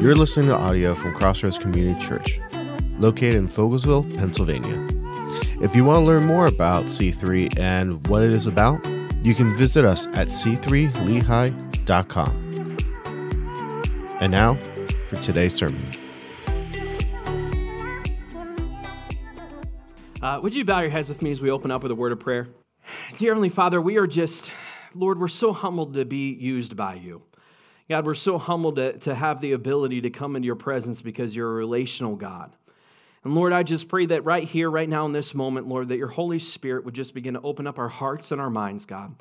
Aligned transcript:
You're 0.00 0.14
listening 0.14 0.46
to 0.46 0.54
audio 0.54 0.94
from 0.94 1.12
Crossroads 1.12 1.58
Community 1.58 1.98
Church, 1.98 2.38
located 3.00 3.34
in 3.34 3.48
Fogelsville, 3.48 4.16
Pennsylvania. 4.16 4.86
If 5.60 5.74
you 5.74 5.84
want 5.84 6.02
to 6.02 6.06
learn 6.06 6.24
more 6.24 6.46
about 6.46 6.84
C3 6.84 7.58
and 7.58 8.06
what 8.06 8.22
it 8.22 8.32
is 8.32 8.46
about, 8.46 8.86
you 9.24 9.34
can 9.34 9.52
visit 9.54 9.84
us 9.84 10.06
at 10.08 10.28
c3lehigh.com. 10.28 12.76
And 14.20 14.30
now 14.30 14.54
for 15.08 15.16
today's 15.16 15.54
sermon. 15.54 15.82
Uh, 20.22 20.38
would 20.40 20.54
you 20.54 20.64
bow 20.64 20.80
your 20.80 20.90
heads 20.90 21.08
with 21.08 21.22
me 21.22 21.32
as 21.32 21.40
we 21.40 21.50
open 21.50 21.72
up 21.72 21.82
with 21.82 21.90
a 21.90 21.96
word 21.96 22.12
of 22.12 22.20
prayer? 22.20 22.46
Dear 23.18 23.32
Heavenly 23.32 23.50
Father, 23.50 23.82
we 23.82 23.96
are 23.96 24.06
just, 24.06 24.48
Lord, 24.94 25.18
we're 25.18 25.26
so 25.26 25.52
humbled 25.52 25.94
to 25.94 26.04
be 26.04 26.36
used 26.38 26.76
by 26.76 26.94
you. 26.94 27.22
God, 27.88 28.04
we're 28.04 28.14
so 28.14 28.36
humbled 28.36 28.76
to, 28.76 28.98
to 28.98 29.14
have 29.14 29.40
the 29.40 29.52
ability 29.52 30.02
to 30.02 30.10
come 30.10 30.36
into 30.36 30.44
your 30.44 30.56
presence 30.56 31.00
because 31.00 31.34
you're 31.34 31.50
a 31.50 31.54
relational 31.54 32.16
God. 32.16 32.52
And 33.24 33.34
Lord, 33.34 33.52
I 33.52 33.62
just 33.62 33.88
pray 33.88 34.04
that 34.06 34.24
right 34.24 34.46
here, 34.46 34.70
right 34.70 34.88
now 34.88 35.06
in 35.06 35.12
this 35.12 35.34
moment, 35.34 35.66
Lord, 35.66 35.88
that 35.88 35.96
your 35.96 36.08
Holy 36.08 36.38
Spirit 36.38 36.84
would 36.84 36.94
just 36.94 37.14
begin 37.14 37.34
to 37.34 37.40
open 37.40 37.66
up 37.66 37.78
our 37.78 37.88
hearts 37.88 38.30
and 38.30 38.40
our 38.40 38.50
minds, 38.50 38.84
God. 38.84 39.14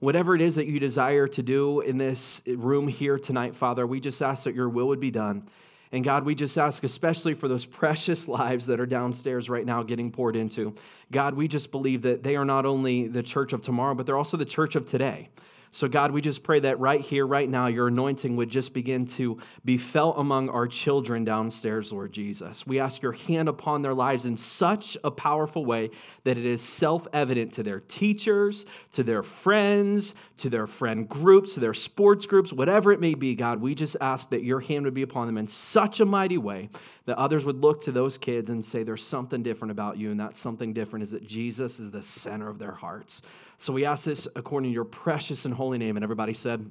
Whatever 0.00 0.34
it 0.34 0.40
is 0.40 0.54
that 0.54 0.66
you 0.66 0.80
desire 0.80 1.28
to 1.28 1.42
do 1.42 1.80
in 1.80 1.98
this 1.98 2.40
room 2.46 2.88
here 2.88 3.18
tonight, 3.18 3.56
Father, 3.56 3.86
we 3.86 4.00
just 4.00 4.22
ask 4.22 4.44
that 4.44 4.54
your 4.54 4.70
will 4.70 4.88
would 4.88 5.00
be 5.00 5.10
done. 5.10 5.48
And 5.92 6.02
God, 6.02 6.24
we 6.24 6.34
just 6.34 6.56
ask, 6.58 6.82
especially 6.82 7.34
for 7.34 7.46
those 7.46 7.64
precious 7.80 8.26
lives 8.26 8.66
that 8.66 8.80
are 8.80 8.86
downstairs 8.86 9.50
right 9.50 9.66
now 9.66 9.82
getting 9.82 10.10
poured 10.10 10.34
into. 10.34 10.74
God, 11.12 11.34
we 11.34 11.46
just 11.46 11.70
believe 11.70 12.02
that 12.02 12.22
they 12.22 12.36
are 12.36 12.44
not 12.44 12.64
only 12.64 13.06
the 13.06 13.22
church 13.22 13.52
of 13.52 13.60
tomorrow, 13.60 13.94
but 13.94 14.06
they're 14.06 14.18
also 14.18 14.38
the 14.38 14.44
church 14.46 14.76
of 14.76 14.88
today. 14.90 15.28
So, 15.76 15.88
God, 15.88 16.12
we 16.12 16.20
just 16.20 16.44
pray 16.44 16.60
that 16.60 16.78
right 16.78 17.00
here, 17.00 17.26
right 17.26 17.48
now, 17.48 17.66
your 17.66 17.88
anointing 17.88 18.36
would 18.36 18.48
just 18.48 18.72
begin 18.72 19.08
to 19.16 19.38
be 19.64 19.76
felt 19.76 20.14
among 20.18 20.48
our 20.48 20.68
children 20.68 21.24
downstairs, 21.24 21.90
Lord 21.90 22.12
Jesus. 22.12 22.64
We 22.64 22.78
ask 22.78 23.02
your 23.02 23.10
hand 23.10 23.48
upon 23.48 23.82
their 23.82 23.92
lives 23.92 24.24
in 24.24 24.36
such 24.36 24.96
a 25.02 25.10
powerful 25.10 25.66
way 25.66 25.90
that 26.22 26.38
it 26.38 26.46
is 26.46 26.62
self 26.62 27.08
evident 27.12 27.52
to 27.54 27.64
their 27.64 27.80
teachers, 27.80 28.66
to 28.92 29.02
their 29.02 29.24
friends, 29.24 30.14
to 30.38 30.48
their 30.48 30.68
friend 30.68 31.08
groups, 31.08 31.54
to 31.54 31.60
their 31.60 31.74
sports 31.74 32.24
groups, 32.24 32.52
whatever 32.52 32.92
it 32.92 33.00
may 33.00 33.14
be, 33.14 33.34
God. 33.34 33.60
We 33.60 33.74
just 33.74 33.96
ask 34.00 34.30
that 34.30 34.44
your 34.44 34.60
hand 34.60 34.84
would 34.84 34.94
be 34.94 35.02
upon 35.02 35.26
them 35.26 35.38
in 35.38 35.48
such 35.48 35.98
a 35.98 36.04
mighty 36.04 36.38
way 36.38 36.68
that 37.06 37.18
others 37.18 37.44
would 37.44 37.60
look 37.60 37.82
to 37.84 37.92
those 37.92 38.16
kids 38.18 38.50
and 38.50 38.64
say, 38.64 38.82
There's 38.82 39.06
something 39.06 39.42
different 39.42 39.72
about 39.72 39.98
you, 39.98 40.10
and 40.10 40.20
that 40.20 40.36
something 40.36 40.72
different 40.72 41.04
is 41.04 41.10
that 41.10 41.26
Jesus 41.26 41.78
is 41.78 41.90
the 41.90 42.02
center 42.02 42.48
of 42.48 42.58
their 42.58 42.72
hearts. 42.72 43.22
So 43.58 43.72
we 43.72 43.84
ask 43.84 44.04
this 44.04 44.26
according 44.36 44.70
to 44.70 44.74
your 44.74 44.84
precious 44.84 45.44
and 45.44 45.54
holy 45.54 45.78
name. 45.78 45.96
And 45.96 46.04
everybody 46.04 46.34
said, 46.34 46.64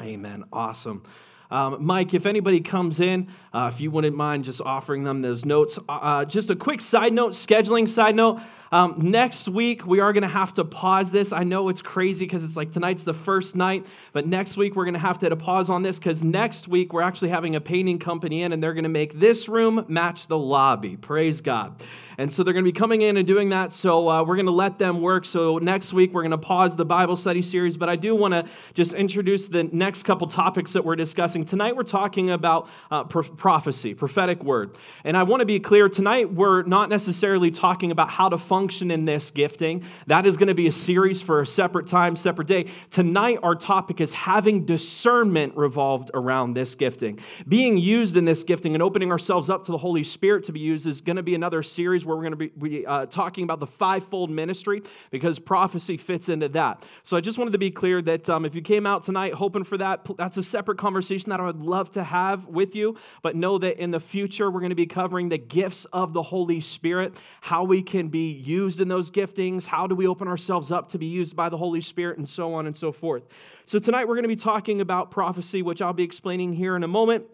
Amen. 0.00 0.08
Amen. 0.08 0.44
Awesome. 0.52 1.04
Um, 1.50 1.84
Mike, 1.84 2.14
if 2.14 2.26
anybody 2.26 2.60
comes 2.60 3.00
in, 3.00 3.28
uh, 3.52 3.70
if 3.74 3.80
you 3.80 3.90
wouldn't 3.90 4.16
mind 4.16 4.44
just 4.44 4.60
offering 4.60 5.04
them 5.04 5.20
those 5.22 5.44
notes. 5.44 5.78
Uh, 5.88 5.92
uh 5.92 6.24
just 6.24 6.50
a 6.50 6.56
quick 6.56 6.80
side 6.80 7.12
note, 7.12 7.32
scheduling 7.32 7.92
side 7.92 8.14
note. 8.14 8.40
Um, 8.72 9.10
next 9.10 9.48
week, 9.48 9.84
we 9.84 9.98
are 9.98 10.12
going 10.12 10.22
to 10.22 10.28
have 10.28 10.54
to 10.54 10.64
pause 10.64 11.10
this. 11.10 11.32
I 11.32 11.42
know 11.42 11.70
it's 11.70 11.82
crazy 11.82 12.24
because 12.24 12.44
it's 12.44 12.54
like 12.54 12.72
tonight's 12.72 13.02
the 13.02 13.14
first 13.14 13.56
night, 13.56 13.84
but 14.12 14.28
next 14.28 14.56
week, 14.56 14.76
we're 14.76 14.84
going 14.84 14.94
to 14.94 15.00
have 15.00 15.18
to, 15.20 15.28
to 15.28 15.34
pause 15.34 15.68
on 15.68 15.82
this 15.82 15.96
because 15.96 16.22
next 16.22 16.68
week, 16.68 16.92
we're 16.92 17.02
actually 17.02 17.30
having 17.30 17.56
a 17.56 17.60
painting 17.60 17.98
company 17.98 18.42
in 18.42 18.52
and 18.52 18.62
they're 18.62 18.74
going 18.74 18.84
to 18.84 18.88
make 18.88 19.18
this 19.18 19.48
room 19.48 19.84
match 19.88 20.28
the 20.28 20.38
lobby. 20.38 20.96
Praise 20.96 21.40
God. 21.40 21.82
And 22.20 22.30
so 22.30 22.44
they're 22.44 22.52
going 22.52 22.66
to 22.66 22.70
be 22.70 22.78
coming 22.78 23.00
in 23.00 23.16
and 23.16 23.26
doing 23.26 23.48
that. 23.48 23.72
So 23.72 24.06
uh, 24.06 24.22
we're 24.22 24.36
going 24.36 24.44
to 24.44 24.52
let 24.52 24.78
them 24.78 25.00
work. 25.00 25.24
So 25.24 25.56
next 25.56 25.94
week, 25.94 26.12
we're 26.12 26.20
going 26.20 26.32
to 26.32 26.36
pause 26.36 26.76
the 26.76 26.84
Bible 26.84 27.16
study 27.16 27.40
series. 27.40 27.78
But 27.78 27.88
I 27.88 27.96
do 27.96 28.14
want 28.14 28.34
to 28.34 28.44
just 28.74 28.92
introduce 28.92 29.48
the 29.48 29.62
next 29.72 30.02
couple 30.02 30.26
topics 30.26 30.74
that 30.74 30.84
we're 30.84 30.96
discussing. 30.96 31.46
Tonight, 31.46 31.76
we're 31.76 31.82
talking 31.82 32.30
about 32.30 32.68
uh, 32.90 33.04
pro- 33.04 33.22
prophecy, 33.22 33.94
prophetic 33.94 34.44
word. 34.44 34.76
And 35.02 35.16
I 35.16 35.22
want 35.22 35.40
to 35.40 35.46
be 35.46 35.60
clear 35.60 35.88
tonight, 35.88 36.30
we're 36.30 36.62
not 36.64 36.90
necessarily 36.90 37.50
talking 37.50 37.90
about 37.90 38.10
how 38.10 38.28
to 38.28 38.36
function 38.36 38.90
in 38.90 39.06
this 39.06 39.30
gifting. 39.30 39.86
That 40.06 40.26
is 40.26 40.36
going 40.36 40.48
to 40.48 40.54
be 40.54 40.66
a 40.66 40.72
series 40.72 41.22
for 41.22 41.40
a 41.40 41.46
separate 41.46 41.88
time, 41.88 42.16
separate 42.16 42.48
day. 42.48 42.70
Tonight, 42.90 43.38
our 43.42 43.54
topic 43.54 44.02
is 44.02 44.12
having 44.12 44.66
discernment 44.66 45.56
revolved 45.56 46.10
around 46.12 46.52
this 46.52 46.74
gifting. 46.74 47.18
Being 47.48 47.78
used 47.78 48.18
in 48.18 48.26
this 48.26 48.44
gifting 48.44 48.74
and 48.74 48.82
opening 48.82 49.10
ourselves 49.10 49.48
up 49.48 49.64
to 49.64 49.72
the 49.72 49.78
Holy 49.78 50.04
Spirit 50.04 50.44
to 50.44 50.52
be 50.52 50.60
used 50.60 50.86
is 50.86 51.00
going 51.00 51.16
to 51.16 51.22
be 51.22 51.34
another 51.34 51.62
series 51.62 52.04
where 52.10 52.18
we're 52.18 52.28
going 52.28 52.50
to 52.50 52.58
be, 52.58 52.80
be 52.80 52.86
uh, 52.86 53.06
talking 53.06 53.44
about 53.44 53.60
the 53.60 53.66
fivefold 53.66 54.30
ministry 54.30 54.82
because 55.10 55.38
prophecy 55.38 55.96
fits 55.96 56.28
into 56.28 56.48
that. 56.48 56.82
So 57.04 57.16
I 57.16 57.20
just 57.20 57.38
wanted 57.38 57.52
to 57.52 57.58
be 57.58 57.70
clear 57.70 58.02
that 58.02 58.28
um, 58.28 58.44
if 58.44 58.54
you 58.54 58.62
came 58.62 58.86
out 58.86 59.04
tonight 59.04 59.32
hoping 59.32 59.64
for 59.64 59.78
that, 59.78 60.06
that's 60.18 60.36
a 60.36 60.42
separate 60.42 60.78
conversation 60.78 61.30
that 61.30 61.40
I 61.40 61.44
would 61.44 61.60
love 61.60 61.92
to 61.92 62.02
have 62.02 62.46
with 62.46 62.74
you. 62.74 62.96
But 63.22 63.36
know 63.36 63.58
that 63.58 63.80
in 63.80 63.90
the 63.90 64.00
future, 64.00 64.50
we're 64.50 64.60
going 64.60 64.70
to 64.70 64.76
be 64.76 64.86
covering 64.86 65.28
the 65.28 65.38
gifts 65.38 65.86
of 65.92 66.12
the 66.12 66.22
Holy 66.22 66.60
Spirit, 66.60 67.14
how 67.40 67.64
we 67.64 67.82
can 67.82 68.08
be 68.08 68.32
used 68.32 68.80
in 68.80 68.88
those 68.88 69.10
giftings, 69.10 69.64
how 69.64 69.86
do 69.86 69.94
we 69.94 70.06
open 70.06 70.26
ourselves 70.26 70.72
up 70.72 70.90
to 70.90 70.98
be 70.98 71.06
used 71.06 71.36
by 71.36 71.48
the 71.48 71.56
Holy 71.56 71.80
Spirit, 71.80 72.18
and 72.18 72.28
so 72.28 72.52
on 72.54 72.66
and 72.66 72.76
so 72.76 72.92
forth. 72.92 73.22
So 73.66 73.78
tonight, 73.78 74.08
we're 74.08 74.16
going 74.16 74.24
to 74.24 74.28
be 74.28 74.36
talking 74.36 74.80
about 74.80 75.12
prophecy, 75.12 75.62
which 75.62 75.80
I'll 75.80 75.92
be 75.92 76.02
explaining 76.02 76.52
here 76.52 76.74
in 76.74 76.82
a 76.82 76.88
moment. 76.88 77.24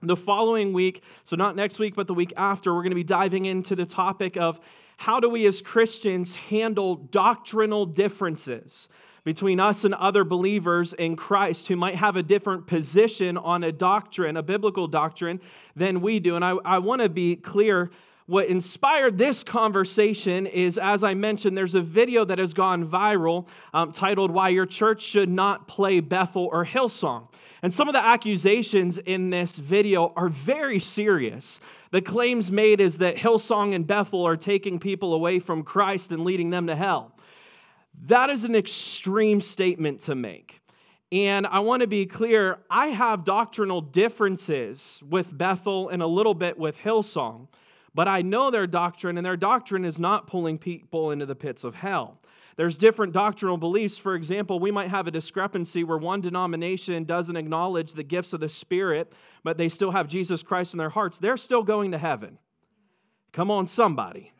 The 0.00 0.16
following 0.16 0.72
week, 0.72 1.02
so 1.24 1.34
not 1.34 1.56
next 1.56 1.80
week, 1.80 1.96
but 1.96 2.06
the 2.06 2.14
week 2.14 2.32
after, 2.36 2.72
we're 2.72 2.82
going 2.82 2.90
to 2.90 2.94
be 2.96 3.02
diving 3.02 3.46
into 3.46 3.74
the 3.74 3.84
topic 3.84 4.36
of 4.36 4.60
how 4.96 5.18
do 5.18 5.28
we 5.28 5.44
as 5.46 5.60
Christians 5.60 6.32
handle 6.34 6.94
doctrinal 6.94 7.84
differences 7.84 8.88
between 9.24 9.58
us 9.58 9.82
and 9.82 9.94
other 9.94 10.22
believers 10.22 10.92
in 10.92 11.16
Christ 11.16 11.66
who 11.66 11.74
might 11.74 11.96
have 11.96 12.14
a 12.14 12.22
different 12.22 12.68
position 12.68 13.36
on 13.36 13.64
a 13.64 13.72
doctrine, 13.72 14.36
a 14.36 14.42
biblical 14.42 14.86
doctrine, 14.86 15.40
than 15.74 16.00
we 16.00 16.20
do. 16.20 16.36
And 16.36 16.44
I, 16.44 16.52
I 16.64 16.78
want 16.78 17.02
to 17.02 17.08
be 17.08 17.34
clear. 17.34 17.90
What 18.28 18.48
inspired 18.48 19.16
this 19.16 19.42
conversation 19.42 20.44
is, 20.44 20.76
as 20.76 21.02
I 21.02 21.14
mentioned, 21.14 21.56
there's 21.56 21.74
a 21.74 21.80
video 21.80 22.26
that 22.26 22.38
has 22.38 22.52
gone 22.52 22.86
viral 22.86 23.46
um, 23.72 23.90
titled 23.90 24.30
Why 24.30 24.50
Your 24.50 24.66
Church 24.66 25.00
Should 25.00 25.30
Not 25.30 25.66
Play 25.66 26.00
Bethel 26.00 26.50
or 26.52 26.62
Hillsong. 26.66 27.26
And 27.62 27.72
some 27.72 27.88
of 27.88 27.94
the 27.94 28.04
accusations 28.04 28.98
in 28.98 29.30
this 29.30 29.52
video 29.52 30.12
are 30.14 30.28
very 30.28 30.78
serious. 30.78 31.58
The 31.90 32.02
claims 32.02 32.50
made 32.50 32.82
is 32.82 32.98
that 32.98 33.16
Hillsong 33.16 33.74
and 33.74 33.86
Bethel 33.86 34.26
are 34.26 34.36
taking 34.36 34.78
people 34.78 35.14
away 35.14 35.38
from 35.40 35.62
Christ 35.62 36.10
and 36.10 36.22
leading 36.22 36.50
them 36.50 36.66
to 36.66 36.76
hell. 36.76 37.14
That 38.08 38.28
is 38.28 38.44
an 38.44 38.54
extreme 38.54 39.40
statement 39.40 40.02
to 40.02 40.14
make. 40.14 40.60
And 41.10 41.46
I 41.46 41.60
want 41.60 41.80
to 41.80 41.86
be 41.86 42.04
clear 42.04 42.58
I 42.68 42.88
have 42.88 43.24
doctrinal 43.24 43.80
differences 43.80 44.82
with 45.08 45.26
Bethel 45.32 45.88
and 45.88 46.02
a 46.02 46.06
little 46.06 46.34
bit 46.34 46.58
with 46.58 46.76
Hillsong, 46.76 47.48
but 47.98 48.06
I 48.06 48.22
know 48.22 48.52
their 48.52 48.68
doctrine, 48.68 49.16
and 49.16 49.26
their 49.26 49.36
doctrine 49.36 49.84
is 49.84 49.98
not 49.98 50.28
pulling 50.28 50.56
people 50.56 51.10
into 51.10 51.26
the 51.26 51.34
pits 51.34 51.64
of 51.64 51.74
hell. 51.74 52.20
There's 52.56 52.78
different 52.78 53.12
doctrinal 53.12 53.56
beliefs. 53.56 53.98
For 53.98 54.14
example, 54.14 54.60
we 54.60 54.70
might 54.70 54.88
have 54.88 55.08
a 55.08 55.10
discrepancy 55.10 55.82
where 55.82 55.98
one 55.98 56.20
denomination 56.20 57.02
doesn't 57.06 57.34
acknowledge 57.34 57.92
the 57.92 58.04
gifts 58.04 58.32
of 58.32 58.38
the 58.38 58.50
Spirit, 58.50 59.12
but 59.42 59.58
they 59.58 59.68
still 59.68 59.90
have 59.90 60.06
Jesus 60.06 60.44
Christ 60.44 60.74
in 60.74 60.78
their 60.78 60.88
hearts. 60.88 61.18
They're 61.18 61.36
still 61.36 61.64
going 61.64 61.90
to 61.90 61.98
heaven. 61.98 62.38
Come 63.32 63.50
on, 63.50 63.66
somebody. 63.66 64.32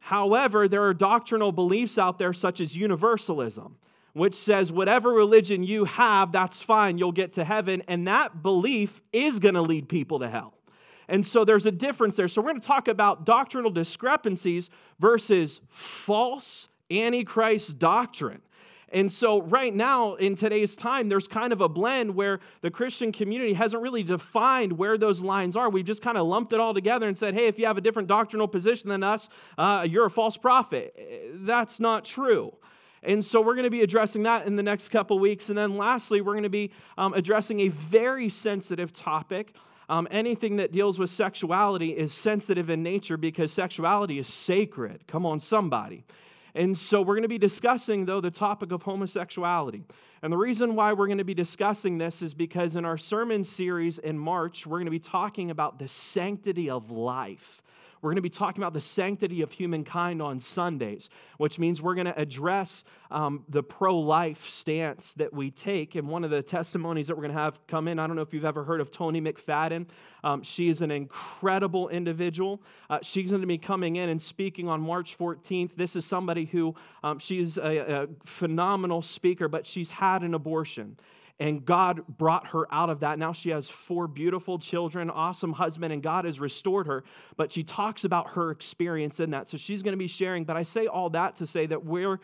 However, 0.00 0.66
there 0.66 0.82
are 0.82 0.92
doctrinal 0.92 1.52
beliefs 1.52 1.96
out 1.96 2.18
there, 2.18 2.32
such 2.32 2.58
as 2.58 2.74
universalism, 2.74 3.76
which 4.14 4.34
says 4.34 4.72
whatever 4.72 5.10
religion 5.10 5.62
you 5.62 5.84
have, 5.84 6.32
that's 6.32 6.60
fine, 6.62 6.98
you'll 6.98 7.12
get 7.12 7.34
to 7.34 7.44
heaven. 7.44 7.84
And 7.86 8.08
that 8.08 8.42
belief 8.42 8.90
is 9.12 9.38
going 9.38 9.54
to 9.54 9.62
lead 9.62 9.88
people 9.88 10.18
to 10.18 10.28
hell. 10.28 10.54
And 11.10 11.26
so 11.26 11.44
there's 11.44 11.66
a 11.66 11.72
difference 11.72 12.16
there. 12.16 12.28
So 12.28 12.40
we're 12.40 12.50
going 12.50 12.60
to 12.60 12.66
talk 12.66 12.86
about 12.86 13.26
doctrinal 13.26 13.70
discrepancies 13.70 14.70
versus 15.00 15.60
false 16.06 16.68
Antichrist 16.90 17.78
doctrine. 17.78 18.40
And 18.92 19.10
so, 19.10 19.42
right 19.42 19.72
now, 19.72 20.16
in 20.16 20.34
today's 20.34 20.74
time, 20.74 21.08
there's 21.08 21.28
kind 21.28 21.52
of 21.52 21.60
a 21.60 21.68
blend 21.68 22.12
where 22.12 22.40
the 22.62 22.70
Christian 22.70 23.12
community 23.12 23.52
hasn't 23.52 23.80
really 23.80 24.02
defined 24.02 24.72
where 24.76 24.98
those 24.98 25.20
lines 25.20 25.54
are. 25.54 25.70
We 25.70 25.84
just 25.84 26.02
kind 26.02 26.18
of 26.18 26.26
lumped 26.26 26.52
it 26.52 26.58
all 26.58 26.74
together 26.74 27.06
and 27.06 27.16
said, 27.16 27.34
hey, 27.34 27.46
if 27.46 27.56
you 27.56 27.66
have 27.66 27.78
a 27.78 27.80
different 27.80 28.08
doctrinal 28.08 28.48
position 28.48 28.88
than 28.88 29.04
us, 29.04 29.28
uh, 29.58 29.86
you're 29.88 30.06
a 30.06 30.10
false 30.10 30.36
prophet. 30.36 30.92
That's 31.46 31.78
not 31.78 32.04
true. 32.04 32.52
And 33.04 33.24
so, 33.24 33.40
we're 33.40 33.54
going 33.54 33.64
to 33.64 33.70
be 33.70 33.82
addressing 33.82 34.24
that 34.24 34.48
in 34.48 34.56
the 34.56 34.62
next 34.62 34.88
couple 34.88 35.20
weeks. 35.20 35.50
And 35.50 35.58
then, 35.58 35.76
lastly, 35.76 36.20
we're 36.20 36.34
going 36.34 36.42
to 36.42 36.48
be 36.48 36.72
um, 36.98 37.14
addressing 37.14 37.60
a 37.60 37.68
very 37.68 38.28
sensitive 38.28 38.92
topic. 38.92 39.54
Um, 39.90 40.06
anything 40.12 40.58
that 40.58 40.70
deals 40.70 41.00
with 41.00 41.10
sexuality 41.10 41.90
is 41.90 42.14
sensitive 42.14 42.70
in 42.70 42.80
nature 42.84 43.16
because 43.16 43.50
sexuality 43.52 44.20
is 44.20 44.28
sacred. 44.28 45.04
Come 45.08 45.26
on, 45.26 45.40
somebody. 45.40 46.04
And 46.54 46.78
so 46.78 47.00
we're 47.00 47.16
going 47.16 47.22
to 47.22 47.28
be 47.28 47.38
discussing, 47.38 48.06
though, 48.06 48.20
the 48.20 48.30
topic 48.30 48.70
of 48.70 48.82
homosexuality. 48.82 49.82
And 50.22 50.32
the 50.32 50.36
reason 50.36 50.76
why 50.76 50.92
we're 50.92 51.08
going 51.08 51.18
to 51.18 51.24
be 51.24 51.34
discussing 51.34 51.98
this 51.98 52.22
is 52.22 52.34
because 52.34 52.76
in 52.76 52.84
our 52.84 52.98
sermon 52.98 53.42
series 53.42 53.98
in 53.98 54.16
March, 54.16 54.64
we're 54.64 54.78
going 54.78 54.84
to 54.84 54.92
be 54.92 55.00
talking 55.00 55.50
about 55.50 55.80
the 55.80 55.88
sanctity 56.14 56.70
of 56.70 56.92
life. 56.92 57.60
We're 58.02 58.10
going 58.10 58.16
to 58.16 58.22
be 58.22 58.30
talking 58.30 58.62
about 58.62 58.72
the 58.72 58.80
sanctity 58.80 59.42
of 59.42 59.50
humankind 59.50 60.22
on 60.22 60.40
Sundays, 60.40 61.10
which 61.36 61.58
means 61.58 61.82
we're 61.82 61.94
going 61.94 62.06
to 62.06 62.18
address 62.18 62.84
um, 63.10 63.44
the 63.50 63.62
pro 63.62 63.98
life 63.98 64.38
stance 64.58 65.04
that 65.16 65.32
we 65.32 65.50
take. 65.50 65.96
And 65.96 66.08
one 66.08 66.24
of 66.24 66.30
the 66.30 66.40
testimonies 66.40 67.08
that 67.08 67.16
we're 67.16 67.24
going 67.24 67.34
to 67.34 67.40
have 67.40 67.58
come 67.68 67.88
in, 67.88 67.98
I 67.98 68.06
don't 68.06 68.16
know 68.16 68.22
if 68.22 68.32
you've 68.32 68.46
ever 68.46 68.64
heard 68.64 68.80
of 68.80 68.90
Toni 68.90 69.20
McFadden. 69.20 69.86
Um, 70.24 70.42
she 70.42 70.70
is 70.70 70.80
an 70.80 70.90
incredible 70.90 71.90
individual. 71.90 72.60
Uh, 72.88 72.98
she's 73.02 73.28
going 73.28 73.42
to 73.42 73.46
be 73.46 73.58
coming 73.58 73.96
in 73.96 74.08
and 74.08 74.20
speaking 74.20 74.66
on 74.68 74.80
March 74.80 75.16
14th. 75.18 75.70
This 75.76 75.94
is 75.94 76.04
somebody 76.06 76.46
who 76.46 76.74
um, 77.04 77.18
she's 77.18 77.58
a, 77.58 78.04
a 78.04 78.06
phenomenal 78.38 79.02
speaker, 79.02 79.48
but 79.48 79.66
she's 79.66 79.90
had 79.90 80.22
an 80.22 80.34
abortion 80.34 80.96
and 81.40 81.64
God 81.64 82.02
brought 82.18 82.46
her 82.48 82.72
out 82.72 82.90
of 82.90 83.00
that. 83.00 83.18
Now 83.18 83.32
she 83.32 83.48
has 83.48 83.66
four 83.88 84.06
beautiful 84.06 84.58
children, 84.58 85.08
awesome 85.08 85.54
husband, 85.54 85.90
and 85.90 86.02
God 86.02 86.26
has 86.26 86.38
restored 86.38 86.86
her. 86.86 87.02
But 87.38 87.50
she 87.50 87.64
talks 87.64 88.04
about 88.04 88.28
her 88.34 88.50
experience 88.50 89.20
in 89.20 89.30
that. 89.30 89.48
So 89.48 89.56
she's 89.56 89.82
going 89.82 89.94
to 89.94 89.98
be 89.98 90.06
sharing. 90.06 90.44
But 90.44 90.58
I 90.58 90.64
say 90.64 90.86
all 90.86 91.08
that 91.10 91.38
to 91.38 91.46
say 91.46 91.64
that 91.66 91.82
we're, 91.82 92.20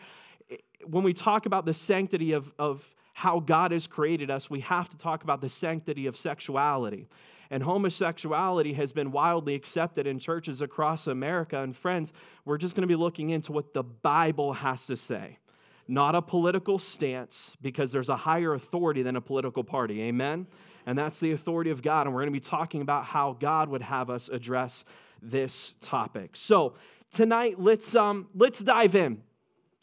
when 0.85 1.03
we 1.03 1.13
talk 1.13 1.47
about 1.47 1.65
the 1.65 1.73
sanctity 1.73 2.33
of, 2.33 2.45
of 2.59 2.83
how 3.13 3.39
God 3.39 3.71
has 3.71 3.87
created 3.87 4.29
us, 4.29 4.51
we 4.51 4.59
have 4.59 4.87
to 4.89 4.97
talk 4.97 5.23
about 5.23 5.41
the 5.41 5.49
sanctity 5.49 6.05
of 6.05 6.15
sexuality. 6.15 7.07
And 7.49 7.63
homosexuality 7.63 8.73
has 8.73 8.91
been 8.91 9.11
wildly 9.11 9.55
accepted 9.55 10.05
in 10.05 10.19
churches 10.19 10.61
across 10.61 11.07
America. 11.07 11.59
And 11.59 11.75
friends, 11.75 12.13
we're 12.45 12.59
just 12.59 12.75
going 12.75 12.83
to 12.83 12.87
be 12.87 12.95
looking 12.95 13.31
into 13.31 13.51
what 13.51 13.73
the 13.73 13.81
Bible 13.81 14.53
has 14.53 14.85
to 14.85 14.95
say 14.95 15.39
not 15.87 16.15
a 16.15 16.21
political 16.21 16.79
stance, 16.79 17.55
because 17.61 17.91
there's 17.91 18.09
a 18.09 18.15
higher 18.15 18.53
authority 18.53 19.03
than 19.03 19.15
a 19.15 19.21
political 19.21 19.63
party. 19.63 20.01
Amen? 20.03 20.45
And 20.85 20.97
that's 20.97 21.19
the 21.19 21.31
authority 21.31 21.69
of 21.69 21.81
God. 21.81 22.07
And 22.07 22.15
we're 22.15 22.21
going 22.21 22.33
to 22.33 22.39
be 22.39 22.45
talking 22.45 22.81
about 22.81 23.05
how 23.05 23.37
God 23.39 23.69
would 23.69 23.81
have 23.81 24.09
us 24.09 24.29
address 24.31 24.85
this 25.21 25.73
topic. 25.81 26.31
So 26.35 26.73
tonight, 27.13 27.59
let's 27.59 27.95
um, 27.95 28.27
let's 28.35 28.59
dive 28.59 28.95
in. 28.95 29.21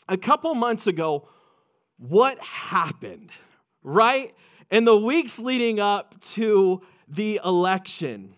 A 0.08 0.16
couple 0.16 0.54
months 0.54 0.86
ago, 0.86 1.28
what 1.98 2.38
happened? 2.38 3.30
Right? 3.82 4.34
In 4.70 4.84
the 4.84 4.96
weeks 4.96 5.38
leading 5.38 5.78
up 5.78 6.14
to 6.34 6.82
the 7.08 7.40
election, 7.44 8.34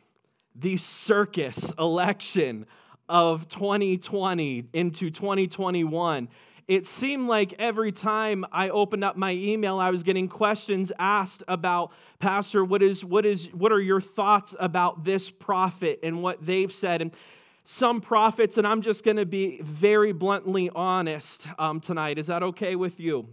the 0.54 0.76
circus 0.76 1.56
election 1.78 2.66
of 3.08 3.48
2020 3.48 4.64
into 4.72 5.10
2021 5.10 6.28
it 6.68 6.86
seemed 6.86 7.28
like 7.28 7.54
every 7.58 7.92
time 7.92 8.44
I 8.50 8.70
opened 8.70 9.04
up 9.04 9.16
my 9.16 9.32
email, 9.32 9.78
I 9.78 9.90
was 9.90 10.02
getting 10.02 10.28
questions 10.28 10.90
asked 10.98 11.44
about, 11.46 11.92
Pastor, 12.18 12.64
what, 12.64 12.82
is, 12.82 13.04
what, 13.04 13.24
is, 13.24 13.46
what 13.52 13.70
are 13.70 13.80
your 13.80 14.00
thoughts 14.00 14.52
about 14.58 15.04
this 15.04 15.30
prophet 15.30 16.00
and 16.02 16.22
what 16.22 16.44
they've 16.44 16.72
said? 16.72 17.02
And 17.02 17.12
some 17.66 18.00
prophets, 18.00 18.58
and 18.58 18.66
I'm 18.66 18.82
just 18.82 19.04
going 19.04 19.16
to 19.16 19.26
be 19.26 19.60
very 19.62 20.12
bluntly 20.12 20.70
honest 20.74 21.46
um, 21.58 21.80
tonight. 21.80 22.18
Is 22.18 22.26
that 22.28 22.42
okay 22.42 22.74
with 22.74 22.98
you? 22.98 23.26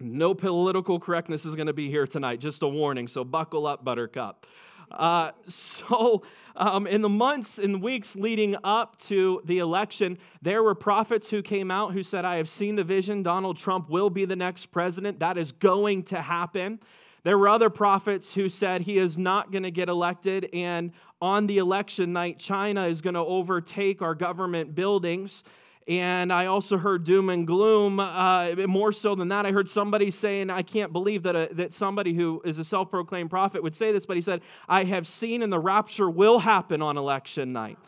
No 0.00 0.34
political 0.34 0.98
correctness 0.98 1.44
is 1.44 1.54
going 1.54 1.66
to 1.66 1.72
be 1.74 1.90
here 1.90 2.06
tonight, 2.06 2.40
just 2.40 2.62
a 2.62 2.68
warning. 2.68 3.08
So 3.08 3.24
buckle 3.24 3.66
up, 3.66 3.84
Buttercup. 3.84 4.46
Uh, 4.90 5.32
so, 5.48 6.22
um, 6.56 6.86
in 6.86 7.02
the 7.02 7.08
months 7.08 7.58
and 7.58 7.82
weeks 7.82 8.14
leading 8.14 8.56
up 8.64 8.96
to 9.08 9.42
the 9.44 9.58
election, 9.58 10.18
there 10.42 10.62
were 10.62 10.74
prophets 10.74 11.28
who 11.28 11.42
came 11.42 11.70
out 11.70 11.92
who 11.92 12.02
said, 12.02 12.24
I 12.24 12.36
have 12.36 12.48
seen 12.48 12.76
the 12.76 12.84
vision. 12.84 13.22
Donald 13.22 13.58
Trump 13.58 13.90
will 13.90 14.10
be 14.10 14.24
the 14.24 14.36
next 14.36 14.66
president. 14.66 15.18
That 15.18 15.36
is 15.36 15.52
going 15.52 16.04
to 16.04 16.22
happen. 16.22 16.78
There 17.24 17.38
were 17.38 17.48
other 17.48 17.70
prophets 17.70 18.30
who 18.32 18.48
said 18.48 18.82
he 18.82 18.98
is 18.98 19.16
not 19.16 19.50
going 19.50 19.62
to 19.62 19.70
get 19.70 19.88
elected, 19.88 20.50
and 20.52 20.92
on 21.22 21.46
the 21.46 21.56
election 21.56 22.12
night, 22.12 22.38
China 22.38 22.86
is 22.86 23.00
going 23.00 23.14
to 23.14 23.20
overtake 23.20 24.02
our 24.02 24.14
government 24.14 24.74
buildings. 24.74 25.42
And 25.86 26.32
I 26.32 26.46
also 26.46 26.78
heard 26.78 27.04
doom 27.04 27.28
and 27.28 27.46
gloom. 27.46 28.00
Uh, 28.00 28.54
more 28.66 28.92
so 28.92 29.14
than 29.14 29.28
that, 29.28 29.44
I 29.44 29.52
heard 29.52 29.68
somebody 29.68 30.10
saying, 30.10 30.48
I 30.48 30.62
can't 30.62 30.92
believe 30.92 31.24
that, 31.24 31.36
a, 31.36 31.48
that 31.52 31.74
somebody 31.74 32.14
who 32.14 32.40
is 32.44 32.58
a 32.58 32.64
self 32.64 32.90
proclaimed 32.90 33.28
prophet 33.28 33.62
would 33.62 33.76
say 33.76 33.92
this, 33.92 34.06
but 34.06 34.16
he 34.16 34.22
said, 34.22 34.40
I 34.66 34.84
have 34.84 35.06
seen 35.06 35.42
and 35.42 35.52
the 35.52 35.58
rapture 35.58 36.08
will 36.08 36.38
happen 36.38 36.80
on 36.80 36.96
election 36.96 37.52
night. 37.52 37.78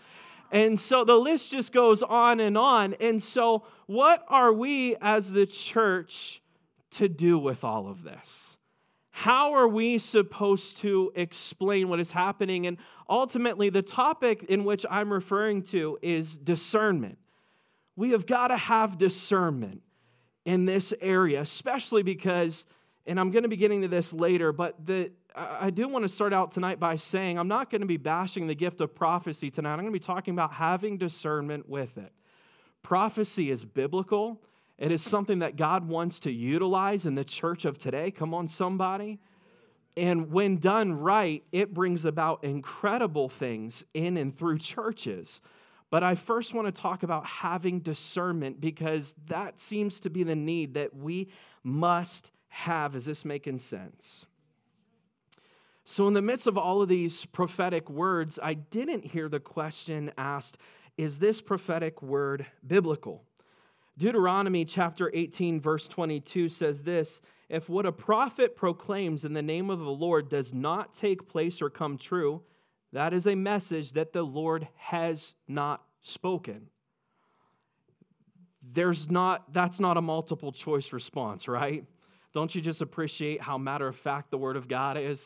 And 0.52 0.78
so 0.78 1.04
the 1.04 1.14
list 1.14 1.50
just 1.50 1.72
goes 1.72 2.02
on 2.02 2.38
and 2.40 2.58
on. 2.58 2.94
And 3.00 3.22
so, 3.22 3.64
what 3.86 4.24
are 4.28 4.52
we 4.52 4.96
as 5.00 5.28
the 5.30 5.46
church 5.46 6.42
to 6.98 7.08
do 7.08 7.38
with 7.38 7.64
all 7.64 7.88
of 7.88 8.02
this? 8.02 8.28
How 9.10 9.54
are 9.54 9.66
we 9.66 9.98
supposed 9.98 10.76
to 10.82 11.10
explain 11.16 11.88
what 11.88 11.98
is 11.98 12.10
happening? 12.10 12.66
And 12.66 12.76
ultimately, 13.08 13.70
the 13.70 13.80
topic 13.80 14.44
in 14.50 14.64
which 14.64 14.84
I'm 14.90 15.10
referring 15.10 15.62
to 15.68 15.98
is 16.02 16.36
discernment 16.36 17.16
we 17.96 18.10
have 18.10 18.26
got 18.26 18.48
to 18.48 18.56
have 18.56 18.98
discernment 18.98 19.82
in 20.44 20.64
this 20.64 20.92
area, 21.00 21.40
especially 21.40 22.02
because, 22.02 22.64
and 23.06 23.18
I'm 23.18 23.30
going 23.30 23.42
to 23.42 23.48
be 23.48 23.56
getting 23.56 23.82
to 23.82 23.88
this 23.88 24.12
later, 24.12 24.52
but 24.52 24.74
the, 24.86 25.10
I 25.34 25.70
do 25.70 25.88
want 25.88 26.04
to 26.04 26.08
start 26.08 26.32
out 26.32 26.54
tonight 26.54 26.78
by 26.78 26.96
saying 26.96 27.38
I'm 27.38 27.48
not 27.48 27.70
going 27.70 27.80
to 27.80 27.86
be 27.86 27.96
bashing 27.96 28.46
the 28.46 28.54
gift 28.54 28.80
of 28.80 28.94
prophecy 28.94 29.50
tonight. 29.50 29.72
I'm 29.72 29.80
going 29.80 29.92
to 29.92 29.98
be 29.98 30.04
talking 30.04 30.34
about 30.34 30.52
having 30.52 30.98
discernment 30.98 31.68
with 31.68 31.96
it. 31.96 32.12
Prophecy 32.82 33.50
is 33.50 33.64
biblical, 33.64 34.40
it 34.78 34.92
is 34.92 35.02
something 35.02 35.38
that 35.40 35.56
God 35.56 35.88
wants 35.88 36.20
to 36.20 36.30
utilize 36.30 37.06
in 37.06 37.14
the 37.14 37.24
church 37.24 37.64
of 37.64 37.78
today. 37.78 38.10
Come 38.10 38.34
on, 38.34 38.46
somebody. 38.46 39.18
And 39.96 40.30
when 40.30 40.58
done 40.58 40.92
right, 40.92 41.42
it 41.52 41.72
brings 41.72 42.04
about 42.04 42.44
incredible 42.44 43.30
things 43.30 43.82
in 43.94 44.18
and 44.18 44.38
through 44.38 44.58
churches. 44.58 45.40
But 45.90 46.02
I 46.02 46.16
first 46.16 46.52
want 46.52 46.74
to 46.74 46.80
talk 46.82 47.02
about 47.02 47.24
having 47.24 47.80
discernment 47.80 48.60
because 48.60 49.14
that 49.28 49.54
seems 49.68 50.00
to 50.00 50.10
be 50.10 50.24
the 50.24 50.34
need 50.34 50.74
that 50.74 50.94
we 50.94 51.28
must 51.62 52.30
have. 52.48 52.96
Is 52.96 53.04
this 53.04 53.24
making 53.24 53.60
sense? 53.60 54.26
So, 55.84 56.08
in 56.08 56.14
the 56.14 56.22
midst 56.22 56.48
of 56.48 56.58
all 56.58 56.82
of 56.82 56.88
these 56.88 57.24
prophetic 57.26 57.88
words, 57.88 58.40
I 58.42 58.54
didn't 58.54 59.04
hear 59.04 59.28
the 59.28 59.38
question 59.38 60.10
asked 60.18 60.58
Is 60.98 61.18
this 61.18 61.40
prophetic 61.40 62.02
word 62.02 62.44
biblical? 62.66 63.22
Deuteronomy 63.96 64.64
chapter 64.64 65.10
18, 65.14 65.60
verse 65.60 65.86
22 65.86 66.48
says 66.48 66.82
this 66.82 67.20
If 67.48 67.68
what 67.68 67.86
a 67.86 67.92
prophet 67.92 68.56
proclaims 68.56 69.24
in 69.24 69.32
the 69.32 69.42
name 69.42 69.70
of 69.70 69.78
the 69.78 69.84
Lord 69.84 70.28
does 70.28 70.52
not 70.52 70.96
take 70.96 71.28
place 71.28 71.62
or 71.62 71.70
come 71.70 71.96
true, 71.96 72.42
that 72.96 73.12
is 73.12 73.26
a 73.26 73.34
message 73.34 73.92
that 73.92 74.14
the 74.14 74.22
Lord 74.22 74.66
has 74.74 75.34
not 75.46 75.82
spoken. 76.02 76.62
There's 78.72 79.10
not, 79.10 79.52
that's 79.52 79.78
not 79.78 79.98
a 79.98 80.00
multiple 80.00 80.50
choice 80.50 80.94
response, 80.94 81.46
right? 81.46 81.84
Don't 82.32 82.54
you 82.54 82.62
just 82.62 82.80
appreciate 82.80 83.42
how 83.42 83.58
matter 83.58 83.86
of 83.86 83.96
fact 83.96 84.30
the 84.30 84.38
Word 84.38 84.56
of 84.56 84.66
God 84.66 84.96
is? 84.96 85.18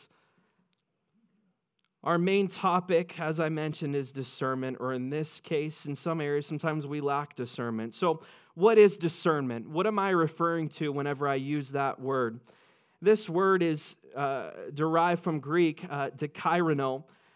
Our 2.03 2.17
main 2.17 2.49
topic, 2.49 3.17
as 3.17 3.39
I 3.39 3.47
mentioned, 3.47 3.95
is 3.95 4.11
discernment, 4.11 4.75
or 4.81 4.91
in 4.91 5.09
this 5.09 5.39
case, 5.45 5.85
in 5.85 5.95
some 5.95 6.19
areas, 6.19 6.45
sometimes 6.47 6.85
we 6.85 6.99
lack 6.99 7.37
discernment. 7.37 7.95
So, 7.95 8.21
what 8.55 8.79
is 8.79 8.97
discernment? 8.97 9.69
What 9.69 9.87
am 9.87 9.97
I 9.97 10.09
referring 10.09 10.67
to 10.71 10.89
whenever 10.91 11.25
I 11.25 11.35
use 11.35 11.69
that 11.69 12.01
word? 12.01 12.41
This 13.01 13.29
word 13.29 13.63
is 13.63 13.95
uh, 14.13 14.49
derived 14.73 15.23
from 15.23 15.39
Greek, 15.39 15.85
uh, 15.89 16.09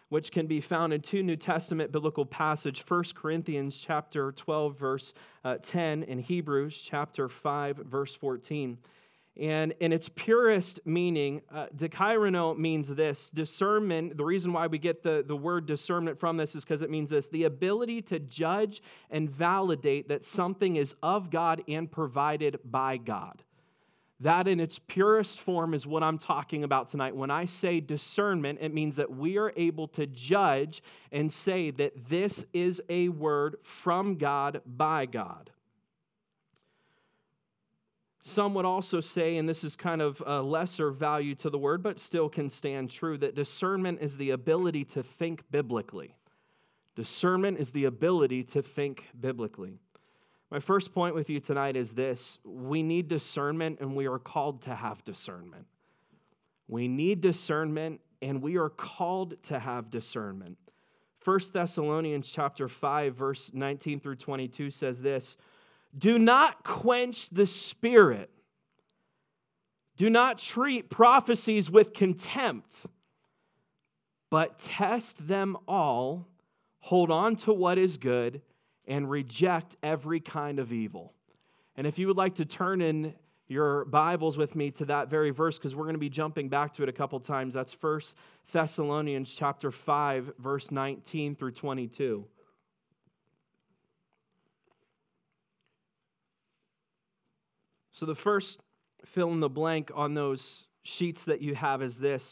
which 0.08 0.30
can 0.30 0.46
be 0.46 0.60
found 0.60 0.92
in 0.92 1.00
two 1.00 1.22
New 1.22 1.36
Testament 1.36 1.92
biblical 1.92 2.24
passages, 2.24 2.82
1 2.86 3.04
Corinthians 3.14 3.76
chapter 3.86 4.32
12 4.32 4.78
verse 4.78 5.14
uh, 5.44 5.56
10 5.56 6.04
and 6.04 6.20
Hebrews 6.20 6.78
chapter 6.88 7.28
5 7.28 7.76
verse 7.88 8.14
14. 8.20 8.78
And 9.38 9.74
in 9.80 9.92
its 9.92 10.08
purest 10.14 10.80
meaning, 10.86 11.42
uh, 11.54 11.66
means 12.56 12.88
this 12.88 13.30
discernment. 13.34 14.16
The 14.16 14.24
reason 14.24 14.52
why 14.52 14.66
we 14.66 14.78
get 14.78 15.02
the, 15.02 15.24
the 15.26 15.36
word 15.36 15.66
discernment 15.66 16.18
from 16.18 16.38
this 16.38 16.54
is 16.54 16.64
because 16.64 16.80
it 16.80 16.88
means 16.88 17.10
this 17.10 17.26
the 17.28 17.44
ability 17.44 18.00
to 18.02 18.18
judge 18.18 18.82
and 19.10 19.28
validate 19.28 20.08
that 20.08 20.24
something 20.24 20.76
is 20.76 20.94
of 21.02 21.30
God 21.30 21.62
and 21.68 21.90
provided 21.90 22.58
by 22.64 22.96
God. 22.96 23.42
That, 24.20 24.48
in 24.48 24.60
its 24.60 24.80
purest 24.86 25.40
form, 25.40 25.74
is 25.74 25.86
what 25.86 26.02
I'm 26.02 26.18
talking 26.18 26.64
about 26.64 26.90
tonight. 26.90 27.14
When 27.14 27.30
I 27.30 27.46
say 27.60 27.80
discernment, 27.80 28.58
it 28.62 28.72
means 28.72 28.96
that 28.96 29.14
we 29.14 29.36
are 29.36 29.52
able 29.56 29.88
to 29.88 30.06
judge 30.06 30.82
and 31.12 31.30
say 31.30 31.70
that 31.72 31.92
this 32.08 32.32
is 32.54 32.80
a 32.88 33.10
word 33.10 33.56
from 33.82 34.16
God 34.16 34.62
by 34.64 35.04
God. 35.04 35.50
Some 38.34 38.54
would 38.54 38.64
also 38.64 39.00
say, 39.00 39.36
and 39.36 39.48
this 39.48 39.62
is 39.62 39.76
kind 39.76 40.02
of 40.02 40.20
a 40.26 40.40
lesser 40.42 40.90
value 40.90 41.34
to 41.36 41.50
the 41.50 41.58
word, 41.58 41.82
but 41.82 42.00
still 42.00 42.28
can 42.28 42.50
stand 42.50 42.90
true, 42.90 43.18
that 43.18 43.36
discernment 43.36 43.98
is 44.00 44.16
the 44.16 44.30
ability 44.30 44.84
to 44.86 45.04
think 45.18 45.42
biblically. 45.50 46.16
Discernment 46.96 47.58
is 47.60 47.70
the 47.70 47.84
ability 47.84 48.44
to 48.44 48.62
think 48.62 49.04
biblically. 49.20 49.78
My 50.50 50.60
first 50.60 50.92
point 50.94 51.14
with 51.14 51.28
you 51.28 51.40
tonight 51.40 51.76
is 51.76 51.90
this 51.90 52.38
we 52.44 52.82
need 52.82 53.08
discernment, 53.08 53.78
and 53.80 53.96
we 53.96 54.06
are 54.06 54.18
called 54.18 54.62
to 54.62 54.74
have 54.74 55.04
discernment. 55.04 55.66
We 56.68 56.88
need 56.88 57.20
discernment, 57.20 58.00
and 58.22 58.40
we 58.40 58.56
are 58.56 58.70
called 58.70 59.34
to 59.48 59.58
have 59.58 59.90
discernment. 59.90 60.56
1 61.24 61.40
Thessalonians 61.52 62.30
chapter 62.32 62.68
5 62.68 63.16
verse 63.16 63.50
19 63.52 63.98
through 63.98 64.16
22 64.16 64.70
says 64.70 65.00
this, 65.00 65.36
"Do 65.98 66.18
not 66.18 66.62
quench 66.62 67.28
the 67.30 67.46
spirit. 67.46 68.30
Do 69.96 70.10
not 70.10 70.38
treat 70.38 70.90
prophecies 70.90 71.68
with 71.68 71.92
contempt, 71.92 72.72
but 74.30 74.60
test 74.60 75.26
them 75.26 75.56
all, 75.66 76.28
hold 76.78 77.10
on 77.10 77.34
to 77.36 77.52
what 77.52 77.78
is 77.78 77.96
good, 77.96 78.42
and 78.86 79.10
reject 79.10 79.76
every 79.82 80.20
kind 80.20 80.58
of 80.58 80.72
evil." 80.72 81.12
And 81.76 81.86
if 81.86 81.98
you 81.98 82.06
would 82.06 82.16
like 82.16 82.36
to 82.36 82.44
turn 82.44 82.80
in 82.80 83.14
your 83.48 83.84
Bibles 83.84 84.36
with 84.36 84.54
me 84.56 84.72
to 84.72 84.84
that 84.86 85.08
very 85.08 85.30
verse 85.30 85.56
because 85.56 85.74
we're 85.74 85.84
going 85.84 85.94
to 85.94 86.00
be 86.00 86.10
jumping 86.10 86.48
back 86.48 86.74
to 86.74 86.82
it 86.82 86.88
a 86.88 86.92
couple 86.92 87.20
times. 87.20 87.54
That's 87.54 87.72
First 87.74 88.14
Thessalonians 88.52 89.32
chapter 89.38 89.70
5 89.70 90.32
verse 90.38 90.68
19 90.70 91.36
through 91.36 91.52
22. 91.52 92.24
So 97.92 98.06
the 98.06 98.14
first 98.14 98.58
fill 99.14 99.32
in 99.32 99.40
the 99.40 99.48
blank 99.48 99.90
on 99.94 100.14
those 100.14 100.42
sheets 100.82 101.20
that 101.26 101.40
you 101.40 101.54
have 101.54 101.82
is 101.82 101.96
this. 101.96 102.22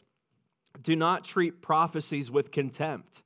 Do 0.82 0.96
not 0.96 1.24
treat 1.24 1.62
prophecies 1.62 2.30
with 2.30 2.50
contempt. 2.50 3.22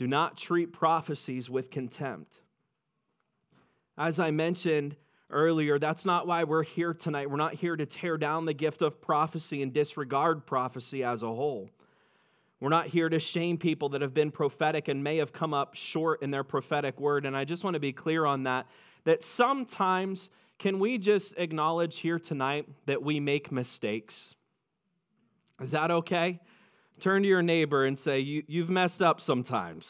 Do 0.00 0.06
not 0.06 0.38
treat 0.38 0.72
prophecies 0.72 1.50
with 1.50 1.70
contempt. 1.70 2.32
As 3.98 4.18
I 4.18 4.30
mentioned, 4.30 4.96
earlier, 5.28 5.78
that's 5.78 6.06
not 6.06 6.26
why 6.26 6.44
we're 6.44 6.62
here 6.62 6.94
tonight. 6.94 7.28
We're 7.28 7.36
not 7.36 7.52
here 7.52 7.76
to 7.76 7.84
tear 7.84 8.16
down 8.16 8.46
the 8.46 8.54
gift 8.54 8.80
of 8.80 9.02
prophecy 9.02 9.62
and 9.62 9.74
disregard 9.74 10.46
prophecy 10.46 11.04
as 11.04 11.22
a 11.22 11.26
whole. 11.26 11.68
We're 12.60 12.70
not 12.70 12.86
here 12.86 13.10
to 13.10 13.18
shame 13.18 13.58
people 13.58 13.90
that 13.90 14.00
have 14.00 14.14
been 14.14 14.30
prophetic 14.30 14.88
and 14.88 15.04
may 15.04 15.18
have 15.18 15.34
come 15.34 15.52
up 15.52 15.74
short 15.74 16.22
in 16.22 16.30
their 16.30 16.44
prophetic 16.44 16.98
word. 16.98 17.26
And 17.26 17.36
I 17.36 17.44
just 17.44 17.62
want 17.62 17.74
to 17.74 17.80
be 17.80 17.92
clear 17.92 18.24
on 18.24 18.44
that 18.44 18.68
that 19.04 19.22
sometimes 19.36 20.30
can 20.58 20.78
we 20.78 20.96
just 20.96 21.34
acknowledge 21.36 21.98
here 21.98 22.18
tonight 22.18 22.66
that 22.86 23.02
we 23.02 23.20
make 23.20 23.52
mistakes? 23.52 24.14
Is 25.60 25.72
that 25.72 25.90
okay? 25.90 26.40
Turn 27.00 27.22
to 27.22 27.28
your 27.28 27.40
neighbor 27.40 27.86
and 27.86 27.98
say, 27.98 28.20
you, 28.20 28.42
You've 28.46 28.68
messed 28.68 29.00
up 29.00 29.22
sometimes. 29.22 29.88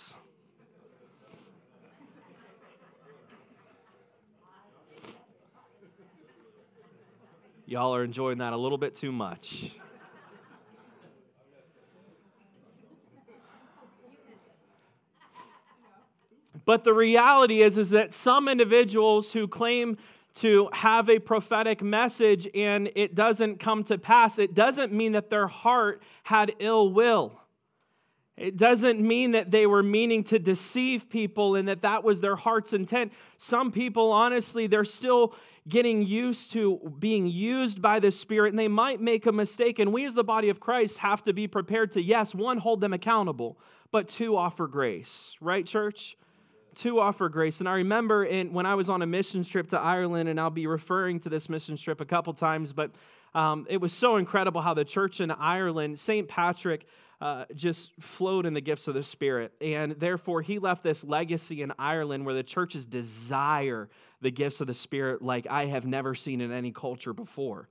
Y'all 7.67 7.95
are 7.95 8.05
enjoying 8.05 8.38
that 8.38 8.52
a 8.52 8.57
little 8.57 8.79
bit 8.79 8.97
too 8.97 9.12
much. 9.12 9.73
But 16.64 16.85
the 16.85 16.93
reality 16.93 17.62
is, 17.62 17.79
is 17.79 17.90
that 17.90 18.14
some 18.14 18.49
individuals 18.49 19.33
who 19.33 19.49
claim 19.49 19.99
to 20.40 20.68
have 20.73 21.09
a 21.09 21.18
prophetic 21.18 21.82
message 21.82 22.49
and 22.54 22.90
it 22.97 23.14
doesn't 23.14 23.61
come 23.61 23.85
to 23.85 23.99
pass, 23.99 24.38
it 24.38 24.54
doesn't 24.54 24.92
mean 24.92 25.12
that 25.12 25.30
their 25.30 25.47
heart 25.47 26.02
had 26.23 26.52
ill 26.61 26.92
will. 26.92 27.32
It 28.37 28.56
doesn't 28.56 29.00
mean 29.00 29.32
that 29.32 29.50
they 29.50 29.66
were 29.66 29.82
meaning 29.82 30.25
to 30.25 30.38
deceive 30.38 31.11
people 31.11 31.56
and 31.56 31.68
that 31.68 31.82
that 31.82 32.02
was 32.02 32.23
their 32.23 32.37
heart's 32.37 32.73
intent. 32.73 33.12
Some 33.38 33.70
people, 33.70 34.12
honestly, 34.12 34.66
they're 34.66 34.87
still 34.87 35.35
getting 35.68 36.02
used 36.02 36.52
to 36.52 36.94
being 36.99 37.26
used 37.26 37.82
by 37.82 38.00
the 38.00 38.11
Spirit, 38.11 38.50
and 38.50 38.59
they 38.59 38.66
might 38.66 38.99
make 38.99 39.26
a 39.26 39.32
mistake. 39.32 39.78
And 39.78 39.92
we, 39.92 40.06
as 40.06 40.14
the 40.14 40.25
body 40.25 40.49
of 40.49 40.59
Christ, 40.59 40.97
have 40.97 41.23
to 41.25 41.35
be 41.35 41.47
prepared 41.49 41.92
to, 41.92 42.00
yes, 42.00 42.35
one, 42.35 42.56
hold 42.56 42.80
them 42.80 42.94
accountable, 42.94 43.59
but 43.92 44.09
two, 44.09 44.38
offer 44.38 44.66
grace. 44.66 45.37
Right, 45.42 45.66
church? 45.66 46.16
Two, 46.83 46.99
offer 46.99 47.29
grace. 47.29 47.59
And 47.59 47.69
I 47.69 47.75
remember 47.75 48.25
in, 48.25 48.55
when 48.55 48.65
I 48.65 48.75
was 48.75 48.89
on 48.89 49.03
a 49.03 49.07
mission 49.07 49.45
trip 49.45 49.69
to 49.71 49.79
Ireland, 49.79 50.31
and 50.31 50.41
I'll 50.41 50.49
be 50.49 50.67
referring 50.67 51.21
to 51.21 51.29
this 51.29 51.51
mission 51.51 51.77
trip 51.77 52.01
a 52.01 52.07
couple 52.07 52.33
times, 52.33 52.73
but 52.73 52.91
um, 53.35 53.67
it 53.69 53.77
was 53.77 53.93
so 53.93 54.17
incredible 54.17 54.63
how 54.63 54.73
the 54.73 54.85
church 54.85 55.21
in 55.21 55.31
Ireland, 55.31 56.01
St. 56.01 56.27
Patrick, 56.27 56.87
uh, 57.21 57.45
just 57.55 57.91
flowed 58.17 58.47
in 58.47 58.55
the 58.55 58.63
gifts 58.63 58.89
of 58.89 58.95
the 58.95 59.03
Spirit. 59.03 59.53
And 59.61 59.95
therefore, 60.01 60.41
he 60.41 60.59
left 60.59 60.83
this 60.83 61.05
legacy 61.05 61.61
in 61.61 61.71
Ireland 61.79 62.25
where 62.25 62.35
the 62.35 62.43
churches 62.43 62.87
desire 62.87 63.91
the 64.23 64.31
gifts 64.31 64.63
of 64.63 64.67
the 64.67 64.75
Spirit 64.75 65.21
like 65.21 65.47
I 65.49 65.67
have 65.67 65.85
never 65.85 66.15
seen 66.15 66.41
in 66.41 66.51
any 66.51 66.73
culture 66.73 67.13
before. 67.13 67.69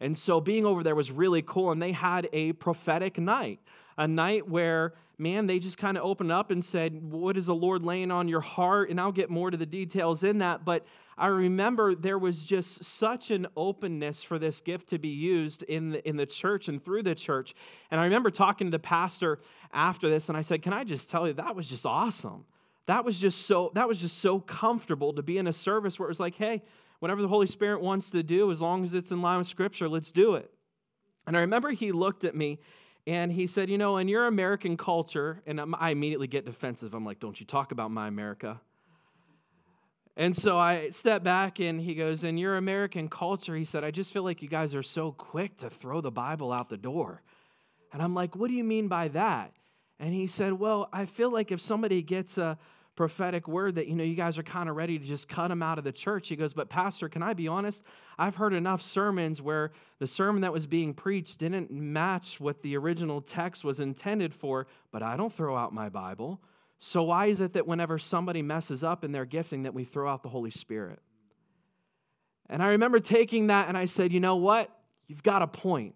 And 0.00 0.16
so 0.16 0.40
being 0.40 0.64
over 0.64 0.84
there 0.84 0.94
was 0.94 1.10
really 1.10 1.42
cool. 1.42 1.72
And 1.72 1.82
they 1.82 1.90
had 1.90 2.28
a 2.32 2.52
prophetic 2.52 3.18
night, 3.18 3.58
a 3.98 4.06
night 4.06 4.48
where, 4.48 4.94
man, 5.18 5.46
they 5.46 5.58
just 5.58 5.78
kind 5.78 5.96
of 5.96 6.04
opened 6.04 6.32
up 6.32 6.50
and 6.50 6.64
said, 6.64 7.10
What 7.10 7.36
is 7.36 7.46
the 7.46 7.54
Lord 7.54 7.82
laying 7.82 8.10
on 8.10 8.28
your 8.28 8.40
heart? 8.40 8.90
And 8.90 9.00
I'll 9.00 9.12
get 9.12 9.30
more 9.30 9.50
to 9.50 9.56
the 9.56 9.66
details 9.66 10.22
in 10.22 10.38
that. 10.38 10.64
But 10.64 10.84
I 11.16 11.26
remember 11.26 11.94
there 11.94 12.18
was 12.18 12.36
just 12.38 12.84
such 12.98 13.30
an 13.30 13.46
openness 13.56 14.22
for 14.22 14.38
this 14.38 14.60
gift 14.64 14.90
to 14.90 14.98
be 14.98 15.08
used 15.08 15.62
in 15.64 15.90
the, 15.90 16.08
in 16.08 16.16
the 16.16 16.26
church 16.26 16.68
and 16.68 16.84
through 16.84 17.02
the 17.02 17.14
church. 17.14 17.54
And 17.90 18.00
I 18.00 18.04
remember 18.04 18.30
talking 18.30 18.68
to 18.68 18.70
the 18.70 18.82
pastor 18.82 19.40
after 19.72 20.10
this, 20.10 20.28
and 20.28 20.36
I 20.36 20.42
said, 20.42 20.62
Can 20.62 20.72
I 20.72 20.84
just 20.84 21.08
tell 21.10 21.26
you, 21.26 21.34
that 21.34 21.54
was 21.54 21.66
just 21.66 21.86
awesome 21.86 22.44
that 22.86 23.04
was 23.04 23.16
just 23.16 23.46
so 23.46 23.70
that 23.74 23.86
was 23.88 23.98
just 23.98 24.20
so 24.20 24.40
comfortable 24.40 25.12
to 25.14 25.22
be 25.22 25.38
in 25.38 25.46
a 25.46 25.52
service 25.52 25.98
where 25.98 26.08
it 26.08 26.10
was 26.10 26.20
like 26.20 26.34
hey 26.34 26.62
whatever 26.98 27.22
the 27.22 27.28
holy 27.28 27.46
spirit 27.46 27.80
wants 27.80 28.10
to 28.10 28.22
do 28.22 28.50
as 28.50 28.60
long 28.60 28.84
as 28.84 28.94
it's 28.94 29.10
in 29.10 29.22
line 29.22 29.38
with 29.38 29.46
scripture 29.48 29.88
let's 29.88 30.10
do 30.10 30.34
it 30.34 30.50
and 31.26 31.36
i 31.36 31.40
remember 31.40 31.70
he 31.70 31.92
looked 31.92 32.24
at 32.24 32.34
me 32.34 32.58
and 33.06 33.32
he 33.32 33.46
said 33.46 33.68
you 33.68 33.78
know 33.78 33.96
in 33.98 34.08
your 34.08 34.26
american 34.26 34.76
culture 34.76 35.42
and 35.46 35.60
i 35.78 35.90
immediately 35.90 36.26
get 36.26 36.44
defensive. 36.44 36.94
I'm 36.94 37.04
like 37.04 37.20
don't 37.20 37.38
you 37.38 37.46
talk 37.46 37.72
about 37.72 37.90
my 37.90 38.08
america? 38.08 38.60
And 40.16 40.36
so 40.36 40.58
i 40.58 40.90
step 40.90 41.22
back 41.24 41.60
and 41.60 41.80
he 41.80 41.94
goes 41.94 42.24
in 42.24 42.36
your 42.36 42.56
american 42.56 43.08
culture 43.08 43.56
he 43.56 43.64
said 43.64 43.84
i 43.84 43.90
just 43.90 44.12
feel 44.12 44.22
like 44.22 44.42
you 44.42 44.48
guys 44.48 44.74
are 44.74 44.82
so 44.82 45.12
quick 45.12 45.58
to 45.58 45.70
throw 45.80 46.00
the 46.00 46.10
bible 46.10 46.52
out 46.52 46.68
the 46.68 46.76
door. 46.76 47.22
And 47.92 48.02
i'm 48.02 48.14
like 48.14 48.36
what 48.36 48.48
do 48.48 48.54
you 48.54 48.64
mean 48.64 48.88
by 48.88 49.08
that? 49.08 49.52
And 50.02 50.12
he 50.12 50.26
said, 50.26 50.52
Well, 50.52 50.88
I 50.92 51.06
feel 51.06 51.32
like 51.32 51.52
if 51.52 51.60
somebody 51.60 52.02
gets 52.02 52.36
a 52.36 52.58
prophetic 52.94 53.48
word 53.48 53.76
that, 53.76 53.88
you 53.88 53.94
know, 53.94 54.04
you 54.04 54.14
guys 54.14 54.36
are 54.38 54.42
kind 54.42 54.68
of 54.68 54.76
ready 54.76 54.98
to 54.98 55.04
just 55.04 55.28
cut 55.28 55.48
them 55.48 55.62
out 55.62 55.78
of 55.78 55.84
the 55.84 55.92
church. 55.92 56.28
He 56.28 56.36
goes, 56.36 56.52
But, 56.52 56.68
Pastor, 56.68 57.08
can 57.08 57.22
I 57.22 57.32
be 57.32 57.48
honest? 57.48 57.80
I've 58.18 58.34
heard 58.34 58.52
enough 58.52 58.82
sermons 58.92 59.40
where 59.40 59.72
the 59.98 60.06
sermon 60.06 60.42
that 60.42 60.52
was 60.52 60.66
being 60.66 60.92
preached 60.92 61.38
didn't 61.38 61.70
match 61.70 62.36
what 62.38 62.60
the 62.62 62.76
original 62.76 63.22
text 63.22 63.64
was 63.64 63.80
intended 63.80 64.34
for, 64.34 64.66
but 64.90 65.02
I 65.02 65.16
don't 65.16 65.34
throw 65.34 65.56
out 65.56 65.72
my 65.72 65.88
Bible. 65.88 66.40
So, 66.80 67.04
why 67.04 67.26
is 67.26 67.40
it 67.40 67.54
that 67.54 67.66
whenever 67.66 67.98
somebody 67.98 68.42
messes 68.42 68.82
up 68.82 69.04
in 69.04 69.12
their 69.12 69.24
gifting, 69.24 69.62
that 69.62 69.74
we 69.74 69.84
throw 69.84 70.10
out 70.10 70.22
the 70.22 70.28
Holy 70.28 70.50
Spirit? 70.50 71.00
And 72.50 72.62
I 72.62 72.68
remember 72.68 73.00
taking 73.00 73.46
that 73.46 73.68
and 73.68 73.78
I 73.78 73.86
said, 73.86 74.12
You 74.12 74.20
know 74.20 74.36
what? 74.36 74.68
You've 75.08 75.22
got 75.22 75.42
a 75.42 75.46
point. 75.46 75.94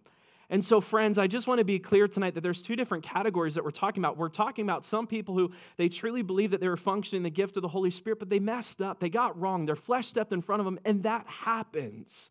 And 0.48 0.64
so, 0.64 0.80
friends, 0.80 1.18
I 1.18 1.26
just 1.26 1.48
want 1.48 1.58
to 1.58 1.64
be 1.64 1.80
clear 1.80 2.06
tonight 2.06 2.34
that 2.34 2.42
there's 2.42 2.62
two 2.62 2.76
different 2.76 3.02
categories 3.02 3.54
that 3.54 3.64
we're 3.64 3.72
talking 3.72 4.00
about. 4.02 4.16
We're 4.16 4.28
talking 4.28 4.64
about 4.64 4.84
some 4.84 5.06
people 5.06 5.34
who 5.34 5.50
they 5.76 5.88
truly 5.88 6.22
believe 6.22 6.52
that 6.52 6.60
they 6.60 6.68
were 6.68 6.76
functioning 6.76 7.24
the 7.24 7.30
gift 7.30 7.56
of 7.56 7.62
the 7.62 7.68
Holy 7.68 7.90
Spirit, 7.90 8.20
but 8.20 8.28
they 8.28 8.38
messed 8.38 8.80
up. 8.80 9.00
They 9.00 9.08
got 9.08 9.38
wrong. 9.40 9.66
Their 9.66 9.74
flesh 9.74 10.06
stepped 10.06 10.32
in 10.32 10.42
front 10.42 10.60
of 10.60 10.64
them, 10.64 10.78
and 10.84 11.02
that 11.02 11.26
happens. 11.26 12.30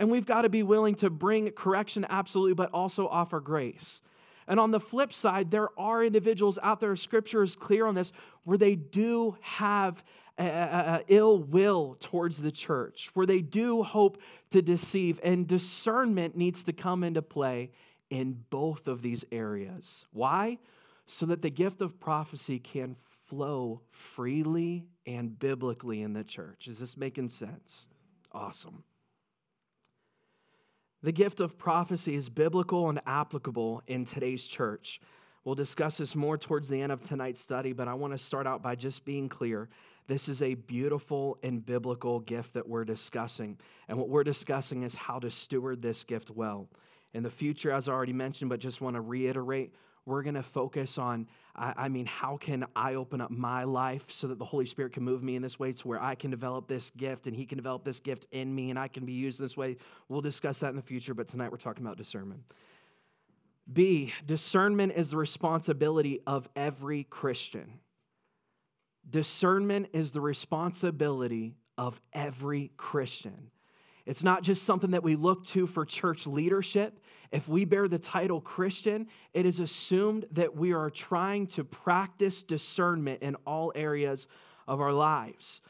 And 0.00 0.10
we've 0.10 0.26
got 0.26 0.42
to 0.42 0.48
be 0.48 0.64
willing 0.64 0.96
to 0.96 1.10
bring 1.10 1.48
correction, 1.52 2.04
absolutely, 2.08 2.54
but 2.54 2.70
also 2.72 3.06
offer 3.06 3.38
grace. 3.38 4.00
And 4.48 4.58
on 4.58 4.72
the 4.72 4.80
flip 4.80 5.12
side, 5.12 5.50
there 5.50 5.68
are 5.78 6.04
individuals 6.04 6.58
out 6.62 6.80
there, 6.80 6.96
scripture 6.96 7.44
is 7.44 7.54
clear 7.54 7.86
on 7.86 7.94
this, 7.94 8.12
where 8.42 8.58
they 8.58 8.74
do 8.74 9.36
have 9.40 10.02
uh, 10.42 10.98
ill 11.08 11.38
will 11.38 11.96
towards 12.00 12.36
the 12.38 12.50
church, 12.50 13.08
where 13.14 13.26
they 13.26 13.40
do 13.40 13.82
hope 13.82 14.18
to 14.50 14.62
deceive, 14.62 15.20
and 15.22 15.46
discernment 15.46 16.36
needs 16.36 16.64
to 16.64 16.72
come 16.72 17.04
into 17.04 17.22
play 17.22 17.70
in 18.10 18.44
both 18.50 18.86
of 18.86 19.02
these 19.02 19.24
areas. 19.30 19.84
Why? 20.12 20.58
So 21.06 21.26
that 21.26 21.42
the 21.42 21.50
gift 21.50 21.80
of 21.80 21.98
prophecy 22.00 22.58
can 22.58 22.96
flow 23.28 23.80
freely 24.14 24.86
and 25.06 25.38
biblically 25.38 26.02
in 26.02 26.12
the 26.12 26.24
church. 26.24 26.66
Is 26.66 26.78
this 26.78 26.96
making 26.96 27.30
sense? 27.30 27.86
Awesome. 28.32 28.82
The 31.02 31.12
gift 31.12 31.40
of 31.40 31.58
prophecy 31.58 32.14
is 32.14 32.28
biblical 32.28 32.88
and 32.88 33.00
applicable 33.06 33.82
in 33.86 34.06
today's 34.06 34.42
church. 34.44 35.00
We'll 35.44 35.54
discuss 35.54 35.98
this 35.98 36.14
more 36.14 36.38
towards 36.38 36.68
the 36.68 36.80
end 36.80 36.90
of 36.90 37.04
tonight's 37.04 37.40
study, 37.40 37.74
but 37.74 37.88
I 37.88 37.94
want 37.94 38.16
to 38.16 38.24
start 38.24 38.46
out 38.46 38.62
by 38.62 38.74
just 38.74 39.04
being 39.04 39.28
clear 39.28 39.68
this 40.06 40.28
is 40.28 40.42
a 40.42 40.54
beautiful 40.54 41.38
and 41.42 41.64
biblical 41.64 42.20
gift 42.20 42.54
that 42.54 42.68
we're 42.68 42.84
discussing. 42.84 43.58
And 43.88 43.98
what 43.98 44.08
we're 44.08 44.24
discussing 44.24 44.82
is 44.82 44.94
how 44.94 45.18
to 45.18 45.30
steward 45.30 45.80
this 45.80 46.04
gift 46.04 46.30
well. 46.30 46.68
In 47.14 47.22
the 47.22 47.30
future, 47.30 47.72
as 47.72 47.88
I 47.88 47.92
already 47.92 48.12
mentioned, 48.12 48.50
but 48.50 48.60
just 48.60 48.80
want 48.80 48.96
to 48.96 49.00
reiterate, 49.00 49.72
we're 50.06 50.22
going 50.22 50.34
to 50.34 50.42
focus 50.42 50.98
on, 50.98 51.26
I, 51.56 51.88
mean, 51.88 52.04
how 52.04 52.36
can 52.36 52.66
I 52.76 52.94
open 52.94 53.20
up 53.20 53.30
my 53.30 53.64
life 53.64 54.02
so 54.08 54.26
that 54.26 54.38
the 54.38 54.44
Holy 54.44 54.66
Spirit 54.66 54.92
can 54.92 55.02
move 55.02 55.22
me 55.22 55.36
in 55.36 55.42
this 55.42 55.58
way 55.58 55.72
to 55.72 55.88
where 55.88 56.02
I 56.02 56.14
can 56.14 56.30
develop 56.30 56.68
this 56.68 56.90
gift 56.98 57.26
and 57.26 57.34
He 57.34 57.46
can 57.46 57.56
develop 57.56 57.84
this 57.84 58.00
gift 58.00 58.26
in 58.32 58.54
me 58.54 58.70
and 58.70 58.78
I 58.78 58.88
can 58.88 59.06
be 59.06 59.12
used 59.12 59.38
this 59.38 59.56
way. 59.56 59.76
We'll 60.08 60.20
discuss 60.20 60.58
that 60.58 60.70
in 60.70 60.76
the 60.76 60.82
future, 60.82 61.14
but 61.14 61.28
tonight 61.28 61.50
we're 61.50 61.58
talking 61.58 61.84
about 61.84 61.96
discernment. 61.96 62.42
B, 63.72 64.12
discernment 64.26 64.92
is 64.94 65.10
the 65.10 65.16
responsibility 65.16 66.20
of 66.26 66.46
every 66.54 67.04
Christian. 67.04 67.78
Discernment 69.10 69.88
is 69.92 70.10
the 70.12 70.20
responsibility 70.20 71.54
of 71.76 72.00
every 72.12 72.70
Christian. 72.76 73.50
It's 74.06 74.22
not 74.22 74.42
just 74.42 74.64
something 74.64 74.90
that 74.90 75.02
we 75.02 75.16
look 75.16 75.46
to 75.48 75.66
for 75.68 75.84
church 75.84 76.26
leadership. 76.26 76.98
If 77.32 77.48
we 77.48 77.64
bear 77.64 77.88
the 77.88 77.98
title 77.98 78.40
Christian, 78.40 79.06
it 79.32 79.46
is 79.46 79.60
assumed 79.60 80.26
that 80.32 80.54
we 80.54 80.72
are 80.72 80.90
trying 80.90 81.46
to 81.48 81.64
practice 81.64 82.42
discernment 82.42 83.22
in 83.22 83.34
all 83.46 83.72
areas 83.74 84.26
of 84.68 84.80
our 84.80 84.92
lives. 84.92 85.60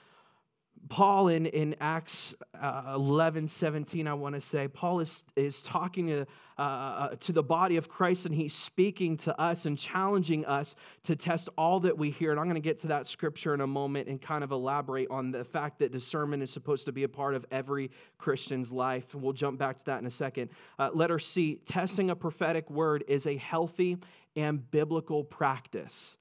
Paul 0.89 1.29
in, 1.29 1.47
in 1.47 1.75
Acts 1.81 2.35
uh, 2.61 2.93
11, 2.95 3.49
17, 3.49 4.07
I 4.07 4.15
want 4.15 4.35
to 4.35 4.41
say, 4.41 4.69
Paul 4.69 5.01
is, 5.01 5.23
is 5.35 5.63
talking 5.63 6.09
to, 6.09 6.27
uh, 6.59 6.63
uh, 6.63 7.09
to 7.21 7.33
the 7.33 7.43
body 7.43 7.77
of 7.77 7.89
Christ 7.89 8.27
and 8.27 8.35
he's 8.35 8.55
speaking 8.55 9.17
to 9.19 9.41
us 9.41 9.65
and 9.65 9.79
challenging 9.79 10.45
us 10.45 10.75
to 11.05 11.17
test 11.17 11.49
all 11.57 11.81
that 11.81 11.97
we 11.97 12.11
hear. 12.11 12.31
And 12.31 12.41
I'm 12.41 12.47
going 12.47 12.61
to 12.61 12.61
get 12.61 12.81
to 12.83 12.87
that 12.89 13.07
scripture 13.07 13.55
in 13.55 13.61
a 13.61 13.67
moment 13.67 14.09
and 14.09 14.21
kind 14.21 14.45
of 14.45 14.51
elaborate 14.51 15.09
on 15.11 15.31
the 15.31 15.45
fact 15.45 15.79
that 15.79 15.93
discernment 15.93 16.43
is 16.43 16.51
supposed 16.51 16.85
to 16.87 16.93
be 16.93 17.05
a 17.05 17.09
part 17.09 17.35
of 17.35 17.47
every 17.51 17.91
Christian's 18.19 18.71
life. 18.71 19.05
And 19.13 19.23
we'll 19.23 19.33
jump 19.33 19.59
back 19.59 19.79
to 19.79 19.85
that 19.87 20.01
in 20.01 20.07
a 20.07 20.11
second. 20.11 20.51
Uh, 20.79 20.91
letter 20.93 21.19
C 21.19 21.61
testing 21.67 22.11
a 22.11 22.17
prophetic 22.17 22.69
word 22.71 23.05
is 23.09 23.27
a 23.27 23.37
healthy 23.37 23.97
and 24.37 24.71
biblical 24.71 25.25
practice 25.25 26.17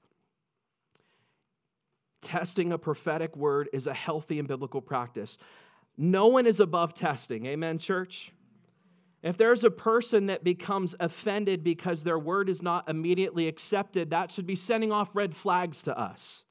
testing 2.24 2.72
a 2.72 2.78
prophetic 2.78 3.36
word 3.36 3.68
is 3.72 3.86
a 3.86 3.94
healthy 3.94 4.38
and 4.38 4.48
biblical 4.48 4.80
practice. 4.80 5.36
No 5.96 6.26
one 6.26 6.46
is 6.46 6.60
above 6.60 6.94
testing. 6.94 7.46
Amen, 7.46 7.78
church? 7.78 8.32
If 9.22 9.38
there's 9.38 9.64
a 9.64 9.70
person 9.70 10.26
that 10.26 10.44
becomes 10.44 10.94
offended 11.00 11.64
because 11.64 12.02
their 12.02 12.18
word 12.18 12.50
is 12.50 12.60
not 12.60 12.90
immediately 12.90 13.48
accepted, 13.48 14.10
that 14.10 14.32
should 14.32 14.46
be 14.46 14.56
sending 14.56 14.92
off 14.92 15.08
red 15.14 15.34
flags 15.42 15.80
to 15.84 15.98
us. 15.98 16.44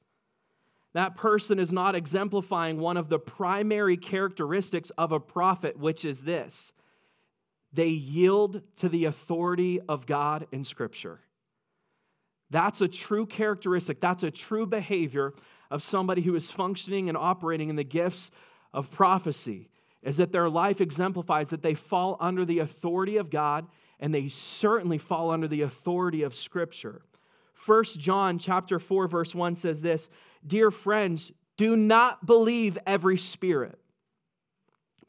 That 0.94 1.16
person 1.16 1.58
is 1.58 1.70
not 1.70 1.94
exemplifying 1.94 2.78
one 2.78 2.96
of 2.96 3.08
the 3.08 3.18
primary 3.18 3.96
characteristics 3.96 4.90
of 4.96 5.12
a 5.12 5.20
prophet, 5.20 5.78
which 5.78 6.04
is 6.04 6.20
this 6.20 6.54
they 7.72 7.88
yield 7.88 8.60
to 8.78 8.88
the 8.88 9.06
authority 9.06 9.80
of 9.88 10.06
God 10.06 10.46
in 10.52 10.64
Scripture. 10.64 11.20
That's 12.50 12.80
a 12.80 12.88
true 12.88 13.26
characteristic, 13.26 14.00
that's 14.00 14.22
a 14.22 14.30
true 14.30 14.66
behavior 14.66 15.34
of 15.74 15.82
somebody 15.82 16.22
who 16.22 16.36
is 16.36 16.48
functioning 16.52 17.08
and 17.08 17.18
operating 17.18 17.68
in 17.68 17.74
the 17.74 17.82
gifts 17.82 18.30
of 18.72 18.92
prophecy 18.92 19.68
is 20.04 20.18
that 20.18 20.30
their 20.30 20.48
life 20.48 20.80
exemplifies 20.80 21.50
that 21.50 21.62
they 21.62 21.74
fall 21.74 22.16
under 22.20 22.44
the 22.44 22.60
authority 22.60 23.16
of 23.16 23.28
God 23.28 23.66
and 23.98 24.14
they 24.14 24.28
certainly 24.28 24.98
fall 24.98 25.32
under 25.32 25.48
the 25.48 25.62
authority 25.62 26.22
of 26.22 26.32
scripture. 26.32 27.02
1 27.66 27.84
John 27.98 28.38
chapter 28.38 28.78
4 28.78 29.08
verse 29.08 29.34
1 29.34 29.56
says 29.56 29.80
this, 29.80 30.08
"Dear 30.46 30.70
friends, 30.70 31.32
do 31.56 31.76
not 31.76 32.24
believe 32.24 32.78
every 32.86 33.18
spirit, 33.18 33.76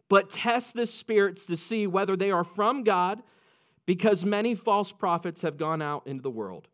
but 0.09 0.31
test 0.31 0.73
the 0.73 0.87
spirits 0.87 1.45
to 1.45 1.57
see 1.57 1.85
whether 1.85 2.15
they 2.15 2.31
are 2.31 2.43
from 2.43 2.83
God, 2.83 3.21
because 3.85 4.25
many 4.25 4.55
false 4.55 4.91
prophets 4.91 5.41
have 5.41 5.57
gone 5.57 5.83
out 5.83 6.07
into 6.07 6.23
the 6.23 6.31
world." 6.31 6.67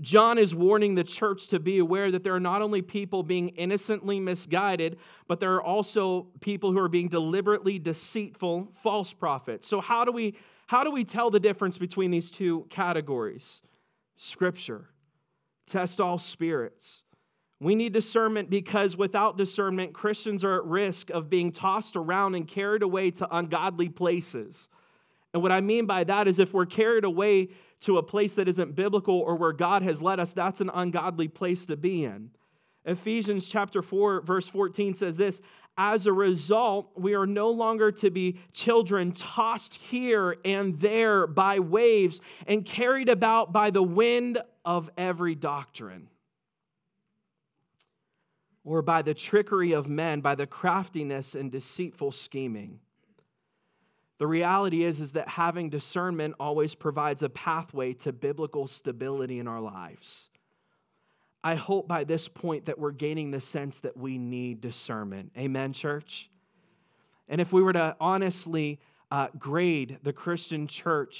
John 0.00 0.38
is 0.38 0.54
warning 0.54 0.94
the 0.94 1.04
church 1.04 1.48
to 1.48 1.58
be 1.58 1.78
aware 1.78 2.10
that 2.10 2.22
there 2.22 2.34
are 2.34 2.40
not 2.40 2.60
only 2.60 2.82
people 2.82 3.22
being 3.22 3.48
innocently 3.50 4.20
misguided, 4.20 4.98
but 5.26 5.40
there 5.40 5.54
are 5.54 5.62
also 5.62 6.26
people 6.40 6.72
who 6.72 6.78
are 6.78 6.88
being 6.88 7.08
deliberately 7.08 7.78
deceitful 7.78 8.68
false 8.82 9.12
prophets. 9.12 9.66
So 9.66 9.80
how 9.80 10.04
do 10.04 10.12
we 10.12 10.36
how 10.66 10.84
do 10.84 10.90
we 10.90 11.02
tell 11.04 11.30
the 11.30 11.40
difference 11.40 11.78
between 11.78 12.10
these 12.10 12.30
two 12.30 12.66
categories? 12.68 13.60
Scripture. 14.18 14.90
Test 15.70 16.00
all 16.00 16.18
spirits. 16.18 17.02
We 17.60 17.74
need 17.74 17.94
discernment 17.94 18.50
because 18.50 18.96
without 18.96 19.38
discernment, 19.38 19.94
Christians 19.94 20.44
are 20.44 20.56
at 20.56 20.64
risk 20.64 21.10
of 21.10 21.30
being 21.30 21.52
tossed 21.52 21.96
around 21.96 22.34
and 22.34 22.46
carried 22.46 22.82
away 22.82 23.10
to 23.12 23.36
ungodly 23.36 23.88
places. 23.88 24.54
And 25.32 25.42
what 25.42 25.52
I 25.52 25.60
mean 25.60 25.86
by 25.86 26.04
that 26.04 26.28
is 26.28 26.38
if 26.38 26.52
we're 26.52 26.66
carried 26.66 27.04
away 27.04 27.48
to 27.82 27.98
a 27.98 28.02
place 28.02 28.34
that 28.34 28.48
isn't 28.48 28.74
biblical 28.74 29.20
or 29.20 29.36
where 29.36 29.52
God 29.52 29.82
has 29.82 30.00
led 30.00 30.20
us, 30.20 30.32
that's 30.32 30.60
an 30.60 30.70
ungodly 30.72 31.28
place 31.28 31.64
to 31.66 31.76
be 31.76 32.04
in. 32.04 32.30
Ephesians 32.84 33.46
chapter 33.46 33.82
4 33.82 34.22
verse 34.22 34.48
14 34.48 34.94
says 34.94 35.16
this, 35.16 35.40
as 35.80 36.06
a 36.06 36.12
result, 36.12 36.90
we 36.96 37.14
are 37.14 37.26
no 37.26 37.50
longer 37.50 37.92
to 37.92 38.10
be 38.10 38.40
children 38.52 39.12
tossed 39.12 39.78
here 39.88 40.36
and 40.44 40.80
there 40.80 41.28
by 41.28 41.60
waves 41.60 42.20
and 42.48 42.66
carried 42.66 43.08
about 43.08 43.52
by 43.52 43.70
the 43.70 43.82
wind 43.82 44.38
of 44.64 44.90
every 44.98 45.36
doctrine 45.36 46.08
or 48.64 48.82
by 48.82 49.02
the 49.02 49.14
trickery 49.14 49.72
of 49.72 49.86
men, 49.86 50.20
by 50.20 50.34
the 50.34 50.46
craftiness 50.46 51.36
and 51.36 51.52
deceitful 51.52 52.10
scheming. 52.10 52.80
The 54.18 54.26
reality 54.26 54.84
is, 54.84 55.00
is 55.00 55.12
that 55.12 55.28
having 55.28 55.70
discernment 55.70 56.34
always 56.40 56.74
provides 56.74 57.22
a 57.22 57.28
pathway 57.28 57.92
to 57.94 58.12
biblical 58.12 58.66
stability 58.66 59.38
in 59.38 59.46
our 59.46 59.60
lives. 59.60 60.06
I 61.44 61.54
hope 61.54 61.86
by 61.86 62.02
this 62.04 62.26
point 62.28 62.66
that 62.66 62.78
we're 62.78 62.90
gaining 62.90 63.30
the 63.30 63.40
sense 63.40 63.76
that 63.82 63.96
we 63.96 64.18
need 64.18 64.60
discernment. 64.60 65.30
Amen, 65.38 65.72
church? 65.72 66.28
And 67.28 67.40
if 67.40 67.52
we 67.52 67.62
were 67.62 67.72
to 67.72 67.94
honestly 68.00 68.80
uh, 69.10 69.28
grade 69.38 69.98
the 70.02 70.12
Christian 70.12 70.66
church 70.66 71.14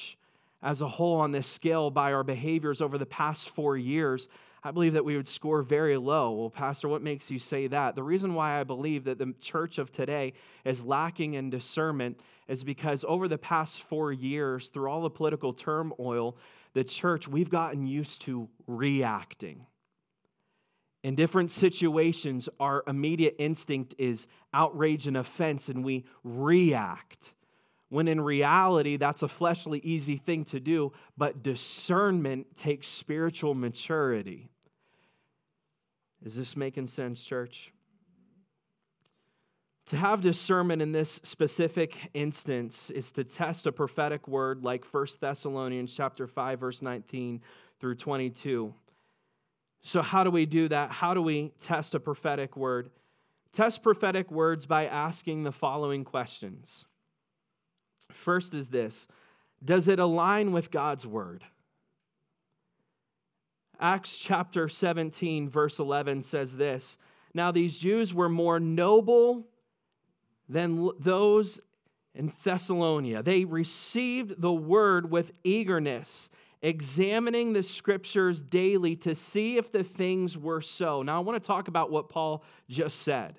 as 0.60 0.80
a 0.80 0.88
whole 0.88 1.20
on 1.20 1.30
this 1.30 1.46
scale 1.54 1.90
by 1.90 2.12
our 2.12 2.24
behaviors 2.24 2.80
over 2.80 2.98
the 2.98 3.06
past 3.06 3.48
four 3.54 3.76
years, 3.76 4.26
I 4.62 4.70
believe 4.70 4.94
that 4.94 5.04
we 5.04 5.16
would 5.16 5.28
score 5.28 5.62
very 5.62 5.96
low. 5.96 6.32
Well, 6.32 6.50
Pastor, 6.50 6.88
what 6.88 7.02
makes 7.02 7.30
you 7.30 7.38
say 7.38 7.68
that? 7.68 7.94
The 7.94 8.02
reason 8.02 8.34
why 8.34 8.60
I 8.60 8.64
believe 8.64 9.04
that 9.04 9.18
the 9.18 9.34
church 9.40 9.78
of 9.78 9.92
today 9.92 10.32
is 10.64 10.80
lacking 10.80 11.34
in 11.34 11.50
discernment 11.50 12.18
is 12.48 12.64
because 12.64 13.04
over 13.06 13.28
the 13.28 13.38
past 13.38 13.82
four 13.88 14.12
years, 14.12 14.68
through 14.72 14.90
all 14.90 15.02
the 15.02 15.10
political 15.10 15.52
turmoil, 15.52 16.36
the 16.74 16.84
church, 16.84 17.28
we've 17.28 17.50
gotten 17.50 17.86
used 17.86 18.22
to 18.22 18.48
reacting. 18.66 19.64
In 21.04 21.14
different 21.14 21.52
situations, 21.52 22.48
our 22.58 22.82
immediate 22.86 23.36
instinct 23.38 23.94
is 23.98 24.26
outrage 24.52 25.06
and 25.06 25.16
offense, 25.16 25.68
and 25.68 25.84
we 25.84 26.04
react. 26.24 27.18
When 27.90 28.08
in 28.08 28.20
reality, 28.20 28.96
that's 28.96 29.22
a 29.22 29.28
fleshly, 29.28 29.80
easy 29.80 30.18
thing 30.18 30.44
to 30.46 30.60
do, 30.60 30.92
but 31.16 31.42
discernment 31.42 32.46
takes 32.58 32.86
spiritual 32.86 33.54
maturity. 33.54 34.50
Is 36.24 36.34
this 36.34 36.56
making 36.56 36.88
sense, 36.88 37.20
church? 37.20 37.72
To 39.90 39.96
have 39.96 40.20
discernment 40.20 40.82
in 40.82 40.92
this 40.92 41.18
specific 41.22 41.94
instance 42.12 42.90
is 42.94 43.10
to 43.12 43.24
test 43.24 43.66
a 43.66 43.72
prophetic 43.72 44.28
word 44.28 44.62
like 44.62 44.84
1 44.84 45.06
Thessalonians 45.18 45.94
chapter 45.96 46.26
5 46.26 46.60
verse 46.60 46.82
19 46.82 47.40
through 47.80 47.94
22. 47.94 48.74
So 49.82 50.02
how 50.02 50.24
do 50.24 50.30
we 50.30 50.44
do 50.44 50.68
that? 50.68 50.90
How 50.90 51.14
do 51.14 51.22
we 51.22 51.52
test 51.62 51.94
a 51.94 52.00
prophetic 52.00 52.54
word? 52.54 52.90
Test 53.54 53.82
prophetic 53.82 54.30
words 54.30 54.66
by 54.66 54.86
asking 54.86 55.44
the 55.44 55.52
following 55.52 56.04
questions. 56.04 56.84
First 58.24 58.54
is 58.54 58.68
this, 58.68 58.94
does 59.64 59.88
it 59.88 59.98
align 59.98 60.52
with 60.52 60.70
God's 60.70 61.06
word? 61.06 61.44
Acts 63.80 64.16
chapter 64.16 64.68
17 64.68 65.50
verse 65.50 65.78
11 65.78 66.24
says 66.24 66.52
this, 66.56 66.96
now 67.34 67.52
these 67.52 67.76
Jews 67.76 68.12
were 68.12 68.28
more 68.28 68.58
noble 68.58 69.46
than 70.48 70.90
those 70.98 71.60
in 72.14 72.32
Thessalonia. 72.44 73.22
They 73.22 73.44
received 73.44 74.40
the 74.40 74.52
word 74.52 75.10
with 75.10 75.30
eagerness, 75.44 76.08
examining 76.62 77.52
the 77.52 77.62
scriptures 77.62 78.40
daily 78.40 78.96
to 78.96 79.14
see 79.14 79.56
if 79.56 79.70
the 79.70 79.84
things 79.84 80.36
were 80.36 80.62
so. 80.62 81.02
Now, 81.02 81.18
I 81.18 81.20
want 81.20 81.40
to 81.40 81.46
talk 81.46 81.68
about 81.68 81.90
what 81.90 82.08
Paul 82.08 82.42
just 82.68 83.02
said. 83.04 83.36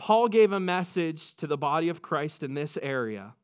Paul 0.00 0.28
gave 0.28 0.50
a 0.52 0.58
message 0.58 1.22
to 1.36 1.46
the 1.46 1.58
body 1.58 1.90
of 1.90 2.00
Christ 2.00 2.42
in 2.42 2.54
this 2.54 2.78
area. 2.80 3.34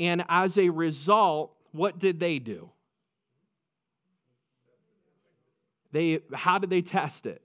And 0.00 0.24
as 0.30 0.56
a 0.56 0.70
result, 0.70 1.54
what 1.72 1.98
did 1.98 2.18
they 2.18 2.38
do? 2.38 2.70
They, 5.92 6.20
how 6.32 6.58
did 6.58 6.70
they 6.70 6.80
test 6.80 7.26
it? 7.26 7.42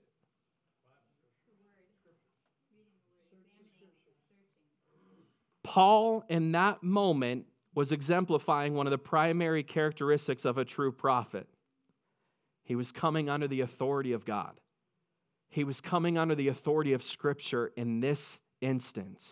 Paul, 5.62 6.24
in 6.30 6.52
that 6.52 6.82
moment, 6.82 7.44
was 7.74 7.92
exemplifying 7.92 8.72
one 8.72 8.86
of 8.86 8.90
the 8.90 8.98
primary 8.98 9.62
characteristics 9.62 10.46
of 10.46 10.56
a 10.56 10.64
true 10.64 10.92
prophet. 10.92 11.46
He 12.64 12.74
was 12.74 12.90
coming 12.90 13.28
under 13.28 13.46
the 13.46 13.60
authority 13.60 14.12
of 14.12 14.24
God. 14.24 14.58
He 15.50 15.64
was 15.64 15.80
coming 15.80 16.16
under 16.16 16.34
the 16.34 16.48
authority 16.48 16.92
of 16.92 17.02
Scripture 17.02 17.72
in 17.76 18.00
this 18.00 18.20
instance. 18.60 19.24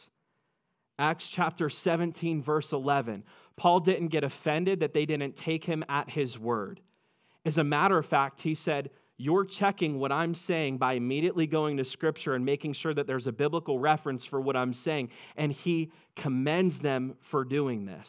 Acts 0.98 1.28
chapter 1.28 1.70
17, 1.70 2.42
verse 2.42 2.72
11. 2.72 3.22
Paul 3.56 3.80
didn't 3.80 4.08
get 4.08 4.24
offended 4.24 4.80
that 4.80 4.92
they 4.92 5.06
didn't 5.06 5.36
take 5.36 5.64
him 5.64 5.84
at 5.88 6.10
his 6.10 6.38
word. 6.38 6.80
As 7.44 7.58
a 7.58 7.64
matter 7.64 7.96
of 7.96 8.06
fact, 8.06 8.40
he 8.40 8.56
said, 8.56 8.90
You're 9.16 9.44
checking 9.44 10.00
what 10.00 10.10
I'm 10.10 10.34
saying 10.34 10.78
by 10.78 10.94
immediately 10.94 11.46
going 11.46 11.76
to 11.76 11.84
scripture 11.84 12.34
and 12.34 12.44
making 12.44 12.72
sure 12.72 12.94
that 12.94 13.06
there's 13.06 13.28
a 13.28 13.32
biblical 13.32 13.78
reference 13.78 14.24
for 14.24 14.40
what 14.40 14.56
I'm 14.56 14.74
saying. 14.74 15.10
And 15.36 15.52
he 15.52 15.92
commends 16.16 16.78
them 16.80 17.14
for 17.30 17.44
doing 17.44 17.86
this. 17.86 18.08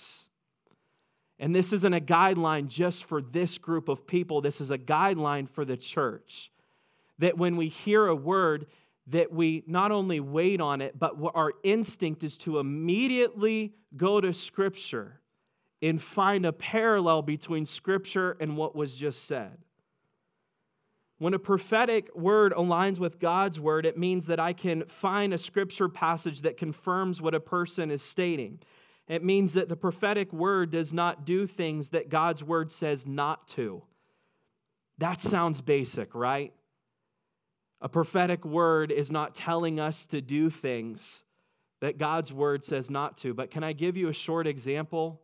And 1.37 1.55
this 1.55 1.71
isn't 1.71 1.93
a 1.93 2.01
guideline 2.01 2.67
just 2.67 3.05
for 3.05 3.21
this 3.21 3.57
group 3.59 3.87
of 3.87 4.05
people, 4.07 4.41
this 4.41 4.59
is 4.59 4.71
a 4.71 4.77
guideline 4.77 5.47
for 5.53 5.63
the 5.63 5.77
church. 5.77 6.51
That 7.19 7.37
when 7.37 7.57
we 7.57 7.69
hear 7.69 8.07
a 8.07 8.15
word, 8.15 8.65
that 9.07 9.31
we 9.31 9.63
not 9.67 9.91
only 9.91 10.19
wait 10.19 10.61
on 10.61 10.81
it, 10.81 10.97
but 10.97 11.15
our 11.33 11.53
instinct 11.63 12.23
is 12.23 12.37
to 12.39 12.59
immediately 12.59 13.73
go 13.95 14.19
to 14.21 14.33
Scripture 14.33 15.19
and 15.81 16.01
find 16.01 16.45
a 16.45 16.53
parallel 16.53 17.21
between 17.21 17.65
Scripture 17.65 18.37
and 18.39 18.57
what 18.57 18.75
was 18.75 18.93
just 18.93 19.27
said. 19.27 19.57
When 21.19 21.33
a 21.33 21.39
prophetic 21.39 22.15
word 22.15 22.53
aligns 22.53 22.97
with 22.97 23.19
God's 23.19 23.59
word, 23.59 23.85
it 23.85 23.97
means 23.97 24.25
that 24.27 24.39
I 24.39 24.53
can 24.53 24.85
find 25.01 25.33
a 25.33 25.37
scripture 25.37 25.89
passage 25.89 26.41
that 26.41 26.57
confirms 26.57 27.21
what 27.21 27.35
a 27.35 27.41
person 27.41 27.91
is 27.91 28.01
stating. 28.01 28.59
It 29.09 29.21
means 29.21 29.51
that 29.53 29.67
the 29.67 29.75
prophetic 29.75 30.31
word 30.31 30.71
does 30.71 30.93
not 30.93 31.25
do 31.25 31.45
things 31.45 31.89
that 31.89 32.09
God's 32.09 32.41
word 32.41 32.71
says 32.71 33.05
not 33.05 33.49
to. 33.49 33.83
That 34.99 35.19
sounds 35.19 35.59
basic, 35.59 36.15
right? 36.15 36.53
A 37.81 37.89
prophetic 37.89 38.43
word 38.43 38.91
is 38.91 39.09
not 39.09 39.35
telling 39.35 39.79
us 39.79 40.05
to 40.07 40.19
do 40.21 40.49
things 40.49 40.99
that 41.81 41.97
God's 41.97 42.31
word 42.31 42.65
says 42.65 42.89
not 42.89 43.17
to. 43.19 43.33
But 43.33 43.51
can 43.51 43.63
I 43.63 43.73
give 43.73 43.95
you 43.95 44.09
a 44.09 44.13
short 44.13 44.47
example 44.47 45.21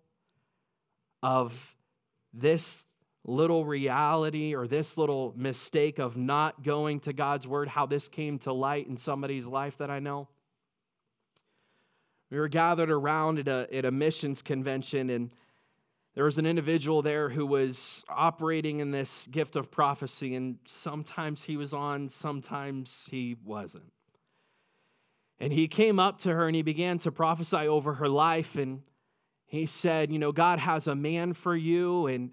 of 1.21 1.51
this 2.33 2.83
little 3.25 3.65
reality 3.65 4.53
or 4.55 4.67
this 4.67 4.97
little 4.97 5.33
mistake 5.35 5.99
of 5.99 6.15
not 6.15 6.63
going 6.63 7.01
to 7.01 7.13
God's 7.13 7.45
word, 7.45 7.67
how 7.67 7.85
this 7.85 8.07
came 8.07 8.39
to 8.39 8.53
light 8.53 8.87
in 8.87 8.97
somebody's 8.97 9.45
life 9.45 9.73
that 9.79 9.89
I 9.89 9.99
know? 9.99 10.29
We 12.31 12.39
were 12.39 12.47
gathered 12.47 12.89
around 12.89 13.39
at 13.39 13.47
a, 13.47 13.67
at 13.75 13.85
a 13.85 13.91
missions 13.91 14.41
convention, 14.41 15.09
and 15.09 15.29
there 16.15 16.23
was 16.25 16.37
an 16.37 16.45
individual 16.45 17.01
there 17.01 17.29
who 17.29 17.45
was 17.45 17.77
operating 18.09 18.79
in 18.79 18.91
this 18.91 19.09
gift 19.31 19.55
of 19.55 19.69
prophecy, 19.69 20.35
and 20.35 20.57
sometimes 20.83 21.41
he 21.41 21.57
was 21.57 21.73
on, 21.73 22.09
sometimes 22.09 22.93
he 23.09 23.35
wasn't. 23.43 23.91
And 25.39 25.51
he 25.51 25.67
came 25.67 25.99
up 25.99 26.21
to 26.21 26.29
her 26.29 26.47
and 26.47 26.55
he 26.55 26.61
began 26.61 26.99
to 26.99 27.11
prophesy 27.11 27.67
over 27.67 27.93
her 27.93 28.07
life, 28.07 28.55
and 28.55 28.81
he 29.45 29.67
said, 29.81 30.11
You 30.11 30.19
know, 30.19 30.31
God 30.31 30.59
has 30.59 30.87
a 30.87 30.95
man 30.95 31.33
for 31.33 31.55
you, 31.55 32.07
and 32.07 32.31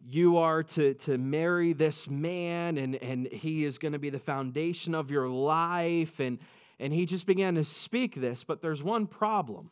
you 0.00 0.36
are 0.38 0.62
to, 0.62 0.94
to 0.94 1.18
marry 1.18 1.72
this 1.72 2.06
man, 2.08 2.78
and, 2.78 2.94
and 2.96 3.26
he 3.26 3.64
is 3.64 3.78
going 3.78 3.92
to 3.92 3.98
be 3.98 4.10
the 4.10 4.20
foundation 4.20 4.94
of 4.94 5.10
your 5.10 5.28
life. 5.28 6.20
And 6.20 6.38
and 6.78 6.92
he 6.92 7.06
just 7.06 7.26
began 7.26 7.54
to 7.54 7.64
speak 7.64 8.20
this, 8.20 8.44
but 8.46 8.60
there's 8.60 8.82
one 8.82 9.06
problem. 9.06 9.70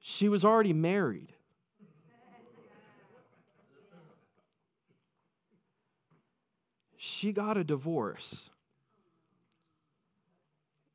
She 0.00 0.28
was 0.28 0.44
already 0.44 0.72
married. 0.72 1.32
She 6.98 7.32
got 7.32 7.56
a 7.56 7.64
divorce 7.64 8.50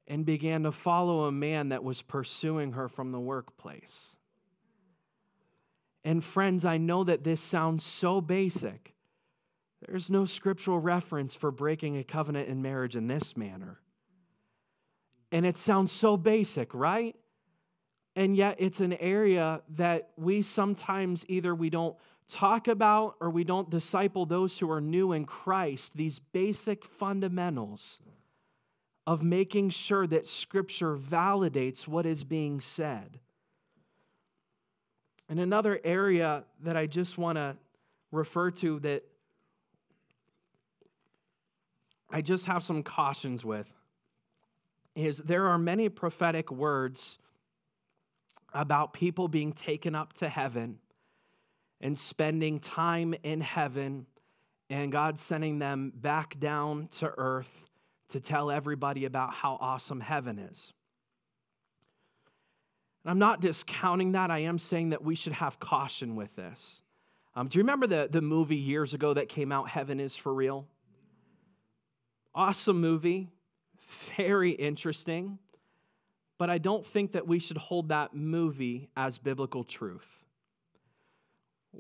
and 0.08 0.26
began 0.26 0.64
to 0.64 0.72
follow 0.72 1.26
a 1.26 1.32
man 1.32 1.70
that 1.70 1.84
was 1.84 2.02
pursuing 2.02 2.74
her 2.74 2.90
from 2.90 3.12
the 3.12 3.20
workplace. 3.20 3.82
And 6.04 6.24
friends, 6.24 6.66
I 6.66 6.78
know 6.78 7.04
that 7.04 7.24
this 7.24 7.40
sounds 7.44 7.86
so 8.00 8.22
basic. 8.22 8.94
There's 9.88 10.10
no 10.10 10.26
scriptural 10.26 10.80
reference 10.80 11.34
for 11.36 11.52
breaking 11.52 11.98
a 11.98 12.04
covenant 12.04 12.50
in 12.50 12.62
marriage 12.62 12.96
in 12.96 13.08
this 13.08 13.36
manner. 13.36 13.80
And 15.32 15.46
it 15.46 15.58
sounds 15.60 15.92
so 15.92 16.18
basic, 16.18 16.74
right? 16.74 17.16
And 18.16 18.36
yet 18.36 18.58
it's 18.60 18.80
an 18.80 18.94
area 18.94 19.62
that 19.78 20.10
we 20.18 20.44
sometimes 20.44 21.24
either 21.28 21.56
we 21.56 21.70
don't 21.70 21.96
talk 22.30 22.68
about 22.68 23.16
or 23.20 23.30
we 23.30 23.44
don't 23.44 23.70
disciple 23.70 24.26
those 24.26 24.58
who 24.58 24.70
are 24.72 24.82
new 24.82 25.12
in 25.14 25.26
Christ, 25.26 25.92
these 25.96 26.20
basic 26.32 26.84
fundamentals 27.00 28.00
of 29.08 29.24
making 29.24 29.72
sure 29.72 30.08
that 30.08 30.28
Scripture 30.28 30.98
validates 30.98 31.88
what 31.88 32.06
is 32.06 32.24
being 32.24 32.62
said. 32.76 33.20
And 35.28 35.40
another 35.40 35.80
area 35.84 36.44
that 36.64 36.78
I 36.78 36.88
just 36.88 37.18
want 37.18 37.38
to 37.38 37.56
refer 38.12 38.52
to 38.52 38.80
that 38.82 39.04
I 42.12 42.22
just 42.22 42.46
have 42.46 42.64
some 42.64 42.84
cautions 42.84 43.44
with 43.44 43.68
is 44.96 45.18
there 45.20 45.48
are 45.48 45.58
many 45.58 45.88
prophetic 45.88 46.52
words 46.52 47.18
about 48.54 48.92
people 48.92 49.30
being 49.30 49.54
taken 49.54 49.96
up 49.96 50.12
to 50.18 50.28
heaven 50.28 50.78
and 51.82 51.98
spending 51.98 52.60
time 52.60 53.14
in 53.24 53.42
heaven 53.42 54.06
and 54.70 54.92
God 54.92 55.20
sending 55.28 55.60
them 55.60 55.92
back 55.96 56.40
down 56.40 56.88
to 57.00 57.12
earth 57.18 57.50
to 58.12 58.20
tell 58.20 58.50
everybody 58.50 59.06
about 59.06 59.34
how 59.34 59.58
awesome 59.60 60.00
heaven 60.00 60.40
is. 60.40 60.58
And 63.04 63.12
I'm 63.12 63.20
not 63.20 63.42
discounting 63.42 64.14
that. 64.14 64.32
I 64.32 64.40
am 64.40 64.60
saying 64.60 64.92
that 64.92 65.04
we 65.04 65.16
should 65.16 65.34
have 65.34 65.60
caution 65.60 66.16
with 66.16 66.34
this. 66.36 66.60
Um, 67.36 67.48
do 67.48 67.58
you 67.58 67.64
remember 67.64 67.88
the, 67.88 68.08
the 68.12 68.22
movie 68.22 68.56
years 68.56 68.94
ago 68.94 69.14
that 69.14 69.28
came 69.30 69.52
out, 69.52 69.70
Heaven 69.70 70.00
is 70.00 70.16
for 70.16 70.34
Real? 70.34 70.68
Awesome 72.36 72.80
movie 72.80 73.30
very 74.18 74.52
interesting, 74.52 75.38
but 76.38 76.50
I 76.50 76.58
don't 76.58 76.86
think 76.94 77.14
that 77.14 77.28
we 77.28 77.40
should 77.40 77.58
hold 77.58 77.90
that 77.90 78.16
movie 78.16 78.90
as 78.96 79.18
biblical 79.18 79.64
truth. 79.64 80.02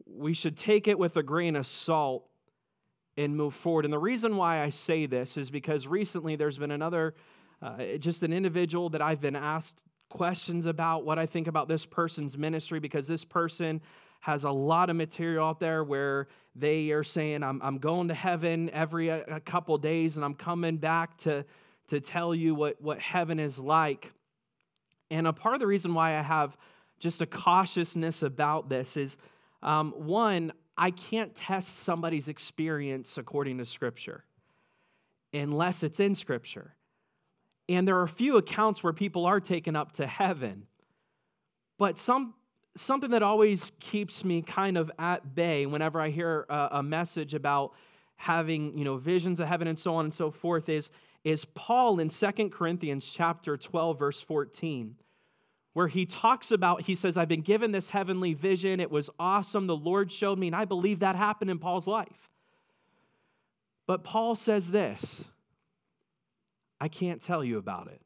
We 0.05 0.33
should 0.33 0.57
take 0.57 0.87
it 0.87 0.97
with 0.97 1.15
a 1.17 1.23
grain 1.23 1.55
of 1.55 1.67
salt 1.67 2.25
and 3.17 3.35
move 3.35 3.53
forward. 3.55 3.85
And 3.85 3.93
the 3.93 3.99
reason 3.99 4.37
why 4.37 4.63
I 4.63 4.69
say 4.69 5.05
this 5.05 5.37
is 5.37 5.49
because 5.49 5.85
recently 5.85 6.35
there's 6.35 6.57
been 6.57 6.71
another, 6.71 7.15
uh, 7.61 7.97
just 7.99 8.23
an 8.23 8.33
individual 8.33 8.89
that 8.91 9.01
I've 9.01 9.21
been 9.21 9.35
asked 9.35 9.75
questions 10.09 10.65
about 10.65 11.05
what 11.05 11.17
I 11.17 11.25
think 11.25 11.47
about 11.47 11.67
this 11.67 11.85
person's 11.85 12.37
ministry 12.37 12.79
because 12.79 13.07
this 13.07 13.23
person 13.23 13.81
has 14.19 14.43
a 14.43 14.49
lot 14.49 14.89
of 14.89 14.95
material 14.95 15.47
out 15.47 15.59
there 15.59 15.83
where 15.83 16.27
they 16.55 16.91
are 16.91 17.03
saying, 17.03 17.43
I'm, 17.43 17.61
I'm 17.61 17.79
going 17.79 18.09
to 18.09 18.13
heaven 18.13 18.69
every 18.71 19.09
a, 19.09 19.23
a 19.23 19.39
couple 19.39 19.77
days 19.77 20.15
and 20.15 20.23
I'm 20.23 20.35
coming 20.35 20.77
back 20.77 21.17
to, 21.23 21.43
to 21.89 21.99
tell 21.99 22.35
you 22.35 22.53
what, 22.53 22.79
what 22.81 22.99
heaven 22.99 23.39
is 23.39 23.57
like. 23.57 24.11
And 25.09 25.27
a 25.27 25.33
part 25.33 25.55
of 25.55 25.59
the 25.59 25.67
reason 25.67 25.93
why 25.93 26.17
I 26.17 26.21
have 26.21 26.55
just 26.99 27.21
a 27.21 27.25
cautiousness 27.25 28.21
about 28.21 28.69
this 28.69 28.95
is 28.95 29.15
um, 29.63 29.93
one, 29.95 30.53
I 30.77 30.91
can't 30.91 31.35
test 31.35 31.67
somebody's 31.83 32.27
experience 32.27 33.09
according 33.17 33.57
to 33.59 33.65
Scripture 33.65 34.23
unless 35.33 35.83
it's 35.83 35.99
in 35.99 36.15
Scripture. 36.15 36.73
And 37.69 37.87
there 37.87 37.97
are 37.97 38.03
a 38.03 38.09
few 38.09 38.37
accounts 38.37 38.83
where 38.83 38.93
people 38.93 39.25
are 39.25 39.39
taken 39.39 39.75
up 39.75 39.95
to 39.97 40.07
heaven. 40.07 40.63
But 41.77 41.97
some, 41.99 42.33
something 42.75 43.11
that 43.11 43.23
always 43.23 43.61
keeps 43.79 44.23
me 44.25 44.41
kind 44.41 44.77
of 44.77 44.91
at 44.99 45.35
bay 45.35 45.65
whenever 45.65 46.01
I 46.01 46.09
hear 46.09 46.45
a, 46.49 46.69
a 46.73 46.83
message 46.83 47.33
about 47.33 47.73
having 48.15 48.77
you 48.77 48.83
know, 48.83 48.97
visions 48.97 49.39
of 49.39 49.47
heaven 49.47 49.67
and 49.67 49.77
so 49.77 49.95
on 49.95 50.05
and 50.05 50.13
so 50.13 50.31
forth 50.31 50.69
is 50.69 50.89
is 51.23 51.45
Paul 51.53 51.99
in 51.99 52.09
Second 52.09 52.51
Corinthians 52.51 53.05
chapter 53.15 53.55
12 53.55 53.99
verse 53.99 54.21
14 54.27 54.95
where 55.73 55.87
he 55.87 56.05
talks 56.05 56.51
about 56.51 56.81
he 56.81 56.95
says 56.95 57.17
I've 57.17 57.27
been 57.27 57.41
given 57.41 57.71
this 57.71 57.87
heavenly 57.89 58.33
vision 58.33 58.79
it 58.79 58.91
was 58.91 59.09
awesome 59.19 59.67
the 59.67 59.75
Lord 59.75 60.11
showed 60.11 60.37
me 60.37 60.47
and 60.47 60.55
I 60.55 60.65
believe 60.65 60.99
that 60.99 61.15
happened 61.15 61.49
in 61.49 61.59
Paul's 61.59 61.87
life. 61.87 62.07
But 63.87 64.03
Paul 64.03 64.35
says 64.35 64.67
this 64.67 64.99
I 66.79 66.87
can't 66.87 67.23
tell 67.23 67.43
you 67.43 67.57
about 67.57 67.87
it. 67.87 68.01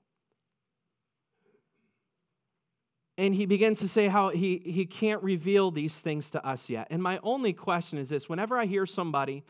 And 3.17 3.33
he 3.33 3.45
begins 3.45 3.79
to 3.79 3.87
say 3.87 4.09
how 4.09 4.29
he, 4.29 4.61
he 4.65 4.85
can't 4.85 5.23
reveal 5.23 5.71
these 5.71 5.93
things 5.93 6.29
to 6.31 6.45
us 6.45 6.61
yet. 6.67 6.87
And 6.89 7.01
my 7.01 7.19
only 7.23 7.53
question 7.53 7.97
is 7.97 8.09
this 8.09 8.27
whenever 8.27 8.57
I 8.57 8.65
hear 8.65 8.85
somebody 8.85 9.43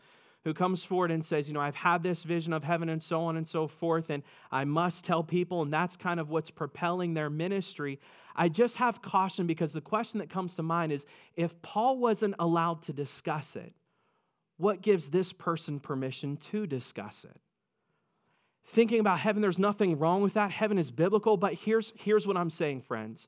who 0.46 0.54
comes 0.54 0.80
forward 0.84 1.10
and 1.10 1.26
says, 1.26 1.48
You 1.48 1.54
know, 1.54 1.60
I've 1.60 1.74
had 1.74 2.04
this 2.04 2.22
vision 2.22 2.52
of 2.52 2.62
heaven 2.62 2.88
and 2.88 3.02
so 3.02 3.22
on 3.22 3.36
and 3.36 3.48
so 3.48 3.66
forth, 3.80 4.10
and 4.10 4.22
I 4.52 4.62
must 4.62 5.04
tell 5.04 5.24
people, 5.24 5.62
and 5.62 5.72
that's 5.72 5.96
kind 5.96 6.20
of 6.20 6.28
what's 6.28 6.50
propelling 6.50 7.14
their 7.14 7.28
ministry. 7.28 7.98
I 8.36 8.48
just 8.48 8.76
have 8.76 9.02
caution 9.02 9.48
because 9.48 9.72
the 9.72 9.80
question 9.80 10.20
that 10.20 10.30
comes 10.30 10.54
to 10.54 10.62
mind 10.62 10.92
is 10.92 11.02
if 11.34 11.50
Paul 11.62 11.98
wasn't 11.98 12.36
allowed 12.38 12.84
to 12.84 12.92
discuss 12.92 13.44
it, 13.56 13.72
what 14.56 14.82
gives 14.82 15.08
this 15.08 15.32
person 15.32 15.80
permission 15.80 16.38
to 16.52 16.64
discuss 16.64 17.16
it? 17.24 17.40
Thinking 18.76 19.00
about 19.00 19.18
heaven, 19.18 19.42
there's 19.42 19.58
nothing 19.58 19.98
wrong 19.98 20.22
with 20.22 20.34
that. 20.34 20.52
Heaven 20.52 20.78
is 20.78 20.92
biblical, 20.92 21.36
but 21.36 21.54
here's, 21.54 21.92
here's 21.96 22.24
what 22.24 22.36
I'm 22.36 22.50
saying, 22.50 22.84
friends. 22.86 23.26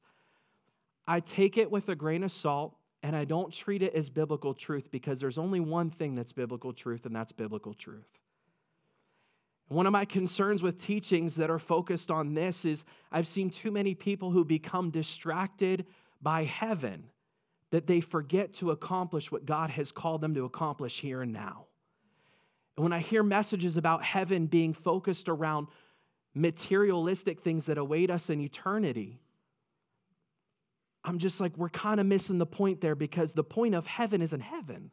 I 1.04 1.18
take 1.18 1.56
it 1.56 1.68
with 1.68 1.88
a 1.88 1.96
grain 1.96 2.22
of 2.22 2.30
salt 2.30 2.76
and 3.02 3.14
I 3.14 3.24
don't 3.24 3.52
treat 3.52 3.82
it 3.82 3.94
as 3.94 4.08
biblical 4.10 4.54
truth 4.54 4.88
because 4.90 5.20
there's 5.20 5.38
only 5.38 5.60
one 5.60 5.90
thing 5.90 6.14
that's 6.14 6.32
biblical 6.32 6.72
truth, 6.72 7.06
and 7.06 7.14
that's 7.14 7.32
biblical 7.32 7.74
truth. 7.74 8.06
One 9.68 9.86
of 9.86 9.92
my 9.92 10.06
concerns 10.06 10.62
with 10.62 10.80
teachings 10.80 11.34
that 11.36 11.50
are 11.50 11.58
focused 11.58 12.10
on 12.10 12.34
this 12.34 12.56
is 12.64 12.82
I've 13.12 13.28
seen 13.28 13.50
too 13.50 13.70
many 13.70 13.94
people 13.94 14.30
who 14.30 14.44
become 14.44 14.90
distracted 14.90 15.84
by 16.22 16.44
heaven 16.44 17.04
that 17.70 17.86
they 17.86 18.00
forget 18.00 18.54
to 18.54 18.70
accomplish 18.70 19.30
what 19.30 19.44
God 19.44 19.68
has 19.70 19.92
called 19.92 20.22
them 20.22 20.34
to 20.34 20.44
accomplish 20.44 20.98
here 20.98 21.20
and 21.20 21.34
now. 21.34 21.66
And 22.76 22.84
when 22.84 22.94
I 22.94 23.00
hear 23.00 23.22
messages 23.22 23.76
about 23.76 24.02
heaven 24.02 24.46
being 24.46 24.72
focused 24.72 25.28
around 25.28 25.66
materialistic 26.34 27.42
things 27.42 27.66
that 27.66 27.76
await 27.76 28.10
us 28.10 28.30
in 28.30 28.40
eternity, 28.40 29.20
I'm 31.04 31.18
just 31.18 31.40
like, 31.40 31.56
we're 31.56 31.68
kind 31.68 32.00
of 32.00 32.06
missing 32.06 32.38
the 32.38 32.46
point 32.46 32.80
there 32.80 32.94
because 32.94 33.32
the 33.32 33.44
point 33.44 33.74
of 33.74 33.86
heaven 33.86 34.20
isn't 34.20 34.40
heaven. 34.40 34.90